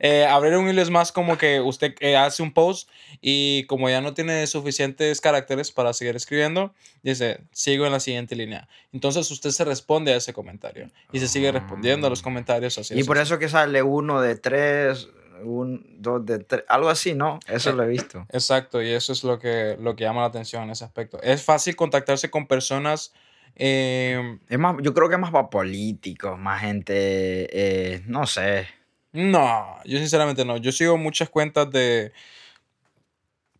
Eh, 0.00 0.26
abrir 0.26 0.56
un 0.56 0.68
hilo 0.68 0.82
es 0.82 0.90
más 0.90 1.12
como 1.12 1.38
que 1.38 1.60
usted 1.60 1.94
eh, 2.00 2.16
hace 2.16 2.42
un 2.42 2.52
post 2.52 2.90
y 3.20 3.64
como 3.66 3.88
ya 3.88 4.00
no 4.00 4.12
tiene 4.12 4.44
suficientes 4.48 5.20
caracteres 5.20 5.70
para 5.70 5.92
seguir 5.92 6.16
escribiendo, 6.16 6.74
dice, 7.04 7.38
sigo 7.52 7.86
en 7.86 7.92
la 7.92 8.00
siguiente 8.00 8.34
línea. 8.34 8.68
Entonces 8.92 9.30
usted 9.30 9.50
se 9.50 9.64
responde 9.64 10.12
a 10.12 10.16
ese 10.16 10.32
comentario 10.32 10.90
y 11.12 11.20
se 11.20 11.28
sigue 11.28 11.52
respondiendo 11.52 12.08
a 12.08 12.10
los 12.10 12.20
comentarios 12.22 12.76
así. 12.76 12.98
Y 12.98 13.04
por 13.04 13.18
eso 13.18 13.38
que 13.38 13.48
sale 13.48 13.82
uno 13.84 14.20
de 14.20 14.34
tres, 14.36 15.08
un, 15.42 15.84
dos 15.98 16.24
de 16.24 16.38
tres, 16.40 16.64
algo 16.68 16.88
así, 16.88 17.14
¿no? 17.14 17.38
Eso 17.46 17.72
lo 17.72 17.84
he 17.84 17.88
visto. 17.88 18.26
Exacto, 18.30 18.82
y 18.82 18.90
eso 18.90 19.12
es 19.12 19.24
lo 19.24 19.38
que, 19.38 19.76
lo 19.80 19.96
que 19.96 20.04
llama 20.04 20.20
la 20.22 20.28
atención 20.28 20.64
en 20.64 20.70
ese 20.70 20.84
aspecto. 20.84 21.20
Es 21.22 21.42
fácil 21.42 21.76
contactarse 21.76 22.30
con 22.30 22.46
personas. 22.46 23.12
eh, 23.54 24.38
Es 24.48 24.58
más, 24.58 24.76
yo 24.82 24.92
creo 24.94 25.08
que 25.08 25.14
es 25.14 25.20
más 25.20 25.30
para 25.30 25.50
políticos, 25.50 26.38
más 26.38 26.60
gente, 26.60 26.94
eh, 27.50 28.02
no 28.06 28.26
sé. 28.26 28.68
No, 29.12 29.78
yo 29.84 29.98
sinceramente 29.98 30.44
no. 30.44 30.58
Yo 30.58 30.72
sigo 30.72 30.98
muchas 30.98 31.30
cuentas 31.30 31.70
de 31.70 32.12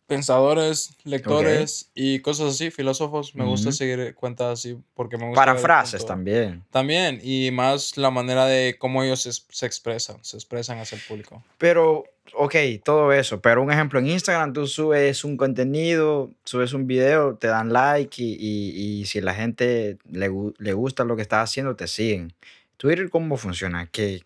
pensadores, 0.07 0.95
lectores 1.03 1.89
y 1.93 2.19
cosas 2.19 2.53
así, 2.55 2.71
filósofos. 2.71 3.35
Me 3.35 3.43
gusta 3.45 3.71
seguir 3.71 4.15
cuentas 4.15 4.59
así 4.59 4.77
porque 4.95 5.17
me 5.17 5.25
gusta 5.27 5.35
Para 5.41 5.55
frases 5.55 6.05
también. 6.05 6.63
También, 6.71 7.19
y 7.21 7.51
más 7.51 7.97
la 7.97 8.09
manera 8.09 8.45
de 8.45 8.77
cómo 8.79 9.03
ellos 9.03 9.21
se, 9.21 9.31
se 9.33 9.65
expresan, 9.65 10.17
se 10.23 10.37
expresan 10.37 10.79
hacia 10.79 10.95
el 10.97 11.01
público. 11.03 11.43
Pero, 11.57 12.05
ok, 12.33 12.55
todo 12.83 13.11
eso. 13.11 13.41
Pero 13.41 13.61
un 13.61 13.71
ejemplo, 13.71 13.99
en 13.99 14.07
Instagram 14.07 14.53
tú 14.53 14.65
subes 14.65 15.23
un 15.23 15.37
contenido, 15.37 16.31
subes 16.45 16.73
un 16.73 16.87
video, 16.87 17.35
te 17.35 17.47
dan 17.47 17.71
like 17.73 18.21
y, 18.23 18.33
y- 18.39 18.99
y 19.01 19.05
si 19.05 19.21
la 19.21 19.33
gente 19.33 19.97
le, 20.09 20.31
le 20.57 20.73
gusta 20.73 21.03
lo 21.03 21.15
que 21.15 21.21
estás 21.21 21.49
haciendo, 21.49 21.75
te 21.75 21.87
siguen. 21.87 22.33
Twitter, 22.77 23.09
¿cómo 23.09 23.37
funciona? 23.37 23.87
¿Qué, 23.91 24.21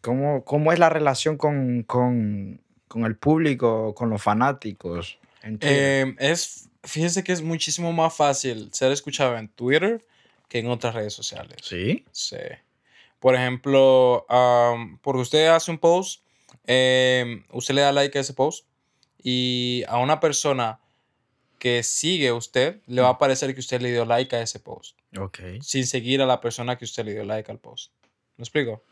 cómo, 0.00 0.44
¿Cómo 0.44 0.72
es 0.72 0.78
la 0.78 0.90
relación 0.90 1.36
con, 1.38 1.82
con, 1.82 2.60
con 2.86 3.04
el 3.04 3.16
público, 3.16 3.94
con 3.94 4.10
los 4.10 4.22
fanáticos? 4.22 5.18
En 5.44 5.58
Twitter? 5.58 6.08
Eh, 6.08 6.16
es, 6.18 6.68
fíjese 6.82 7.22
que 7.22 7.32
es 7.32 7.42
muchísimo 7.42 7.92
más 7.92 8.14
fácil 8.14 8.70
ser 8.72 8.92
escuchado 8.92 9.36
en 9.36 9.48
Twitter 9.48 10.04
que 10.48 10.58
en 10.58 10.68
otras 10.68 10.94
redes 10.94 11.12
sociales. 11.14 11.56
¿Sí? 11.62 12.04
Sí. 12.12 12.36
Por 13.18 13.34
ejemplo, 13.34 14.26
am, 14.28 14.98
porque 14.98 15.22
usted 15.22 15.46
hace 15.48 15.70
un 15.70 15.78
post, 15.78 16.22
em, 16.66 17.44
usted 17.52 17.74
le 17.74 17.80
da 17.80 17.92
like 17.92 18.16
a 18.18 18.20
ese 18.20 18.34
post 18.34 18.66
y 19.22 19.82
a 19.88 19.98
una 19.98 20.20
persona 20.20 20.80
que 21.58 21.82
sigue 21.82 22.28
a 22.28 22.34
usted 22.34 22.82
le 22.86 23.00
va 23.00 23.08
a 23.08 23.18
parecer 23.18 23.54
que 23.54 23.60
usted 23.60 23.80
le 23.80 23.90
dio 23.90 24.04
like 24.04 24.36
a 24.36 24.42
ese 24.42 24.60
post, 24.60 24.98
Ok. 25.18 25.38
sin 25.62 25.86
seguir 25.86 26.20
a 26.20 26.26
la 26.26 26.40
persona 26.42 26.76
que 26.76 26.84
usted 26.84 27.06
le 27.06 27.12
dio 27.12 27.24
like 27.24 27.50
al 27.50 27.58
post. 27.58 27.90
¿Me 28.36 28.42
explico? 28.42 28.82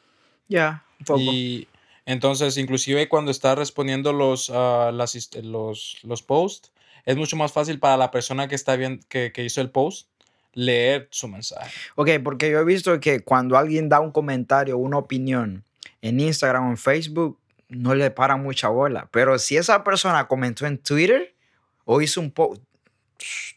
Ya, 0.48 0.84
un 1.00 1.04
poco. 1.04 1.20
Y 1.20 1.68
entonces, 2.06 2.56
inclusive 2.56 3.08
cuando 3.08 3.30
está 3.30 3.54
respondiendo 3.54 4.12
los, 4.12 4.50
ah, 4.50 4.90
las 4.92 5.30
los, 5.42 5.98
los 6.02 6.22
posts, 6.22 6.72
es 7.04 7.16
mucho 7.16 7.36
más 7.36 7.52
fácil 7.52 7.78
para 7.78 7.96
la 7.96 8.10
persona 8.10 8.48
que 8.48 8.54
está 8.54 8.76
bien, 8.76 9.00
que, 9.08 9.32
que 9.32 9.44
hizo 9.44 9.60
el 9.60 9.70
post, 9.70 10.08
leer 10.54 11.08
su 11.10 11.28
mensaje. 11.28 11.70
Ok, 11.94 12.10
porque 12.22 12.50
yo 12.50 12.60
he 12.60 12.64
visto 12.64 12.98
que 13.00 13.20
cuando 13.20 13.56
alguien 13.56 13.88
da 13.88 14.00
un 14.00 14.12
comentario, 14.12 14.76
una 14.78 14.98
opinión 14.98 15.64
en 16.00 16.20
Instagram 16.20 16.66
o 16.66 16.70
en 16.70 16.76
Facebook, 16.76 17.38
no 17.68 17.94
le 17.94 18.10
para 18.10 18.36
mucha 18.36 18.68
bola. 18.68 19.08
Pero 19.10 19.38
si 19.38 19.56
esa 19.56 19.82
persona 19.82 20.28
comentó 20.28 20.66
en 20.66 20.78
Twitter 20.78 21.34
o 21.84 22.02
hizo 22.02 22.20
un 22.20 22.30
post, 22.30 22.62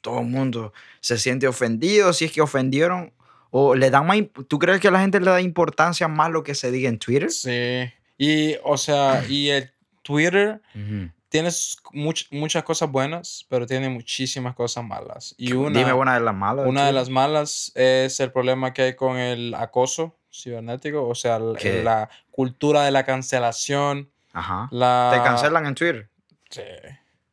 todo 0.02 0.22
el 0.22 0.28
mundo 0.28 0.74
se 1.02 1.18
siente 1.18 1.48
ofendido, 1.48 2.14
si 2.14 2.26
es 2.26 2.32
que 2.32 2.42
ofendieron, 2.42 3.12
o 3.50 3.76
le 3.76 3.90
dan 3.90 4.06
más... 4.06 4.18
¿Tú 4.48 4.60
crees 4.60 4.80
que 4.80 4.92
la 4.92 5.02
gente 5.02 5.20
le 5.20 5.26
da 5.32 5.42
importancia 5.42 6.08
más 6.08 6.32
lo 6.32 6.44
que 6.44 6.56
se 6.56 6.72
diga 6.72 6.90
en 6.90 7.00
Twitter? 7.00 7.32
Sí. 7.32 7.92
Y, 8.18 8.56
o 8.64 8.78
sea, 8.78 9.24
y 9.28 9.50
el 9.50 9.72
Twitter 10.02 10.62
Ujú. 10.74 11.10
tiene 11.30 11.50
much- 11.50 12.28
muchas 12.32 12.64
cosas 12.64 12.90
buenas, 12.90 13.46
pero 13.50 13.66
tiene 13.66 13.90
muchísimas 13.90 14.56
cosas 14.56 14.84
malas. 14.86 15.36
Y 15.38 15.54
una, 15.54 15.78
Dime 15.80 15.94
una 15.94 16.14
de 16.14 16.20
las 16.22 16.34
malas. 16.36 16.66
una 16.68 16.86
de 16.86 16.94
las 16.94 17.10
malas 17.10 17.72
es 17.76 18.20
el 18.20 18.32
problema 18.32 18.74
que 18.74 18.84
hay 18.84 18.96
con 18.96 19.18
el 19.18 19.54
acoso 19.56 20.18
cibernético, 20.32 21.08
o 21.08 21.16
sea, 21.16 21.40
la 21.40 22.10
cultura 22.32 22.84
de 22.84 22.92
la 22.92 23.04
cancelación, 23.06 24.10
Ajá. 24.34 24.68
la... 24.72 25.12
¿Te 25.14 25.22
cancelan 25.24 25.66
en 25.66 25.76
Twitter? 25.76 26.10
Sí. 26.50 26.62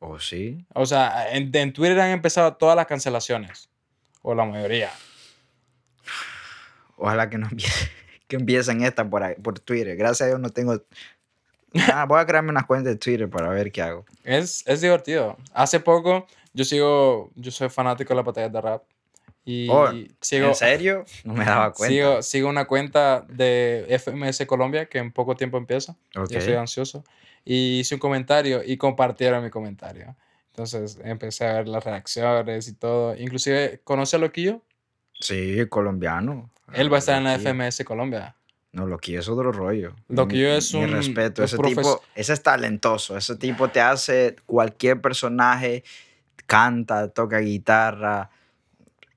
¿O 0.00 0.18
sí? 0.18 0.64
O 0.74 0.84
sea, 0.86 1.30
en, 1.30 1.54
en 1.54 1.72
Twitter 1.72 2.00
han 2.00 2.10
empezado 2.10 2.54
todas 2.56 2.74
las 2.74 2.86
cancelaciones, 2.86 3.68
o 4.22 4.34
la 4.34 4.44
mayoría. 4.44 4.90
Ojalá 6.96 7.28
que 7.30 7.38
no 7.38 7.48
empie- 7.48 7.90
que 8.32 8.36
empiecen 8.36 8.82
esta 8.82 9.08
por, 9.08 9.22
ahí- 9.22 9.34
por 9.36 9.58
Twitter. 9.60 9.94
Gracias 9.94 10.22
a 10.22 10.26
Dios 10.28 10.40
no 10.40 10.48
tengo... 10.48 10.82
Ah, 11.92 12.04
voy 12.06 12.18
a 12.20 12.26
crearme 12.26 12.50
una 12.50 12.66
cuenta 12.66 12.88
de 12.90 12.96
Twitter 12.96 13.28
para 13.30 13.48
ver 13.50 13.70
qué 13.72 13.82
hago. 13.82 14.04
Es, 14.24 14.62
es 14.66 14.80
divertido. 14.80 15.36
Hace 15.52 15.80
poco 15.80 16.26
yo 16.54 16.64
sigo, 16.64 17.30
yo 17.34 17.50
soy 17.50 17.68
fanático 17.68 18.10
de 18.10 18.16
las 18.16 18.24
batallas 18.24 18.52
de 18.52 18.60
rap. 18.60 18.82
Y 19.44 19.68
Oh, 19.70 19.90
sigo, 20.20 20.48
¿En 20.48 20.54
serio? 20.54 21.04
No 21.24 21.34
me 21.34 21.44
daba 21.44 21.72
cuenta. 21.72 21.94
sigo, 21.94 22.22
sigo 22.22 22.48
una 22.48 22.66
cuenta 22.66 23.24
de 23.28 23.86
FMS 23.88 24.46
Colombia 24.46 24.86
que 24.86 24.98
en 24.98 25.12
poco 25.12 25.34
tiempo 25.34 25.56
empieza. 25.58 25.92
Ok. 26.16 26.30
Yo 26.30 26.40
soy 26.40 26.54
ansioso. 26.54 27.04
Y 27.44 27.80
hice 27.80 27.94
un 27.96 28.00
comentario 28.00 28.62
y 28.64 28.76
compartieron 28.76 29.42
mi 29.44 29.50
comentario. 29.50 30.14
Entonces 30.50 30.98
empecé 31.04 31.46
a 31.46 31.54
ver 31.54 31.68
las 31.68 31.84
reacciones 31.84 32.68
y 32.68 32.74
todo. 32.74 33.16
Inclusive, 33.16 33.80
¿conoce 33.84 34.16
a 34.16 34.18
Loquillo? 34.18 34.62
Sí, 35.22 35.66
colombiano. 35.68 36.50
Él 36.74 36.90
va 36.92 36.96
a 36.96 36.98
estar 37.00 37.16
en 37.18 37.24
la. 37.24 37.34
FMS 37.38 37.84
Colombia. 37.84 38.34
No, 38.72 38.86
Loquillo 38.86 39.20
es 39.20 39.28
otro 39.28 39.52
rollo. 39.52 39.94
Loquillo 40.08 40.48
Mi- 40.48 40.54
es 40.56 40.72
mi 40.74 40.84
un- 40.84 40.90
respeto. 40.92 41.42
un 41.42 41.46
Ese 41.46 41.58
tipo, 41.58 42.02
ese 42.14 42.32
es 42.32 42.42
talentoso. 42.42 43.16
Ese 43.18 43.36
tipo 43.36 43.68
te 43.68 43.80
hace 43.82 44.36
cualquier 44.46 45.00
personaje, 45.00 45.84
canta, 46.46 47.08
toca 47.08 47.38
guitarra. 47.40 48.30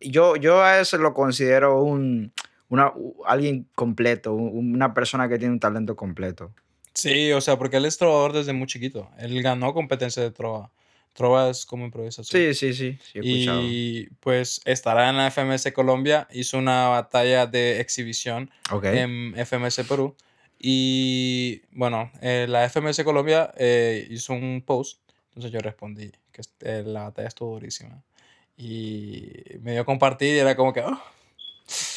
Yo, 0.01 0.35
yo 0.35 0.61
a 0.61 0.79
ese 0.79 0.97
lo 0.97 1.13
considero 1.13 1.81
un, 1.81 2.33
una, 2.69 2.91
alguien 3.25 3.67
completo, 3.75 4.33
un- 4.33 4.75
una 4.75 4.93
persona 4.93 5.29
que 5.29 5.37
tiene 5.37 5.53
un 5.53 5.59
talento 5.59 5.95
completo. 5.95 6.51
Sí, 6.93 7.31
o 7.31 7.39
sea, 7.41 7.57
porque 7.57 7.77
él 7.77 7.85
es 7.85 7.97
trovador 7.97 8.33
desde 8.33 8.53
muy 8.53 8.67
chiquito. 8.67 9.09
Él 9.17 9.41
ganó 9.41 9.73
competencia 9.73 10.21
de 10.21 10.31
trova. 10.31 10.69
Trova 11.15 11.49
es 11.49 11.65
como 11.65 11.85
improvisación. 11.85 12.25
Sí, 12.25 12.53
sí, 12.53 12.73
sí, 12.73 12.99
sí. 13.13 13.19
Y 13.23 14.07
pues 14.19 14.59
estará 14.65 15.09
en 15.09 15.15
la 15.17 15.31
FMS 15.31 15.71
Colombia. 15.71 16.27
Hizo 16.31 16.57
una 16.57 16.89
batalla 16.89 17.47
de 17.47 17.79
exhibición 17.79 18.51
Ok. 18.69 18.83
en 18.83 19.33
FMS 19.37 19.83
Perú. 19.87 20.15
Y 20.59 21.61
bueno, 21.71 22.11
eh, 22.21 22.47
la 22.49 22.65
FMS 22.69 23.03
Colombia 23.05 23.53
eh, 23.57 24.05
hizo 24.09 24.33
un 24.33 24.61
post. 24.65 24.99
Entonces 25.29 25.51
yo 25.51 25.59
respondí 25.59 26.11
que 26.33 26.41
eh, 26.61 26.83
la 26.85 27.03
batalla 27.03 27.29
estuvo 27.29 27.53
durísima. 27.53 28.03
Y 28.57 29.31
me 29.61 29.71
dio 29.71 29.81
a 29.81 29.85
compartir 29.85 30.35
y 30.35 30.39
era 30.39 30.55
como 30.55 30.73
que... 30.73 30.81
oh, 30.81 31.01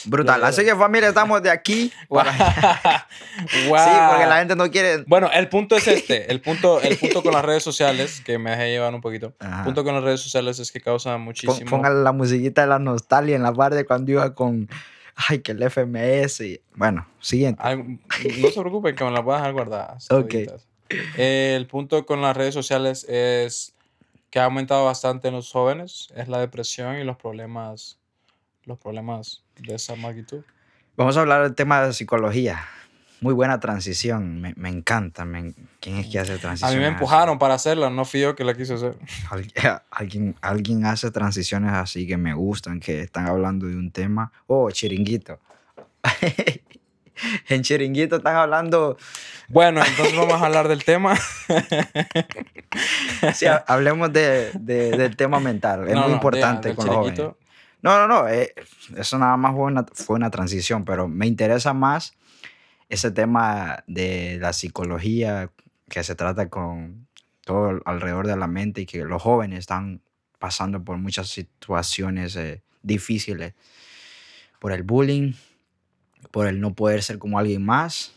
Brutal. 0.06 0.42
Así 0.44 0.64
que 0.64 0.74
familia, 0.76 1.08
estamos 1.08 1.42
de 1.42 1.50
aquí. 1.50 1.92
para-. 2.08 2.32
Sí, 3.48 3.68
porque 4.10 4.26
la 4.26 4.38
gente 4.38 4.56
no 4.56 4.70
quiere... 4.70 5.04
Bueno, 5.06 5.30
el 5.32 5.48
punto 5.48 5.76
es 5.76 5.86
este. 5.88 6.30
El 6.30 6.40
punto, 6.40 6.80
el 6.80 6.96
punto 6.98 7.22
con 7.22 7.32
las 7.32 7.44
redes 7.44 7.62
sociales, 7.62 8.20
que 8.24 8.38
me 8.38 8.50
dejé 8.50 8.70
llevar 8.70 8.94
un 8.94 9.00
poquito. 9.00 9.32
Ajá. 9.38 9.58
El 9.58 9.64
punto 9.64 9.84
con 9.84 9.94
las 9.94 10.02
redes 10.04 10.20
sociales 10.20 10.58
es 10.58 10.72
que 10.72 10.80
causan 10.80 11.14
Pon- 11.14 11.24
muchísimo. 11.24 11.70
Póngale 11.70 12.02
la 12.02 12.12
musiquita 12.12 12.62
de 12.62 12.66
la 12.68 12.78
nostalgia 12.78 13.36
en 13.36 13.42
la 13.42 13.52
parte 13.52 13.84
cuando 13.86 14.10
iba 14.10 14.34
con. 14.34 14.68
Ay, 15.28 15.40
que 15.40 15.52
el 15.52 15.62
FMS. 15.62 16.40
y- 16.40 16.60
Bueno, 16.74 17.06
siguiente. 17.20 17.60
Ay, 17.64 17.76
no 17.78 18.48
se 18.50 18.60
preocupen 18.60 18.94
que 18.96 19.04
me 19.04 19.10
las 19.10 19.22
voy 19.24 19.34
a 19.34 19.38
dejar 19.38 19.52
guardadas. 19.52 20.10
Ok. 20.10 20.34
El 21.16 21.66
punto 21.66 22.06
con 22.06 22.22
las 22.22 22.36
redes 22.36 22.54
sociales 22.54 23.04
es 23.08 23.74
que 24.30 24.38
ha 24.40 24.44
aumentado 24.44 24.84
bastante 24.84 25.28
en 25.28 25.34
los 25.34 25.50
jóvenes. 25.52 26.08
Es 26.16 26.28
la 26.28 26.38
depresión 26.38 26.96
y 26.98 27.04
los 27.04 27.16
problemas, 27.16 27.97
los 28.68 28.78
problemas 28.78 29.42
de 29.56 29.74
esa 29.74 29.96
magnitud. 29.96 30.42
Vamos 30.96 31.16
a 31.16 31.20
hablar 31.20 31.42
del 31.42 31.54
tema 31.54 31.82
de 31.82 31.92
psicología. 31.92 32.60
Muy 33.20 33.34
buena 33.34 33.58
transición. 33.58 34.40
Me, 34.40 34.54
me 34.56 34.68
encanta. 34.68 35.24
me 35.24 35.54
¿Quién 35.80 35.96
es 35.96 36.06
que 36.06 36.20
hace 36.20 36.34
A 36.34 36.38
transiciones? 36.38 36.76
mí 36.76 36.80
me 36.80 36.86
así? 36.86 36.92
empujaron 36.94 37.38
para 37.38 37.54
hacerla, 37.54 37.90
no 37.90 38.04
fui 38.04 38.20
yo 38.20 38.36
que 38.36 38.44
la 38.44 38.54
quise 38.54 38.74
hacer. 38.74 38.96
Alguien, 39.30 39.52
alguien, 39.90 40.36
alguien 40.40 40.84
hace 40.86 41.10
transiciones 41.10 41.72
así 41.72 42.06
que 42.06 42.16
me 42.16 42.34
gustan, 42.34 42.78
que 42.78 43.00
están 43.00 43.26
hablando 43.26 43.66
de 43.66 43.74
un 43.74 43.90
tema. 43.90 44.30
Oh, 44.46 44.70
chiringuito. 44.70 45.40
en 47.48 47.62
chiringuito 47.62 48.16
están 48.16 48.36
hablando. 48.36 48.96
Bueno, 49.48 49.80
entonces 49.84 50.14
vamos 50.16 50.34
a 50.40 50.46
hablar 50.46 50.68
del 50.68 50.84
tema. 50.84 51.16
Sí, 53.34 53.46
ha- 53.46 53.64
hablemos 53.66 54.12
de, 54.12 54.50
de- 54.54 54.90
del 54.96 55.16
tema 55.16 55.40
mental. 55.40 55.88
Es 55.88 55.94
No, 55.94 56.02
muy 56.02 56.08
no, 56.10 56.14
importante 56.16 56.74
con 56.74 56.86
los 56.86 56.94
jóvenes. 56.96 57.18
No, 57.82 57.96
no, 57.98 58.08
no. 58.08 58.28
eh, 58.28 58.54
eso 58.96 59.18
nada 59.18 59.36
más 59.36 59.54
fue 59.54 59.64
una, 59.64 59.84
fue 59.92 60.16
una 60.16 60.30
transición, 60.30 60.84
pero 60.84 61.06
me 61.08 61.26
interesa 61.26 61.72
más 61.74 62.14
ese 62.88 63.10
tema 63.10 63.84
de 63.86 64.38
la 64.40 64.52
psicología 64.52 65.50
que 65.88 66.02
se 66.02 66.14
trata 66.14 66.48
con 66.48 67.06
todo 67.44 67.68
al- 67.68 67.82
alrededor 67.84 68.26
de 68.26 68.36
la 68.36 68.46
mente 68.46 68.80
y 68.82 68.86
que 68.86 69.04
los 69.04 69.22
jóvenes 69.22 69.60
están 69.60 70.00
pasando 70.38 70.82
por 70.82 70.96
muchas 70.98 71.28
situaciones 71.28 72.34
eh, 72.36 72.62
difíciles. 72.82 73.54
Por 74.58 74.72
el 74.72 74.82
bullying, 74.82 75.34
por 76.32 76.46
el 76.46 76.60
no 76.60 76.74
poder 76.74 77.02
ser 77.02 77.18
como 77.18 77.38
alguien 77.38 77.64
más, 77.64 78.12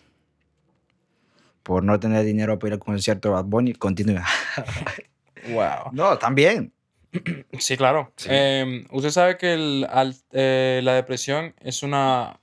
por 1.64 1.84
no 1.84 2.00
tener 2.00 2.26
dinero 2.26 2.58
para 2.58 2.70
ir 2.70 2.74
al 2.74 2.80
concierto 2.80 3.30
de 3.30 3.34
Bad 3.36 3.46
Bunny. 3.46 3.74
Continúa. 3.74 4.26
Wow. 5.50 5.90
No, 5.92 6.20
también. 6.20 6.72
Sí, 7.60 7.78
claro. 7.78 8.12
Sí. 8.16 8.30
Em, 8.32 8.86
usted 8.92 9.10
sabe 9.12 9.38
que 9.38 9.54
el 9.54 9.88
al- 9.90 10.16
eh, 10.32 10.80
la 10.84 10.94
depresión 10.94 11.54
es 11.60 11.84
una 11.84 12.40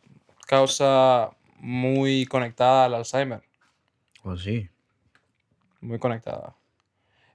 causa 0.46 1.30
muy 1.58 2.26
conectada 2.26 2.84
al 2.84 2.94
Alzheimer, 2.94 3.42
Pues 4.22 4.42
sí. 4.42 4.68
muy 5.80 5.98
conectada. 5.98 6.54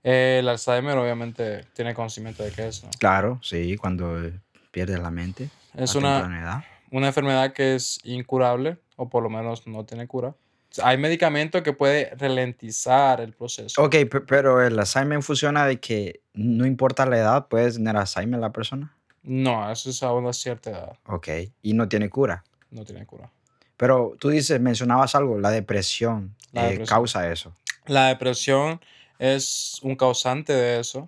Eh, 0.03 0.37
el 0.39 0.49
Alzheimer 0.49 0.97
obviamente 0.97 1.65
tiene 1.73 1.93
conocimiento 1.93 2.43
de 2.43 2.51
qué 2.51 2.67
es, 2.67 2.83
¿no? 2.83 2.89
Claro, 2.99 3.39
sí, 3.41 3.77
cuando 3.77 4.23
eh, 4.23 4.33
pierdes 4.71 4.99
la 4.99 5.11
mente. 5.11 5.49
Es 5.75 5.95
una, 5.95 6.63
una 6.91 7.07
enfermedad 7.07 7.53
que 7.53 7.75
es 7.75 7.99
incurable, 8.03 8.77
o 8.97 9.09
por 9.09 9.23
lo 9.23 9.29
menos 9.29 9.65
no 9.67 9.85
tiene 9.85 10.07
cura. 10.07 10.35
Hay 10.81 10.97
medicamento 10.97 11.61
que 11.61 11.73
puede 11.73 12.11
ralentizar 12.17 13.21
el 13.21 13.33
proceso. 13.33 13.81
Ok, 13.83 13.91
pe- 14.09 14.21
pero 14.21 14.61
el 14.65 14.79
Alzheimer 14.79 15.21
funciona 15.21 15.65
de 15.67 15.79
que 15.79 16.21
no 16.33 16.65
importa 16.65 17.05
la 17.05 17.17
edad, 17.17 17.47
puede 17.47 17.71
tener 17.71 17.95
Alzheimer 17.95 18.39
la 18.39 18.51
persona. 18.51 18.95
No, 19.21 19.71
eso 19.71 19.89
es 19.89 20.01
a 20.03 20.11
una 20.13 20.33
cierta 20.33 20.69
edad. 20.71 20.97
Ok, 21.05 21.27
y 21.61 21.73
no 21.73 21.87
tiene 21.87 22.09
cura. 22.09 22.43
No 22.71 22.83
tiene 22.85 23.05
cura. 23.05 23.29
Pero 23.77 24.15
tú 24.19 24.29
dices, 24.29 24.59
mencionabas 24.59 25.15
algo, 25.15 25.39
la 25.39 25.51
depresión, 25.51 26.35
La 26.51 26.65
eh, 26.67 26.71
depresión. 26.71 26.97
causa 26.97 27.31
eso. 27.31 27.55
La 27.85 28.07
depresión 28.07 28.81
es 29.19 29.79
un 29.83 29.95
causante 29.95 30.53
de 30.53 30.79
eso. 30.79 31.07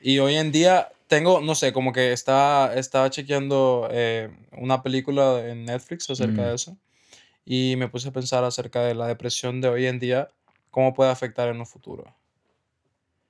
Y 0.00 0.18
hoy 0.20 0.36
en 0.36 0.52
día 0.52 0.88
tengo, 1.06 1.40
no 1.40 1.54
sé, 1.54 1.72
como 1.72 1.92
que 1.92 2.12
estaba, 2.12 2.74
estaba 2.74 3.10
chequeando 3.10 3.88
eh, 3.90 4.30
una 4.52 4.82
película 4.82 5.46
en 5.48 5.64
Netflix 5.64 6.08
acerca 6.10 6.42
Mm. 6.42 6.44
de 6.44 6.54
eso. 6.54 6.76
Y 7.50 7.76
me 7.78 7.88
puse 7.88 8.10
a 8.10 8.12
pensar 8.12 8.44
acerca 8.44 8.82
de 8.82 8.94
la 8.94 9.06
depresión 9.06 9.62
de 9.62 9.68
hoy 9.68 9.86
en 9.86 9.98
día, 9.98 10.28
cómo 10.70 10.92
puede 10.92 11.10
afectar 11.10 11.48
en 11.48 11.58
un 11.58 11.64
futuro. 11.64 12.14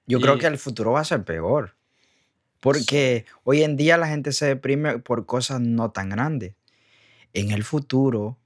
Yo 0.08 0.18
creo 0.20 0.38
que 0.38 0.48
el 0.48 0.58
futuro 0.58 0.90
va 0.90 1.00
a 1.02 1.04
ser 1.04 1.22
peor. 1.22 1.76
Porque 2.58 3.26
hoy 3.44 3.62
en 3.62 3.76
día 3.76 3.96
la 3.96 4.08
gente 4.08 4.32
se 4.32 4.46
deprime 4.46 4.98
por 4.98 5.24
cosas 5.24 5.60
no 5.60 5.92
tan 5.92 6.08
grandes. 6.08 6.56
En 7.32 7.52
el 7.52 7.62
futuro 7.62 8.36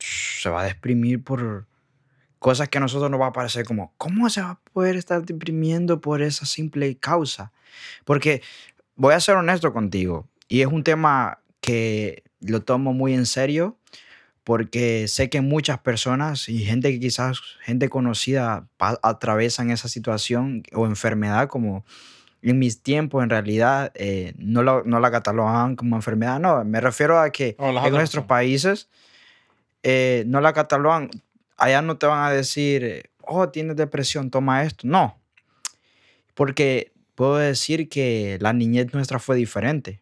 se 0.00 0.50
va 0.50 0.62
a 0.62 0.64
deprimir 0.64 1.22
por 1.22 1.68
cosas 2.40 2.68
que 2.68 2.78
a 2.78 2.80
nosotros 2.80 3.08
nos 3.12 3.20
va 3.20 3.28
a 3.28 3.32
parecer 3.32 3.64
como, 3.64 3.94
¿cómo 3.96 4.28
se 4.28 4.42
va 4.42 4.50
a 4.50 4.60
poder 4.72 4.96
estar 4.96 5.24
deprimiendo 5.24 6.00
por 6.00 6.20
esa 6.20 6.46
simple 6.46 6.96
causa? 6.98 7.52
Porque 8.04 8.42
voy 8.96 9.14
a 9.14 9.20
ser 9.20 9.36
honesto 9.36 9.72
contigo, 9.72 10.26
y 10.48 10.62
es 10.62 10.66
un 10.66 10.82
tema 10.82 11.38
que 11.60 12.24
lo 12.40 12.62
tomo 12.62 12.92
muy 12.92 13.14
en 13.14 13.26
serio, 13.26 13.76
porque 14.44 15.08
sé 15.08 15.28
que 15.28 15.40
muchas 15.40 15.78
personas 15.78 16.48
y 16.48 16.64
gente 16.64 16.90
que 16.90 17.00
quizás, 17.00 17.40
gente 17.60 17.88
conocida, 17.88 18.66
atraviesan 18.78 19.70
esa 19.70 19.88
situación 19.88 20.62
o 20.72 20.86
enfermedad 20.86 21.48
como 21.48 21.84
en 22.40 22.58
mis 22.58 22.82
tiempos 22.82 23.22
en 23.22 23.30
realidad 23.30 23.92
eh, 23.94 24.32
no, 24.38 24.62
la, 24.62 24.82
no 24.84 25.00
la 25.00 25.10
catalogaban 25.10 25.76
como 25.76 25.96
enfermedad, 25.96 26.38
no, 26.38 26.64
me 26.64 26.80
refiero 26.80 27.20
a 27.20 27.30
que 27.30 27.56
Oh, 27.58 27.70
en 27.70 27.76
otras 27.76 27.92
nuestros 27.92 28.24
países 28.26 28.88
eh, 29.82 30.24
no 30.26 30.40
la 30.40 30.52
catalogan, 30.52 31.10
allá 31.56 31.82
no 31.82 31.98
te 31.98 32.06
van 32.06 32.24
a 32.24 32.30
decir, 32.30 33.10
oh, 33.22 33.48
tienes 33.48 33.76
depresión, 33.76 34.30
toma 34.30 34.62
esto, 34.62 34.86
no, 34.86 35.18
porque 36.34 36.92
puedo 37.14 37.36
decir 37.36 37.88
que 37.88 38.38
la 38.40 38.52
niñez 38.52 38.94
nuestra 38.94 39.18
fue 39.18 39.36
diferente. 39.36 40.00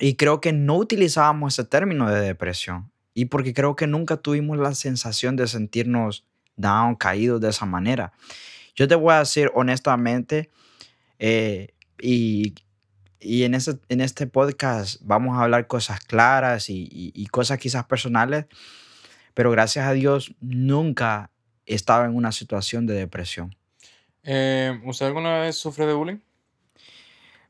Y 0.00 0.14
creo 0.14 0.40
que 0.40 0.52
no 0.52 0.76
utilizábamos 0.76 1.54
ese 1.54 1.68
término 1.68 2.10
de 2.10 2.20
depresión. 2.20 2.90
Y 3.14 3.26
porque 3.26 3.52
creo 3.54 3.76
que 3.76 3.86
nunca 3.86 4.16
tuvimos 4.16 4.58
la 4.58 4.74
sensación 4.74 5.36
de 5.36 5.46
sentirnos 5.46 6.24
down, 6.56 6.94
caídos 6.96 7.40
de 7.40 7.50
esa 7.50 7.66
manera. 7.66 8.12
Yo 8.74 8.88
te 8.88 8.94
voy 8.94 9.12
a 9.14 9.18
decir 9.20 9.50
honestamente, 9.54 10.50
eh, 11.18 11.74
y, 12.00 12.54
y 13.20 13.42
en, 13.42 13.54
ese, 13.54 13.78
en 13.88 14.00
este 14.00 14.26
podcast 14.26 15.00
vamos 15.02 15.36
a 15.36 15.42
hablar 15.42 15.66
cosas 15.66 16.00
claras 16.00 16.70
y, 16.70 16.84
y- 16.90 17.12
y 17.14 17.26
cosas 17.26 17.58
quizás 17.58 17.84
personales, 17.84 18.46
pero 19.34 19.50
gracias 19.50 19.86
a 19.86 19.92
Dios 19.92 20.34
nunca 20.40 21.30
estaba 21.66 22.04
en 22.06 22.14
una 22.16 22.32
situación 22.32 22.86
de 22.86 22.94
depresión. 22.94 23.54
Eh, 24.22 24.80
¿Usted 24.84 25.06
alguna 25.06 25.40
vez 25.40 25.56
sufre 25.56 25.86
de 25.86 25.92
bullying? 25.94 26.18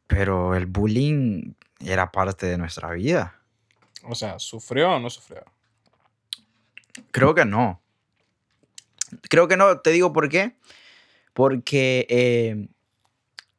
Pero 0.06 0.54
el 0.54 0.66
bullying 0.66 1.52
era 1.84 2.10
parte 2.10 2.46
de 2.46 2.58
nuestra 2.58 2.90
vida. 2.92 3.40
O 4.04 4.14
sea, 4.14 4.38
¿sufrió 4.38 4.92
o 4.92 5.00
no 5.00 5.10
sufrió? 5.10 5.44
Creo 7.10 7.34
que 7.34 7.44
no. 7.44 7.80
Creo 9.28 9.48
que 9.48 9.56
no. 9.56 9.78
Te 9.80 9.90
digo 9.90 10.12
por 10.12 10.28
qué. 10.28 10.56
Porque 11.32 12.06
eh, 12.08 12.68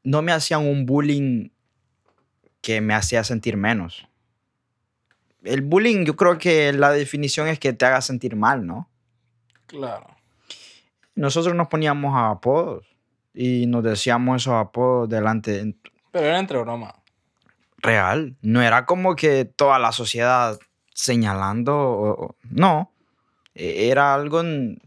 no 0.03 0.21
me 0.21 0.31
hacían 0.31 0.67
un 0.67 0.85
bullying 0.85 1.49
que 2.61 2.81
me 2.81 2.93
hacía 2.93 3.23
sentir 3.23 3.57
menos. 3.57 4.07
El 5.43 5.61
bullying, 5.61 6.05
yo 6.05 6.15
creo 6.15 6.37
que 6.37 6.71
la 6.73 6.91
definición 6.91 7.47
es 7.47 7.59
que 7.59 7.73
te 7.73 7.85
haga 7.85 8.01
sentir 8.01 8.35
mal, 8.35 8.65
¿no? 8.65 8.87
Claro. 9.65 10.05
Nosotros 11.15 11.55
nos 11.55 11.67
poníamos 11.67 12.15
a 12.15 12.29
apodos 12.29 12.85
y 13.33 13.65
nos 13.65 13.83
decíamos 13.83 14.43
esos 14.43 14.53
apodos 14.53 15.09
delante 15.09 15.75
Pero 16.11 16.25
era 16.25 16.39
entre 16.39 16.59
broma. 16.59 17.00
Real. 17.81 18.35
No 18.41 18.61
era 18.61 18.85
como 18.85 19.15
que 19.15 19.45
toda 19.45 19.79
la 19.79 19.91
sociedad 19.91 20.59
señalando. 20.93 21.75
o- 21.77 22.25
o- 22.25 22.35
no. 22.49 22.91
E- 23.55 23.89
Era 23.89 24.13
algo 24.13 24.41
en- 24.41 24.81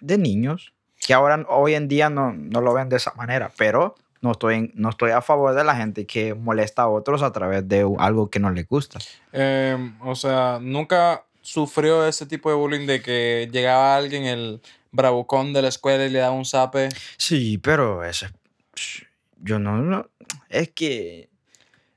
de 0.00 0.18
niños. 0.18 0.72
Que 1.04 1.14
ahora, 1.14 1.44
hoy 1.48 1.74
en 1.74 1.88
día, 1.88 2.10
no, 2.10 2.32
no 2.32 2.60
lo 2.60 2.72
ven 2.74 2.88
de 2.88 2.96
esa 2.96 3.12
manera. 3.14 3.50
Pero 3.56 3.96
no 4.20 4.32
estoy, 4.32 4.54
en- 4.56 4.72
no 4.74 4.88
estoy 4.90 5.10
a 5.10 5.20
favor 5.20 5.54
de 5.54 5.64
la 5.64 5.74
gente 5.76 6.06
que 6.06 6.34
molesta 6.34 6.82
a 6.82 6.88
otros 6.88 7.22
a 7.22 7.32
través 7.32 7.66
de 7.68 7.84
algo 7.98 8.30
que 8.30 8.38
no 8.38 8.50
les 8.50 8.66
gusta. 8.68 8.98
Eh, 9.32 9.76
o 10.00 10.14
sea, 10.14 10.58
nunca 10.60 11.24
sufrió 11.40 12.06
ese 12.06 12.24
tipo 12.26 12.48
de 12.50 12.54
bullying 12.56 12.86
de 12.86 13.02
que 13.02 13.48
llegaba 13.52 13.96
alguien, 13.96 14.24
el 14.24 14.60
bravucón 14.92 15.52
de 15.52 15.62
la 15.62 15.68
escuela 15.68 16.04
y 16.06 16.10
le 16.10 16.20
daba 16.20 16.34
un 16.34 16.44
zape. 16.44 16.88
Sí, 17.16 17.58
pero 17.58 18.04
eso. 18.04 18.26
es- 18.76 19.04
Yo 19.44 19.58
no, 19.58 19.78
no. 19.78 20.08
Es 20.48 20.68
que. 20.70 21.28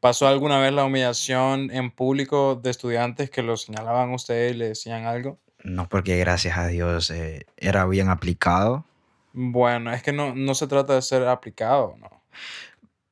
¿Pasó 0.06 0.28
alguna 0.28 0.60
vez 0.60 0.72
la 0.72 0.86
humillación 0.86 1.72
en 1.72 1.90
público 1.90 2.54
de 2.62 2.70
estudiantes 2.70 3.32
que 3.32 3.42
lo 3.42 3.58
señalaban 3.58 4.12
a 4.12 4.14
usted 4.14 4.52
y 4.52 4.54
le 4.54 4.68
decían 4.68 5.06
algo? 5.06 5.40
No, 5.64 5.90
porque 5.90 6.16
gracias 6.18 6.60
a 6.60 6.68
Dios 6.68 7.10
eh, 7.10 7.48
era 7.58 7.88
bien 7.88 8.10
aplicado. 8.10 8.86
Bueno, 9.34 9.92
es 9.92 10.04
que 10.04 10.14
no, 10.14 10.36
no 10.36 10.54
se 10.54 10.68
trata 10.68 10.94
de 10.94 11.02
ser 11.02 11.28
aplicado, 11.28 11.96
¿no? 12.00 12.22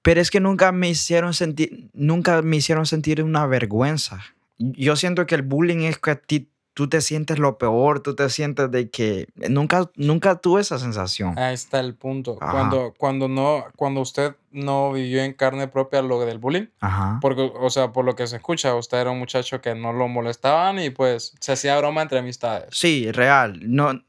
Pero 0.03 0.21
es 0.21 0.29
que 0.29 0.39
nunca 0.39 0.71
me 0.71 0.87
hicieron 0.87 1.33
sentir, 1.33 1.89
nunca 1.93 2.43
me 2.43 2.57
hicieron 2.57 2.85
sentir 2.85 3.23
una 3.23 3.47
vergüenza. 3.47 4.23
Yo 4.59 4.95
siento 4.95 5.25
que 5.25 5.33
el 5.33 5.41
bullying 5.41 5.85
es 5.85 5.97
que 5.97 6.11
a 6.11 6.15
ti, 6.17 6.47
tú 6.73 6.87
te 6.87 7.01
sientes 7.01 7.39
lo 7.39 7.57
peor, 7.57 7.99
tú 7.99 8.15
te 8.15 8.29
sientes 8.29 8.69
de 8.71 8.89
que 8.89 9.27
nunca, 9.49 9.89
nunca 9.95 10.35
tuve 10.35 10.61
esa 10.61 10.79
sensación. 10.79 11.37
Ahí 11.37 11.53
está 11.53 11.79
el 11.79 11.95
punto. 11.95 12.37
Ajá. 12.41 12.51
Cuando, 12.51 12.93
cuando, 12.97 13.27
no, 13.27 13.65
cuando 13.75 14.01
usted 14.01 14.35
no 14.51 14.93
vivió 14.93 15.23
en 15.23 15.33
carne 15.33 15.67
propia 15.67 16.01
lo 16.01 16.19
del 16.25 16.39
bullying, 16.39 16.67
Ajá. 16.79 17.19
porque, 17.21 17.51
o 17.59 17.69
sea, 17.69 17.91
por 17.91 18.05
lo 18.05 18.15
que 18.15 18.27
se 18.27 18.37
escucha, 18.37 18.75
usted 18.75 18.99
era 18.99 19.11
un 19.11 19.19
muchacho 19.19 19.61
que 19.61 19.75
no 19.75 19.93
lo 19.93 20.07
molestaban 20.07 20.79
y 20.79 20.89
pues 20.89 21.35
se 21.39 21.53
hacía 21.53 21.77
broma 21.77 22.01
entre 22.01 22.19
amistades. 22.19 22.69
Sí, 22.71 23.11
real. 23.11 23.59
No, 23.63 24.01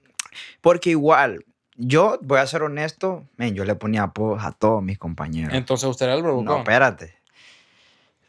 porque 0.61 0.91
igual, 0.91 1.45
yo 1.77 2.19
voy 2.23 2.39
a 2.39 2.47
ser 2.47 2.63
honesto, 2.63 3.25
men, 3.37 3.55
yo 3.55 3.65
le 3.65 3.75
ponía 3.75 4.05
apodos 4.05 4.43
a 4.45 4.53
todos 4.53 4.83
mis 4.83 4.99
compañeros. 4.99 5.55
Entonces 5.55 5.89
usted 5.89 6.07
era 6.07 6.15
el 6.15 6.23
bravucón. 6.23 6.47
No, 6.47 6.59
espérate. 6.59 7.15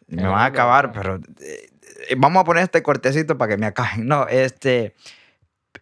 Me 0.08 0.24
van 0.24 0.40
a 0.40 0.46
acabar, 0.46 0.92
pero 0.92 1.16
eh, 1.16 1.20
eh, 1.40 1.70
vamos 2.18 2.42
a 2.42 2.44
poner 2.46 2.64
este 2.64 2.82
cortecito 2.84 3.38
para 3.38 3.52
que 3.52 3.58
me 3.58 3.66
acaben. 3.66 4.08
No, 4.08 4.28
este, 4.28 4.96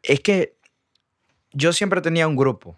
es 0.01 0.19
que 0.21 0.55
yo 1.51 1.73
siempre 1.73 2.01
tenía 2.01 2.27
un 2.27 2.35
grupo 2.35 2.75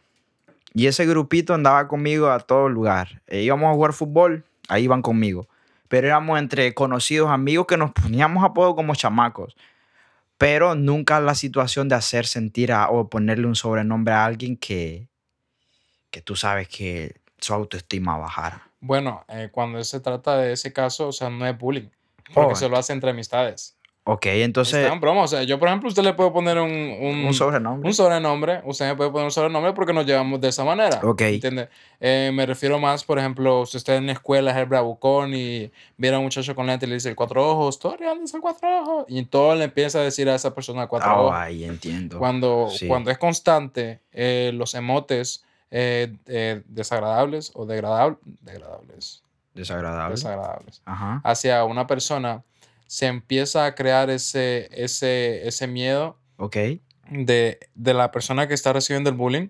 y 0.73 0.87
ese 0.87 1.05
grupito 1.05 1.53
andaba 1.53 1.87
conmigo 1.87 2.29
a 2.29 2.39
todo 2.39 2.67
lugar. 2.69 3.21
Eh, 3.27 3.41
íbamos 3.41 3.69
a 3.69 3.73
jugar 3.73 3.93
fútbol, 3.93 4.43
ahí 4.67 4.83
iban 4.83 5.01
conmigo. 5.01 5.47
Pero 5.87 6.07
éramos 6.07 6.39
entre 6.39 6.73
conocidos 6.73 7.29
amigos 7.29 7.67
que 7.67 7.77
nos 7.77 7.91
poníamos 7.91 8.43
apodo 8.43 8.75
como 8.75 8.95
chamacos. 8.95 9.55
Pero 10.37 10.75
nunca 10.75 11.19
la 11.21 11.35
situación 11.35 11.87
de 11.87 11.95
hacer 11.95 12.25
sentir 12.25 12.73
a- 12.73 12.89
o 12.89 13.09
ponerle 13.09 13.47
un 13.47 13.55
sobrenombre 13.55 14.13
a 14.13 14.25
alguien 14.25 14.57
que, 14.57 15.07
que 16.09 16.21
tú 16.21 16.35
sabes 16.35 16.67
que 16.67 17.15
su 17.37 17.53
autoestima 17.53 18.17
bajara. 18.17 18.67
Bueno, 18.81 19.23
eh, 19.29 19.49
cuando 19.51 19.81
se 19.83 19.99
trata 20.01 20.37
de 20.37 20.51
ese 20.53 20.73
caso, 20.73 21.07
o 21.07 21.11
sea, 21.13 21.29
no 21.29 21.45
es 21.47 21.57
bullying. 21.57 21.87
Porque 22.33 22.53
Oh. 22.53 22.55
se 22.55 22.69
lo 22.69 22.77
hace 22.77 22.93
entre 22.93 23.11
amistades. 23.11 23.77
Ok, 24.07 24.27
entonces, 24.27 24.83
Está 24.83 24.93
broma. 24.99 25.23
O 25.23 25.27
sea, 25.27 25.41
yo, 25.41 25.57
por 25.57 25.67
ejemplo, 25.67 25.89
usted 25.89 26.03
le 26.03 26.13
puedo 26.13 26.31
poner 26.31 26.59
un, 26.59 26.69
un, 26.69 27.25
un 27.25 27.33
sobrenombre. 27.33 27.87
un 27.89 27.93
sobrenombre. 27.95 28.61
Usted 28.63 28.89
me 28.89 28.95
puede 28.95 29.09
poner 29.09 29.25
un 29.25 29.31
sobrenombre 29.31 29.73
porque 29.73 29.93
nos 29.93 30.05
llevamos 30.05 30.39
de 30.39 30.49
esa 30.49 30.63
manera. 30.63 30.99
Ok. 31.03 31.21
¿Entiende? 31.21 31.69
Eh, 31.99 32.29
me 32.31 32.45
refiero 32.45 32.77
más, 32.77 33.03
por 33.03 33.17
ejemplo, 33.17 33.65
si 33.65 33.77
usted 33.77 33.95
en 33.95 34.05
la 34.05 34.11
escuela 34.11 34.51
es 34.51 34.57
el 34.57 34.67
bravucón 34.67 35.33
y 35.33 35.71
viene 35.97 36.17
a 36.17 36.19
un 36.19 36.25
muchacho 36.25 36.53
con 36.53 36.67
lente 36.67 36.85
y 36.85 36.89
le 36.89 36.95
dice 36.95 37.15
cuatro 37.15 37.49
ojos, 37.49 37.79
dice 38.21 38.37
el 38.37 38.41
cuatro 38.43 38.79
ojos. 38.81 39.05
Y 39.07 39.25
todo 39.25 39.55
le 39.55 39.63
empieza 39.63 39.97
a 39.97 40.03
decir 40.03 40.29
a 40.29 40.35
esa 40.35 40.53
persona 40.53 40.85
cuatro 40.85 41.09
Ah, 41.09 41.21
ojos. 41.21 41.35
ahí 41.35 41.63
entiendo. 41.63 42.19
Cuando, 42.19 42.67
Sí. 42.69 42.87
cuando 42.87 43.09
es 43.09 43.17
constante, 43.17 44.01
eh, 44.11 44.51
los 44.53 44.75
emotes 44.75 45.43
eh, 45.71 46.15
eh, 46.27 46.61
desagradables 46.67 47.51
o 47.55 47.65
degradables, 47.65 48.19
degradables, 48.41 49.23
Desagradable. 49.55 50.15
desagradables 50.15 50.81
Ajá. 50.85 51.21
hacia 51.23 51.63
una 51.63 51.87
persona, 51.87 52.43
se 52.87 53.07
empieza 53.07 53.65
a 53.65 53.73
crear 53.73 54.09
ese, 54.09 54.69
ese, 54.71 55.47
ese 55.47 55.65
miedo 55.67 56.17
de, 57.09 57.59
de 57.73 57.93
la 57.93 58.11
persona 58.11 58.47
que 58.47 58.53
está 58.53 58.73
recibiendo 58.73 59.09
el 59.09 59.15
bullying 59.15 59.47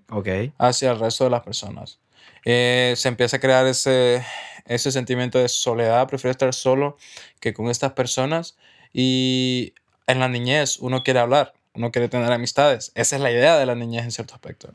hacia 0.57 0.91
el 0.91 0.99
resto 0.99 1.25
de 1.25 1.29
las 1.31 1.41
personas. 1.41 1.99
Eh, 2.45 2.93
se 2.95 3.07
empieza 3.07 3.37
a 3.37 3.39
crear 3.39 3.65
ese, 3.65 4.23
ese 4.65 4.91
sentimiento 4.91 5.39
de 5.39 5.49
soledad, 5.49 6.07
prefiero 6.07 6.31
estar 6.31 6.53
solo 6.53 6.97
que 7.39 7.53
con 7.53 7.69
estas 7.69 7.93
personas 7.93 8.55
y 8.93 9.73
en 10.07 10.19
la 10.19 10.29
niñez 10.29 10.77
uno 10.79 11.03
quiere 11.03 11.19
hablar, 11.19 11.53
uno 11.73 11.91
quiere 11.91 12.07
tener 12.07 12.31
amistades. 12.31 12.91
Esa 12.95 13.15
es 13.15 13.21
la 13.21 13.31
idea 13.31 13.57
de 13.57 13.65
la 13.65 13.75
niñez 13.75 14.03
en 14.03 14.11
cierto 14.11 14.35
aspecto. 14.35 14.73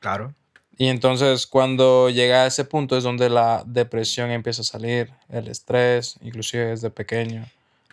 Claro. 0.00 0.32
Y 0.78 0.88
entonces 0.88 1.46
cuando 1.46 2.10
llega 2.10 2.42
a 2.42 2.46
ese 2.46 2.64
punto 2.64 2.96
es 2.98 3.04
donde 3.04 3.30
la 3.30 3.62
depresión 3.66 4.30
empieza 4.30 4.60
a 4.62 4.64
salir, 4.64 5.10
el 5.30 5.48
estrés, 5.48 6.16
inclusive 6.20 6.66
desde 6.66 6.90
pequeño. 6.90 7.46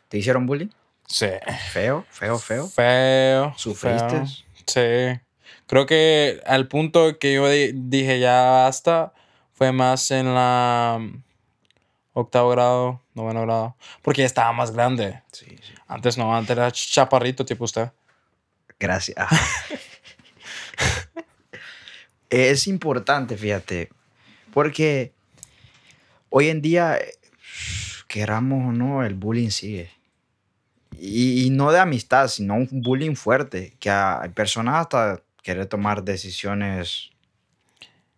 ¿Te 0.09 0.17
hicieron 0.17 0.45
bullying? 0.45 0.67
Sí. 1.07 1.27
Feo, 1.71 2.05
feo, 2.09 2.37
feo. 2.39 2.67
Feo. 2.67 3.53
¿Sufriste? 3.57 4.09
feo. 4.09 4.25
Sí. 4.65 5.21
Creo 5.67 5.85
que 5.85 6.41
al 6.45 6.67
punto 6.67 7.17
que 7.19 7.33
yo 7.35 7.47
di- 7.49 7.71
dije 7.73 8.19
ya 8.19 8.41
basta 8.65 9.13
fue 9.53 9.71
más 9.71 10.11
en 10.11 10.33
la 10.33 10.97
mm, 10.99 11.23
octavo 12.13 12.49
grado, 12.49 13.01
noveno 13.13 13.41
grado, 13.43 13.75
porque 14.01 14.21
ya 14.21 14.25
estaba 14.25 14.51
más 14.51 14.71
grande. 14.71 15.21
Sí, 15.31 15.45
sí. 15.61 15.73
Antes 15.87 16.17
no, 16.17 16.35
antes 16.35 16.51
era 16.51 16.67
ch- 16.67 16.91
chaparrito 16.91 17.45
tipo 17.45 17.63
usted. 17.63 17.91
Gracias. 18.79 19.15
es 22.33 22.67
importante, 22.67 23.37
fíjate, 23.37 23.89
porque 24.53 25.13
hoy 26.29 26.49
en 26.49 26.61
día, 26.61 26.99
queramos 28.07 28.69
o 28.69 28.71
no, 28.71 29.03
el 29.05 29.13
bullying 29.13 29.49
sigue. 29.49 29.91
Y, 30.99 31.45
y 31.45 31.49
no 31.49 31.71
de 31.71 31.79
amistad, 31.79 32.27
sino 32.27 32.55
un 32.55 32.67
bullying 32.71 33.15
fuerte, 33.15 33.75
que 33.79 33.89
hay 33.89 34.29
personas 34.29 34.81
hasta 34.81 35.21
quieren 35.43 35.67
tomar 35.67 36.03
decisiones 36.03 37.09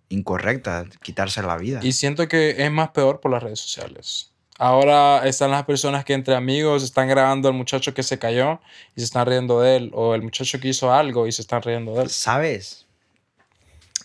incorrectas, 0.10 0.88
quitarse 1.02 1.42
la 1.42 1.58
vida. 1.58 1.80
Y 1.84 1.92
siento 1.92 2.28
que 2.28 2.56
es 2.64 2.72
más 2.72 2.90
peor 2.90 3.20
por 3.20 3.32
las 3.32 3.44
redes 3.44 3.60
sociales. 3.60 4.32
Ahora 4.58 5.28
están 5.28 5.52
las 5.52 5.66
personas 5.66 6.06
que 6.06 6.14
entre 6.14 6.36
amigos 6.36 6.84
están 6.84 7.10
grabando 7.10 7.50
al 7.50 7.54
muchacho 7.54 7.94
que 7.94 8.04
se 8.04 8.18
cayó 8.18 8.62
y 8.96 9.02
se 9.02 9.06
están 9.06 9.26
riendo 9.26 9.60
de 9.60 9.76
él, 9.76 9.92
o 9.94 10.16
el 10.16 10.22
muchacho 10.22 10.60
que 10.62 10.70
hizo 10.70 10.94
algo 10.94 11.28
y 11.28 11.34
se 11.34 11.42
están 11.42 11.62
riendo 11.62 11.94
de 11.96 12.04
él. 12.04 12.10
¿Sabes? 12.10 12.85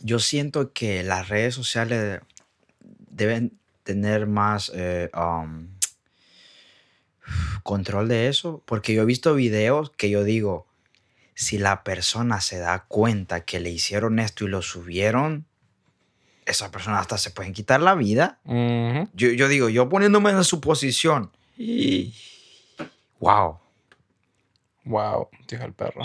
Yo 0.00 0.18
siento 0.18 0.72
que 0.72 1.02
las 1.02 1.28
redes 1.28 1.54
sociales 1.54 2.20
deben 2.80 3.58
tener 3.82 4.26
más 4.26 4.70
eh, 4.74 5.10
um, 5.14 5.68
control 7.62 8.08
de 8.08 8.28
eso, 8.28 8.62
porque 8.66 8.94
yo 8.94 9.02
he 9.02 9.06
visto 9.06 9.34
videos 9.34 9.90
que 9.90 10.10
yo 10.10 10.24
digo, 10.24 10.66
si 11.34 11.58
la 11.58 11.84
persona 11.84 12.40
se 12.40 12.58
da 12.58 12.84
cuenta 12.86 13.44
que 13.44 13.60
le 13.60 13.70
hicieron 13.70 14.18
esto 14.18 14.44
y 14.44 14.48
lo 14.48 14.62
subieron, 14.62 15.46
esa 16.46 16.70
persona 16.70 16.98
hasta 16.98 17.16
se 17.18 17.30
pueden 17.30 17.52
quitar 17.52 17.80
la 17.80 17.94
vida. 17.94 18.38
Yo, 18.44 19.30
yo 19.30 19.48
digo, 19.48 19.68
yo 19.68 19.88
poniéndome 19.88 20.30
en 20.30 20.44
su 20.44 20.60
posición. 20.60 21.30
Y... 21.56 22.14
Wow. 23.20 23.58
Wow, 24.84 25.28
dijo 25.46 25.64
el 25.64 25.72
perro. 25.72 26.02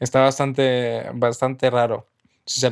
Está 0.00 0.20
bastante, 0.20 1.10
bastante 1.12 1.70
raro. 1.70 2.07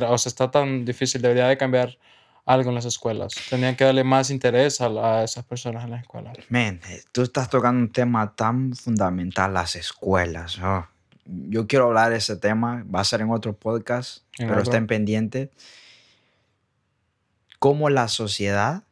O 0.09 0.17
sea, 0.17 0.29
está 0.29 0.49
tan 0.51 0.83
difícil. 0.85 1.21
Debería 1.21 1.47
de 1.47 1.57
cambiar 1.57 1.97
algo 2.45 2.69
en 2.69 2.75
las 2.75 2.85
escuelas. 2.85 3.33
Tenían 3.49 3.75
que 3.75 3.83
darle 3.83 4.03
más 4.03 4.29
interés 4.29 4.79
a, 4.81 4.89
la- 4.89 5.19
a 5.19 5.23
esas 5.23 5.43
personas 5.45 5.83
en 5.83 5.91
las 5.91 6.01
escuelas. 6.01 6.35
Men, 6.49 6.79
eh, 6.89 7.03
tú 7.11 7.21
estás 7.21 7.49
tocando 7.49 7.81
un 7.81 7.91
tema 7.91 8.35
tan 8.35 8.73
fundamental, 8.75 9.53
las 9.53 9.75
escuelas. 9.75 10.57
oh. 10.63 10.85
Yo 11.25 11.67
quiero 11.67 11.87
hablar 11.87 12.11
de 12.11 12.17
ese 12.17 12.37
tema, 12.37 12.85
va 12.93 13.01
a 13.01 13.03
ser 13.03 13.19
en 13.21 13.31
otro 13.31 13.51
podcast, 13.53 14.23
En 14.39 14.47
pero 14.47 14.61
otro. 14.61 14.71
estén 14.71 14.87
pendientes. 14.87 15.49
Cómo 17.59 17.89
la 17.89 18.07
sociedad 18.07 18.83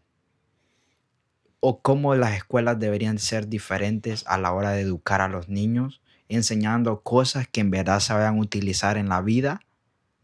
o 1.60 1.80
cómo 1.82 2.13
las 2.15 2.34
escuelas 2.36 2.80
deberían 2.80 3.19
ser 3.19 3.48
diferentes 3.48 4.24
a 4.28 4.38
la 4.38 4.52
hora 4.54 4.71
de 4.71 4.82
educar 4.82 5.21
a 5.21 5.28
los 5.28 5.50
niños, 5.50 6.02
enseñando 6.30 7.02
cosas 7.02 7.48
que 7.48 7.62
en 7.62 7.71
verdad 7.71 8.00
se 8.00 8.13
vayan 8.13 8.38
a 8.38 8.41
utilizar 8.41 8.98
en 8.98 9.10
la 9.10 9.21
vida, 9.21 9.62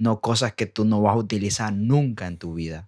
no 0.01 0.19
cosas 0.19 0.53
que 0.53 0.65
tú 0.65 0.83
no 0.83 0.99
vas 0.99 1.13
a 1.13 1.17
utilizar 1.19 1.71
nunca 1.71 2.25
en 2.25 2.37
tu 2.37 2.55
vida. 2.55 2.87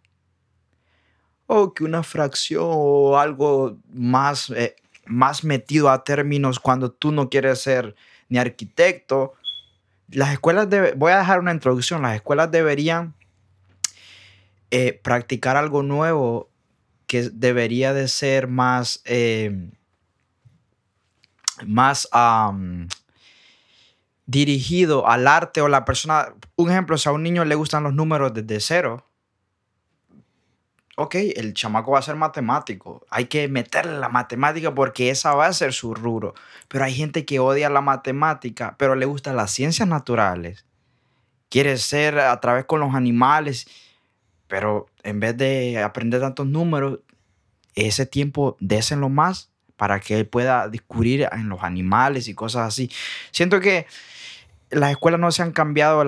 O 1.46 1.76
que 1.76 1.84
una 1.84 2.02
fracción 2.02 2.66
o 2.68 3.20
algo 3.20 3.78
más, 3.94 4.50
eh, 4.50 4.76
más 5.06 5.44
metido 5.44 5.92
a 5.92 6.04
términos 6.04 6.60
cuando 6.60 6.92
tú 6.92 7.12
no 7.12 7.30
quieres 7.30 7.62
ser 7.62 7.96
ni 8.30 8.40
arquitecto. 8.40 9.34
Las 10.10 10.32
escuelas, 10.34 10.68
debe- 10.72 10.94
voy 10.96 11.12
a 11.12 11.20
dejar 11.20 11.40
una 11.40 11.52
introducción, 11.52 12.02
las 12.02 12.16
escuelas 12.16 12.50
deberían 12.50 13.14
eh, 14.72 15.00
practicar 15.04 15.56
algo 15.56 15.84
nuevo 15.84 16.50
que 17.06 17.30
debería 17.30 17.94
de 17.94 18.08
ser 18.08 18.48
más, 18.48 19.02
eh, 19.06 19.70
más 21.68 22.08
dirigido 24.26 25.08
al 25.08 25.28
arte 25.28 25.62
o 25.62 25.68
la 25.68 25.86
persona. 25.86 26.34
Un 26.56 26.72
ejemplo, 26.72 26.98
si 26.98 27.10
a 27.10 27.12
un 27.12 27.24
niño 27.24 27.46
le 27.46 27.56
gustan 27.56 27.84
los 27.84 27.94
números 27.94 28.34
desde 28.34 28.60
cero, 28.60 29.06
ok, 30.96 31.16
el 31.36 31.54
chamaco 31.54 31.92
va 31.92 32.00
a 32.00 32.04
ser 32.04 32.16
matemático. 32.16 33.06
Hay 33.10 33.26
que 33.26 33.48
meterle 33.48 34.00
la 34.00 34.10
matemática 34.10 34.74
porque 34.74 35.10
esa 35.10 35.34
va 35.34 35.48
a 35.48 35.54
ser 35.54 35.74
su 35.74 35.94
rubro. 35.94 36.34
Pero 36.68 36.86
hay 36.86 36.94
gente 36.94 37.26
que 37.26 37.40
odia 37.40 37.70
la 37.70 37.82
matemática, 37.82 38.76
pero 38.78 38.96
le 38.96 39.06
gustan 39.06 39.36
las 39.36 39.52
ciencias 39.52 39.88
naturales. 39.88 40.66
Quiere 41.50 41.78
ser 41.78 42.20
a 42.20 42.40
través 42.40 42.66
con 42.66 42.80
los 42.80 42.96
animales, 42.96 43.68
pero 44.48 44.88
en 45.04 45.20
vez 45.20 45.38
de 45.38 45.82
aprender 45.82 46.22
tantos 46.22 46.48
números, 46.48 47.00
ese 47.76 48.06
tiempo 48.06 48.58
désenlo 48.60 49.10
más 49.10 49.53
para 49.76 50.00
que 50.00 50.20
él 50.20 50.28
pueda 50.28 50.68
descubrir 50.70 51.28
en 51.32 51.50
los 51.50 51.64
animales 51.64 52.28
y 52.28 52.34
cosas 52.34 52.68
así. 52.68 52.92
Siento 53.32 53.60
que 53.60 53.88
las 54.70 54.92
escuelas 54.92 55.20
no 55.20 55.32
se 55.32 55.44
han 55.44 55.52
cambiado 55.52 56.04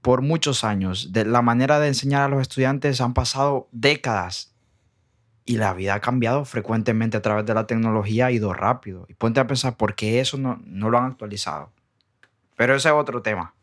por 0.00 0.22
muchos 0.22 0.64
años. 0.64 1.12
De 1.12 1.24
la 1.24 1.42
manera 1.42 1.78
de 1.78 1.88
enseñar 1.88 2.22
a 2.22 2.28
los 2.28 2.40
estudiantes 2.40 3.00
han 3.00 3.14
pasado 3.14 3.68
décadas 3.72 4.52
y 5.44 5.56
la 5.56 5.74
vida 5.74 5.94
ha 5.94 6.00
cambiado 6.00 6.44
frecuentemente 6.44 7.16
a 7.16 7.22
través 7.22 7.46
de 7.46 7.54
la 7.54 7.66
tecnología, 7.66 8.26
ha 8.26 8.30
ido 8.30 8.52
rápido. 8.52 9.06
Y 9.08 9.14
ponte 9.14 9.40
a 9.40 9.46
pensar 9.46 9.76
por 9.76 9.94
qué 9.94 10.20
eso 10.20 10.36
no, 10.38 10.60
no 10.64 10.90
lo 10.90 10.98
han 10.98 11.06
actualizado. 11.06 11.70
Pero 12.56 12.74
ese 12.74 12.88
es 12.88 12.94
otro 12.94 13.22
tema. 13.22 13.54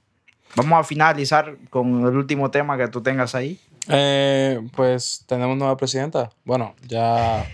Vamos 0.55 0.79
a 0.79 0.83
finalizar 0.83 1.57
con 1.69 2.05
el 2.05 2.17
último 2.17 2.51
tema 2.51 2.77
que 2.77 2.87
tú 2.87 3.01
tengas 3.01 3.35
ahí. 3.35 3.59
Eh, 3.87 4.59
pues 4.75 5.23
tenemos 5.27 5.57
nueva 5.57 5.77
presidenta. 5.77 6.31
Bueno, 6.43 6.75
ya 6.87 7.45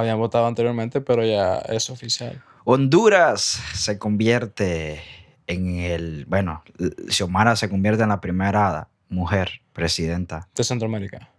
habían 0.00 0.18
votado 0.18 0.46
anteriormente, 0.46 1.00
pero 1.00 1.24
ya 1.24 1.58
es 1.58 1.90
oficial. 1.90 2.42
Honduras 2.64 3.62
se 3.74 3.98
convierte 3.98 5.00
en 5.46 5.80
el, 5.80 6.26
bueno, 6.26 6.62
Xiomara 7.08 7.56
se 7.56 7.68
convierte 7.68 8.02
en 8.02 8.10
la 8.10 8.20
primera 8.20 8.88
mujer 9.08 9.62
presidenta. 9.72 10.48
De 10.54 10.64
Centroamérica. 10.64 11.30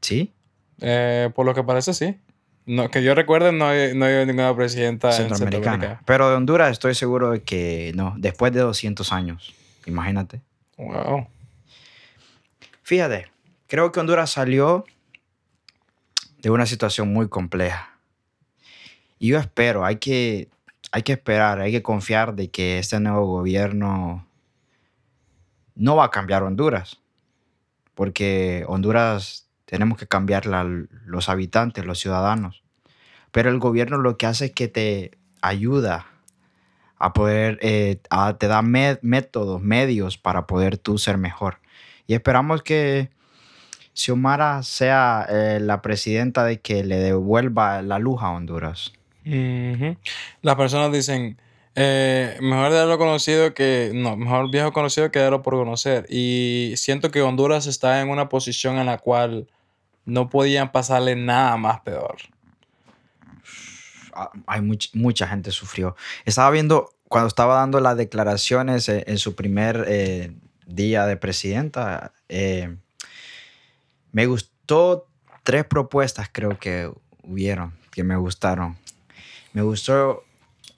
¿Sí? 0.00 0.32
Eh, 0.80 1.30
por 1.34 1.46
lo 1.46 1.54
que 1.54 1.62
parece, 1.62 1.94
sí. 1.94 2.18
No, 2.64 2.90
que 2.90 3.02
yo 3.02 3.14
recuerde, 3.14 3.52
no 3.52 3.66
hay, 3.66 3.94
no 3.94 4.04
hay 4.04 4.24
ninguna 4.24 4.54
presidenta 4.54 5.08
en 5.08 5.28
Centroamericana. 5.28 5.72
Centroamérica. 5.72 6.02
Pero 6.04 6.28
de 6.30 6.36
Honduras 6.36 6.70
estoy 6.70 6.94
seguro 6.94 7.30
de 7.30 7.42
que 7.42 7.92
no, 7.94 8.14
después 8.18 8.52
de 8.52 8.60
200 8.60 9.12
años, 9.12 9.54
imagínate. 9.86 10.40
Wow. 10.76 11.26
Fíjate, 12.82 13.28
creo 13.66 13.90
que 13.90 14.00
Honduras 14.00 14.30
salió 14.30 14.84
de 16.42 16.50
una 16.50 16.66
situación 16.66 17.12
muy 17.12 17.28
compleja. 17.28 17.98
Y 19.18 19.28
yo 19.28 19.38
espero, 19.38 19.84
hay 19.84 19.96
que, 19.96 20.48
hay 20.90 21.02
que 21.02 21.12
esperar, 21.12 21.60
hay 21.60 21.70
que 21.70 21.82
confiar 21.82 22.34
de 22.34 22.50
que 22.50 22.78
este 22.78 22.98
nuevo 22.98 23.26
gobierno 23.26 24.26
no 25.76 25.96
va 25.96 26.06
a 26.06 26.10
cambiar 26.10 26.42
Honduras. 26.42 27.00
Porque 27.94 28.64
Honduras 28.66 29.48
tenemos 29.64 29.96
que 29.98 30.08
cambiarla 30.08 30.64
los 31.06 31.28
habitantes, 31.28 31.84
los 31.84 32.00
ciudadanos. 32.00 32.64
Pero 33.30 33.48
el 33.48 33.60
gobierno 33.60 33.98
lo 33.98 34.18
que 34.18 34.26
hace 34.26 34.46
es 34.46 34.52
que 34.52 34.66
te 34.66 35.12
ayuda 35.40 36.06
a 36.98 37.12
poder, 37.12 37.58
eh, 37.62 38.00
a- 38.10 38.36
te 38.36 38.48
da 38.48 38.62
métodos, 38.62 39.62
medios 39.62 40.18
para 40.18 40.46
poder 40.48 40.76
tú 40.78 40.98
ser 40.98 41.18
mejor. 41.18 41.58
Y 42.08 42.14
esperamos 42.14 42.62
que 42.62 43.10
Xiomara 43.94 44.62
sea 44.62 45.26
eh, 45.28 45.58
la 45.60 45.82
presidenta 45.82 46.44
de 46.44 46.60
que 46.60 46.82
le 46.84 46.96
devuelva 46.96 47.82
la 47.82 47.98
luz 47.98 48.22
a 48.22 48.30
Honduras. 48.30 48.92
Las 49.24 50.56
personas 50.56 50.90
dicen, 50.92 51.38
eh, 51.74 52.36
mejor 52.40 52.72
darlo 52.72 52.98
conocido 52.98 53.54
que, 53.54 53.92
no, 53.94 54.16
mejor 54.16 54.50
viejo 54.50 54.72
conocido 54.72 55.10
que 55.10 55.18
darlo 55.20 55.42
por 55.42 55.54
conocer. 55.54 56.06
Y 56.08 56.72
siento 56.76 57.10
que 57.10 57.22
Honduras 57.22 57.66
está 57.66 58.00
en 58.00 58.08
una 58.10 58.28
posición 58.28 58.78
en 58.78 58.86
la 58.86 58.98
cual 58.98 59.48
no 60.04 60.28
podían 60.28 60.72
pasarle 60.72 61.14
nada 61.14 61.56
más 61.56 61.80
peor. 61.80 62.16
Ah, 64.14 64.30
Hay 64.46 64.60
much- 64.60 64.90
mucha 64.94 65.26
gente 65.26 65.50
sufrió. 65.50 65.96
Estaba 66.24 66.50
viendo 66.50 66.90
cuando 67.08 67.28
estaba 67.28 67.56
dando 67.56 67.80
las 67.80 67.96
declaraciones 67.96 68.88
eh, 68.88 69.04
en 69.06 69.18
su 69.18 69.34
primer 69.34 69.84
eh, 69.88 70.32
día 70.66 71.06
de 71.06 71.16
presidenta. 71.16 72.12
eh, 72.28 72.76
me 74.12 74.26
gustó 74.26 75.08
tres 75.42 75.64
propuestas, 75.64 76.28
creo 76.30 76.58
que 76.58 76.90
hubieron, 77.22 77.72
que 77.90 78.04
me 78.04 78.16
gustaron. 78.16 78.78
Me 79.52 79.62
gustó 79.62 80.24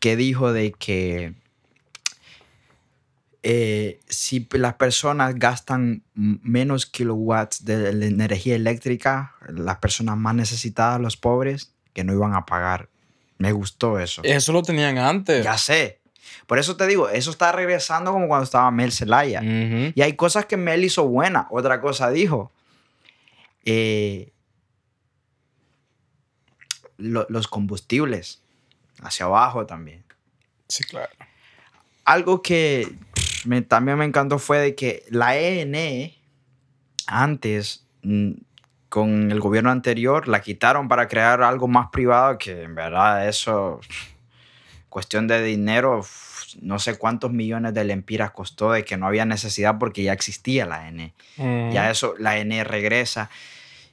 que 0.00 0.16
dijo 0.16 0.52
de 0.52 0.72
que 0.72 1.34
eh, 3.42 4.00
si 4.08 4.48
las 4.52 4.74
personas 4.74 5.34
gastan 5.34 6.02
menos 6.14 6.86
kilowatts 6.86 7.64
de 7.64 7.92
la 7.92 8.06
energía 8.06 8.56
eléctrica, 8.56 9.34
las 9.48 9.76
personas 9.78 10.16
más 10.16 10.34
necesitadas, 10.34 11.00
los 11.00 11.16
pobres, 11.16 11.72
que 11.92 12.04
no 12.04 12.12
iban 12.12 12.34
a 12.34 12.46
pagar. 12.46 12.88
Me 13.38 13.52
gustó 13.52 13.98
eso. 13.98 14.22
Eso 14.24 14.52
lo 14.52 14.62
tenían 14.62 14.96
antes. 14.96 15.44
Ya 15.44 15.58
sé. 15.58 16.00
Por 16.46 16.58
eso 16.58 16.76
te 16.76 16.86
digo, 16.86 17.08
eso 17.08 17.30
está 17.30 17.52
regresando 17.52 18.12
como 18.12 18.28
cuando 18.28 18.44
estaba 18.44 18.70
Mel 18.70 18.92
Zelaya. 18.92 19.42
Y 19.42 20.00
hay 20.00 20.14
cosas 20.14 20.46
que 20.46 20.56
Mel 20.56 20.84
hizo 20.84 21.06
buena. 21.06 21.46
Otra 21.50 21.80
cosa 21.80 22.10
dijo. 22.10 22.50
Eh, 23.64 24.32
lo- 26.96 27.26
los 27.28 27.48
combustibles. 27.48 28.40
Hacia 29.02 29.26
abajo 29.26 29.66
también. 29.66 30.04
Sí, 30.68 30.84
claro. 30.84 31.10
Algo 32.04 32.42
que 32.42 32.96
me- 33.44 33.62
también 33.62 33.98
me 33.98 34.04
encantó 34.04 34.38
fue 34.38 34.58
de 34.58 34.74
que 34.74 35.04
la 35.10 35.36
ENE 35.36 36.16
antes, 37.06 37.86
mm, 38.02 38.32
con 38.88 39.32
el 39.32 39.40
gobierno 39.40 39.70
anterior, 39.70 40.28
la 40.28 40.40
quitaron 40.40 40.86
para 40.88 41.08
crear 41.08 41.42
algo 41.42 41.66
más 41.66 41.88
privado 41.90 42.38
que 42.38 42.62
en 42.62 42.74
verdad 42.76 43.28
eso, 43.28 43.80
cuestión 44.88 45.26
de 45.26 45.42
dinero, 45.42 46.02
no 46.60 46.78
sé 46.78 46.96
cuántos 46.96 47.32
millones 47.32 47.74
de 47.74 47.84
lempiras 47.84 48.30
costó 48.32 48.72
de 48.72 48.84
que 48.84 48.96
no 48.96 49.06
había 49.06 49.24
necesidad 49.24 49.78
porque 49.78 50.02
ya 50.02 50.12
existía 50.12 50.66
la. 50.66 50.90
Ujú. 51.36 51.72
Ya 51.72 51.90
eso, 51.90 52.14
la 52.18 52.38
ENE 52.38 52.64
regresa. 52.64 53.30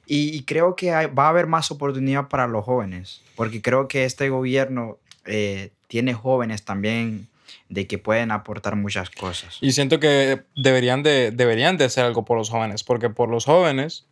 Y, 0.06 0.36
y 0.36 0.42
creo 0.42 0.74
que 0.76 0.92
hay- 0.92 1.06
va 1.06 1.26
a 1.26 1.28
haber 1.28 1.46
más 1.46 1.70
oportunidad 1.70 2.28
para 2.28 2.46
los 2.46 2.64
jóvenes, 2.64 3.22
porque 3.36 3.62
creo 3.62 3.88
que 3.88 4.04
este 4.04 4.28
gobierno 4.28 4.98
eh, 5.24 5.70
tiene 5.86 6.12
jóvenes 6.14 6.64
también 6.64 7.28
de 7.68 7.86
que 7.86 7.98
pueden 7.98 8.30
aportar 8.32 8.76
muchas 8.76 9.08
cosas. 9.10 9.58
Y 9.60 9.72
siento 9.72 10.00
que 10.00 10.42
deberían 10.56 11.02
de, 11.02 11.30
deberían 11.30 11.76
de 11.78 11.84
hacer 11.86 12.04
algo 12.04 12.24
por 12.24 12.36
los 12.36 12.50
jóvenes, 12.50 12.82
porque 12.84 13.08
por 13.10 13.30
los 13.30 13.44
jóvenes 13.44 14.04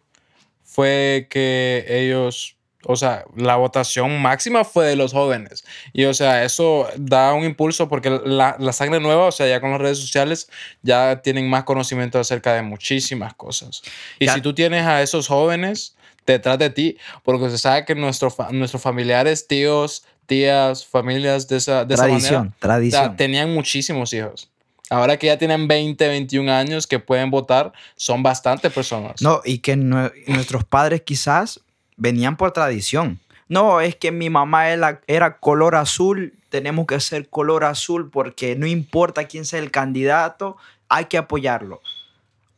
fue 0.64 1.26
que 1.28 1.84
ellos, 1.88 2.57
o 2.85 2.97
sea, 2.97 3.24
la 3.37 3.57
votación 3.57 4.20
máxima 4.22 4.64
fue 4.64 4.87
de 4.87 4.97
los 4.97 5.12
jóvenes. 5.12 5.64
Y 5.93 6.05
o 6.05 6.14
sea, 6.14 6.45
eso 6.45 6.89
da 6.97 7.33
un 7.35 7.45
impulso 7.45 7.89
porque 7.89 8.11
la, 8.11 8.57
la 8.59 8.72
sangre 8.72 9.01
nueva, 9.01 9.26
o 9.26 9.33
sea, 9.33 9.47
ya 9.47 9.61
con 9.61 9.70
las 9.70 9.81
redes 9.81 9.99
sociales, 9.99 10.49
ya 10.83 11.20
tienen 11.22 11.49
más 11.51 11.64
conocimiento 11.64 12.18
acerca 12.18 12.55
de 12.55 12.62
muchísimas 12.62 13.35
cosas. 13.35 13.83
Y 14.18 14.26
Ya- 14.26 14.35
si 14.35 14.41
tú 14.41 14.55
tienes 14.55 14.85
a 14.87 15.03
esos 15.03 15.28
jóvenes 15.28 15.95
detrás 16.26 16.59
de 16.59 16.70
ti, 16.70 16.97
porque 17.22 17.51
se 17.51 17.59
sabe 17.59 17.85
que 17.85 17.95
nuestro 17.95 18.35
nuestros 18.53 18.81
familiares, 18.83 19.47
tíos, 19.47 20.05
tías, 20.26 20.87
familias 20.87 21.49
de 21.49 21.57
esa, 21.57 21.85
de 21.85 21.95
esa 21.95 22.05
manera, 22.05 22.18
tradición, 22.20 22.55
tradición. 22.61 23.16
tenían 23.16 23.53
muchísimos 23.53 24.12
hijos. 24.12 24.49
Ahora 24.89 25.16
que 25.18 25.26
ya 25.28 25.39
tienen 25.39 25.68
20, 25.68 26.09
21 26.09 26.49
años 26.51 26.87
que 26.87 26.99
pueden 26.99 27.31
votar, 27.31 27.72
son 27.97 28.22
bastantes 28.22 28.72
personas. 28.72 29.20
No, 29.22 29.41
y 29.45 29.59
que 29.59 29.76
nue- 29.76 30.12
nuestros 30.26 30.64
padres 30.64 31.03
quizás 31.03 31.61
venían 32.01 32.36
por 32.36 32.51
tradición. 32.51 33.20
No, 33.48 33.80
es 33.80 33.94
que 33.94 34.11
mi 34.11 34.30
mamá 34.30 34.70
era, 34.70 35.01
era 35.07 35.38
color 35.38 35.76
azul, 35.76 36.34
tenemos 36.48 36.86
que 36.86 36.98
ser 36.98 37.28
color 37.28 37.64
azul 37.64 38.11
porque 38.11 38.57
no 38.57 38.66
importa 38.66 39.26
quién 39.26 39.44
sea 39.44 39.61
el 39.61 39.70
candidato, 39.70 40.57
hay 40.88 41.05
que 41.05 41.18
apoyarlo. 41.18 41.80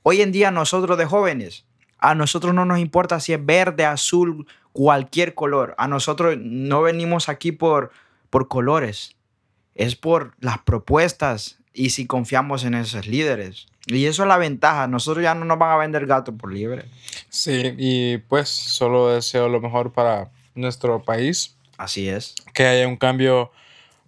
Hoy 0.03 0.22
en 0.22 0.32
día 0.32 0.51
nosotros 0.51 0.97
de 0.97 1.07
jóvenes, 1.07 1.64
a 1.99 2.14
nosotros 2.14 2.55
no 2.55 2.64
nos 2.64 2.78
importa 2.78 3.20
si 3.20 3.32
es 3.32 3.45
verde, 3.45 3.84
azul, 3.84 4.47
cualquier 4.72 5.34
color. 5.34 5.74
A 5.76 5.88
nosotros 5.88 6.36
no 6.38 6.82
venimos 6.82 7.28
aquí 7.28 7.53
por, 7.53 7.90
por 8.30 8.49
colores, 8.49 9.16
es 9.74 9.97
por 9.97 10.34
las 10.40 10.59
propuestas 10.59 11.59
y 11.75 11.91
si 11.91 12.07
confiamos 12.07 12.64
en 12.64 12.75
esos 12.75 13.07
líderes. 13.07 13.66
Y 13.87 14.05
eso 14.07 14.23
es 14.23 14.29
la 14.29 14.37
ventaja. 14.39 14.87
Nosotros 14.87 15.23
ya 15.25 15.35
no 15.35 15.45
nos 15.45 15.59
van 15.59 15.70
a 15.73 15.77
vender 15.77 16.07
gato 16.07 16.37
por 16.37 16.53
libre. 16.53 16.85
Sí, 17.29 17.75
y 17.79 18.18
pues 18.18 18.49
solo 18.49 19.09
deseo 19.09 19.49
lo 19.49 19.61
mejor 19.61 19.93
para 19.93 20.31
nuestro 20.55 21.03
país, 21.03 21.57
Así 21.79 22.09
es. 22.09 22.35
que 22.55 22.64
haya 22.66 22.87
un 22.87 22.97
cambio 22.97 23.51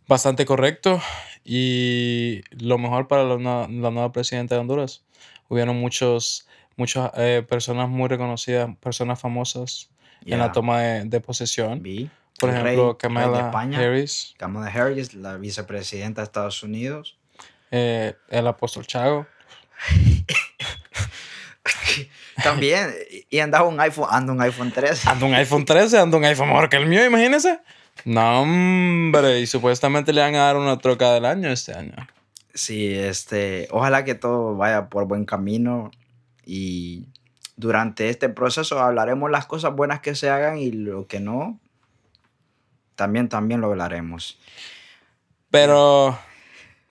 bastante 0.06 0.44
correcto 0.44 1.00
y 1.44 2.42
lo 2.50 2.78
mejor 2.78 3.08
para 3.08 3.24
la, 3.24 3.36
la 3.36 3.90
nueva 3.90 4.12
presidenta 4.12 4.54
de 4.54 4.60
Honduras. 4.60 5.02
Hubieron 5.48 5.76
muchos, 5.76 6.46
muchas 6.76 7.10
eh, 7.16 7.44
personas 7.48 7.88
muy 7.88 8.08
reconocidas, 8.08 8.70
personas 8.80 9.20
famosas 9.20 9.88
en 10.24 10.38
la 10.38 10.52
toma 10.52 10.80
de, 10.80 11.04
de 11.04 11.20
posesión. 11.20 11.82
Vi. 11.82 12.10
Por 12.40 12.50
el 12.50 12.56
rey- 12.56 12.74
ejemplo, 12.74 12.84
rey 12.84 12.92
de 12.92 12.98
Kamala 12.98 13.40
España. 13.46 13.78
Harris, 13.78 14.34
Kamala 14.38 14.66
Harris, 14.66 15.14
la 15.14 15.36
vicepresidenta 15.36 16.22
de 16.22 16.24
Estados 16.24 16.62
Unidos. 16.62 17.16
Eh, 17.76 18.14
el 18.28 18.46
apóstol 18.46 18.86
Chago. 18.86 19.26
También. 22.42 22.94
y 23.28 23.40
andaba 23.40 23.66
un 23.66 23.80
iPhone, 23.80 24.06
anda 24.10 24.32
un 24.32 24.40
iPhone 24.40 24.70
13. 24.70 25.08
Anda 25.10 25.26
un 25.26 25.34
iPhone 25.34 25.64
13, 25.64 25.98
anda 25.98 26.18
un 26.18 26.24
iPhone 26.24 26.46
mejor 26.48 26.68
que 26.68 26.76
el 26.76 26.86
mío, 26.86 27.04
imagínese. 27.04 27.58
No, 28.04 28.42
hombre, 28.42 29.40
y 29.40 29.48
supuestamente 29.48 30.12
le 30.12 30.20
van 30.20 30.36
a 30.36 30.44
dar 30.44 30.56
una 30.56 30.78
troca 30.78 31.12
del 31.14 31.24
año 31.24 31.50
este 31.50 31.74
año. 31.74 31.96
Sí, 32.52 32.94
este, 32.94 33.66
ojalá 33.72 34.04
que 34.04 34.14
todo 34.14 34.56
vaya 34.56 34.88
por 34.88 35.06
buen 35.06 35.24
camino 35.24 35.90
y 36.44 37.08
durante 37.56 38.08
este 38.08 38.28
proceso 38.28 38.78
hablaremos 38.78 39.32
las 39.32 39.46
cosas 39.46 39.74
buenas 39.74 39.98
que 40.00 40.14
se 40.14 40.30
hagan 40.30 40.58
y 40.58 40.70
lo 40.70 41.08
que 41.08 41.18
no, 41.18 41.58
también, 42.94 43.28
también 43.28 43.60
lo 43.60 43.66
hablaremos. 43.68 44.38
Pero, 45.50 46.16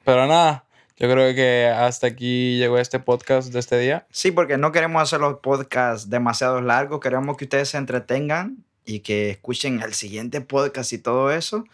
pero 0.03 0.27
nada, 0.27 0.65
yo 0.97 1.09
creo 1.09 1.33
que 1.33 1.67
hasta 1.67 2.07
aquí 2.07 2.57
llegó 2.57 2.77
este 2.77 2.99
podcast 2.99 3.51
de 3.51 3.59
este 3.59 3.79
día. 3.79 4.05
Sí, 4.11 4.31
porque 4.31 4.57
no 4.57 4.71
queremos 4.71 5.01
hacer 5.01 5.19
los 5.19 5.39
podcasts 5.39 6.09
demasiado 6.09 6.61
largos, 6.61 6.99
queremos 6.99 7.35
que 7.37 7.45
ustedes 7.45 7.69
se 7.69 7.77
entretengan 7.77 8.63
y 8.85 8.99
que 8.99 9.31
escuchen 9.31 9.81
el 9.81 9.93
siguiente 9.93 10.41
podcast 10.41 10.93
y 10.93 10.99
todo 10.99 11.31
eso. 11.31 11.65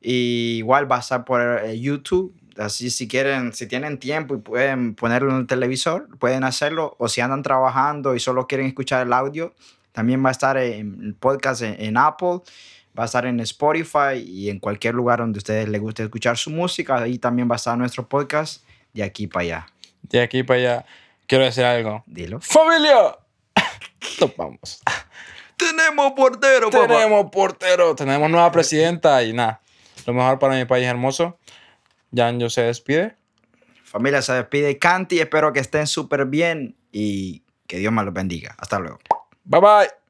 Y 0.00 0.58
igual 0.58 0.90
va 0.90 0.96
a 0.96 1.00
estar 1.00 1.24
por 1.24 1.40
eh, 1.64 1.80
YouTube, 1.80 2.34
así 2.58 2.90
si 2.90 3.08
quieren, 3.08 3.52
si 3.52 3.66
tienen 3.66 3.98
tiempo 3.98 4.36
y 4.36 4.38
pueden 4.38 4.94
ponerlo 4.94 5.32
en 5.32 5.38
el 5.38 5.46
televisor, 5.46 6.08
pueden 6.18 6.44
hacerlo. 6.44 6.94
O 6.98 7.08
si 7.08 7.20
andan 7.20 7.42
trabajando 7.42 8.14
y 8.14 8.20
solo 8.20 8.46
quieren 8.46 8.68
escuchar 8.68 9.06
el 9.06 9.12
audio, 9.12 9.54
también 9.92 10.24
va 10.24 10.28
a 10.28 10.32
estar 10.32 10.56
en 10.58 11.14
podcast 11.14 11.62
en, 11.62 11.80
en 11.80 11.96
Apple, 11.96 12.40
va 12.98 13.04
a 13.04 13.06
estar 13.06 13.26
en 13.26 13.40
Spotify 13.40 14.16
y 14.24 14.50
en 14.50 14.58
cualquier 14.58 14.94
lugar 14.94 15.18
donde 15.18 15.38
a 15.38 15.40
ustedes 15.40 15.68
les 15.68 15.80
guste 15.80 16.02
escuchar 16.02 16.36
su 16.36 16.50
música. 16.50 16.96
Ahí 16.96 17.18
también 17.18 17.48
va 17.50 17.54
a 17.54 17.56
estar 17.56 17.76
nuestro 17.76 18.08
podcast 18.08 18.64
de 18.92 19.02
aquí 19.02 19.26
para 19.26 19.42
allá. 19.42 19.66
De 20.02 20.20
aquí 20.20 20.42
para 20.42 20.60
allá, 20.60 20.86
quiero 21.26 21.44
decir 21.44 21.64
algo. 21.64 22.02
Dilo. 22.06 22.40
¡Familia! 22.40 23.16
Nos 24.20 24.36
vamos. 24.36 24.82
Tenemos 25.56 26.12
portero, 26.12 26.68
Tenemos 26.70 27.30
portero, 27.30 27.94
tenemos 27.94 28.30
nueva 28.30 28.52
presidenta 28.52 29.22
y 29.22 29.32
nada. 29.32 29.62
Lo 30.06 30.12
mejor 30.12 30.38
para 30.38 30.54
mi 30.54 30.64
país 30.66 30.86
hermoso. 30.86 31.38
Jan 32.14 32.38
yo 32.38 32.50
se 32.50 32.62
despide. 32.62 33.16
Familia 33.84 34.20
se 34.22 34.32
despide 34.34 34.78
Canti. 34.78 35.18
Espero 35.18 35.52
que 35.52 35.60
estén 35.60 35.86
súper 35.86 36.26
bien 36.26 36.76
y 36.92 37.42
que 37.66 37.78
Dios 37.78 37.92
me 37.92 38.04
los 38.04 38.12
bendiga. 38.12 38.54
Hasta 38.58 38.78
luego. 38.78 38.98
Bye 39.44 39.60
bye. 39.60 40.05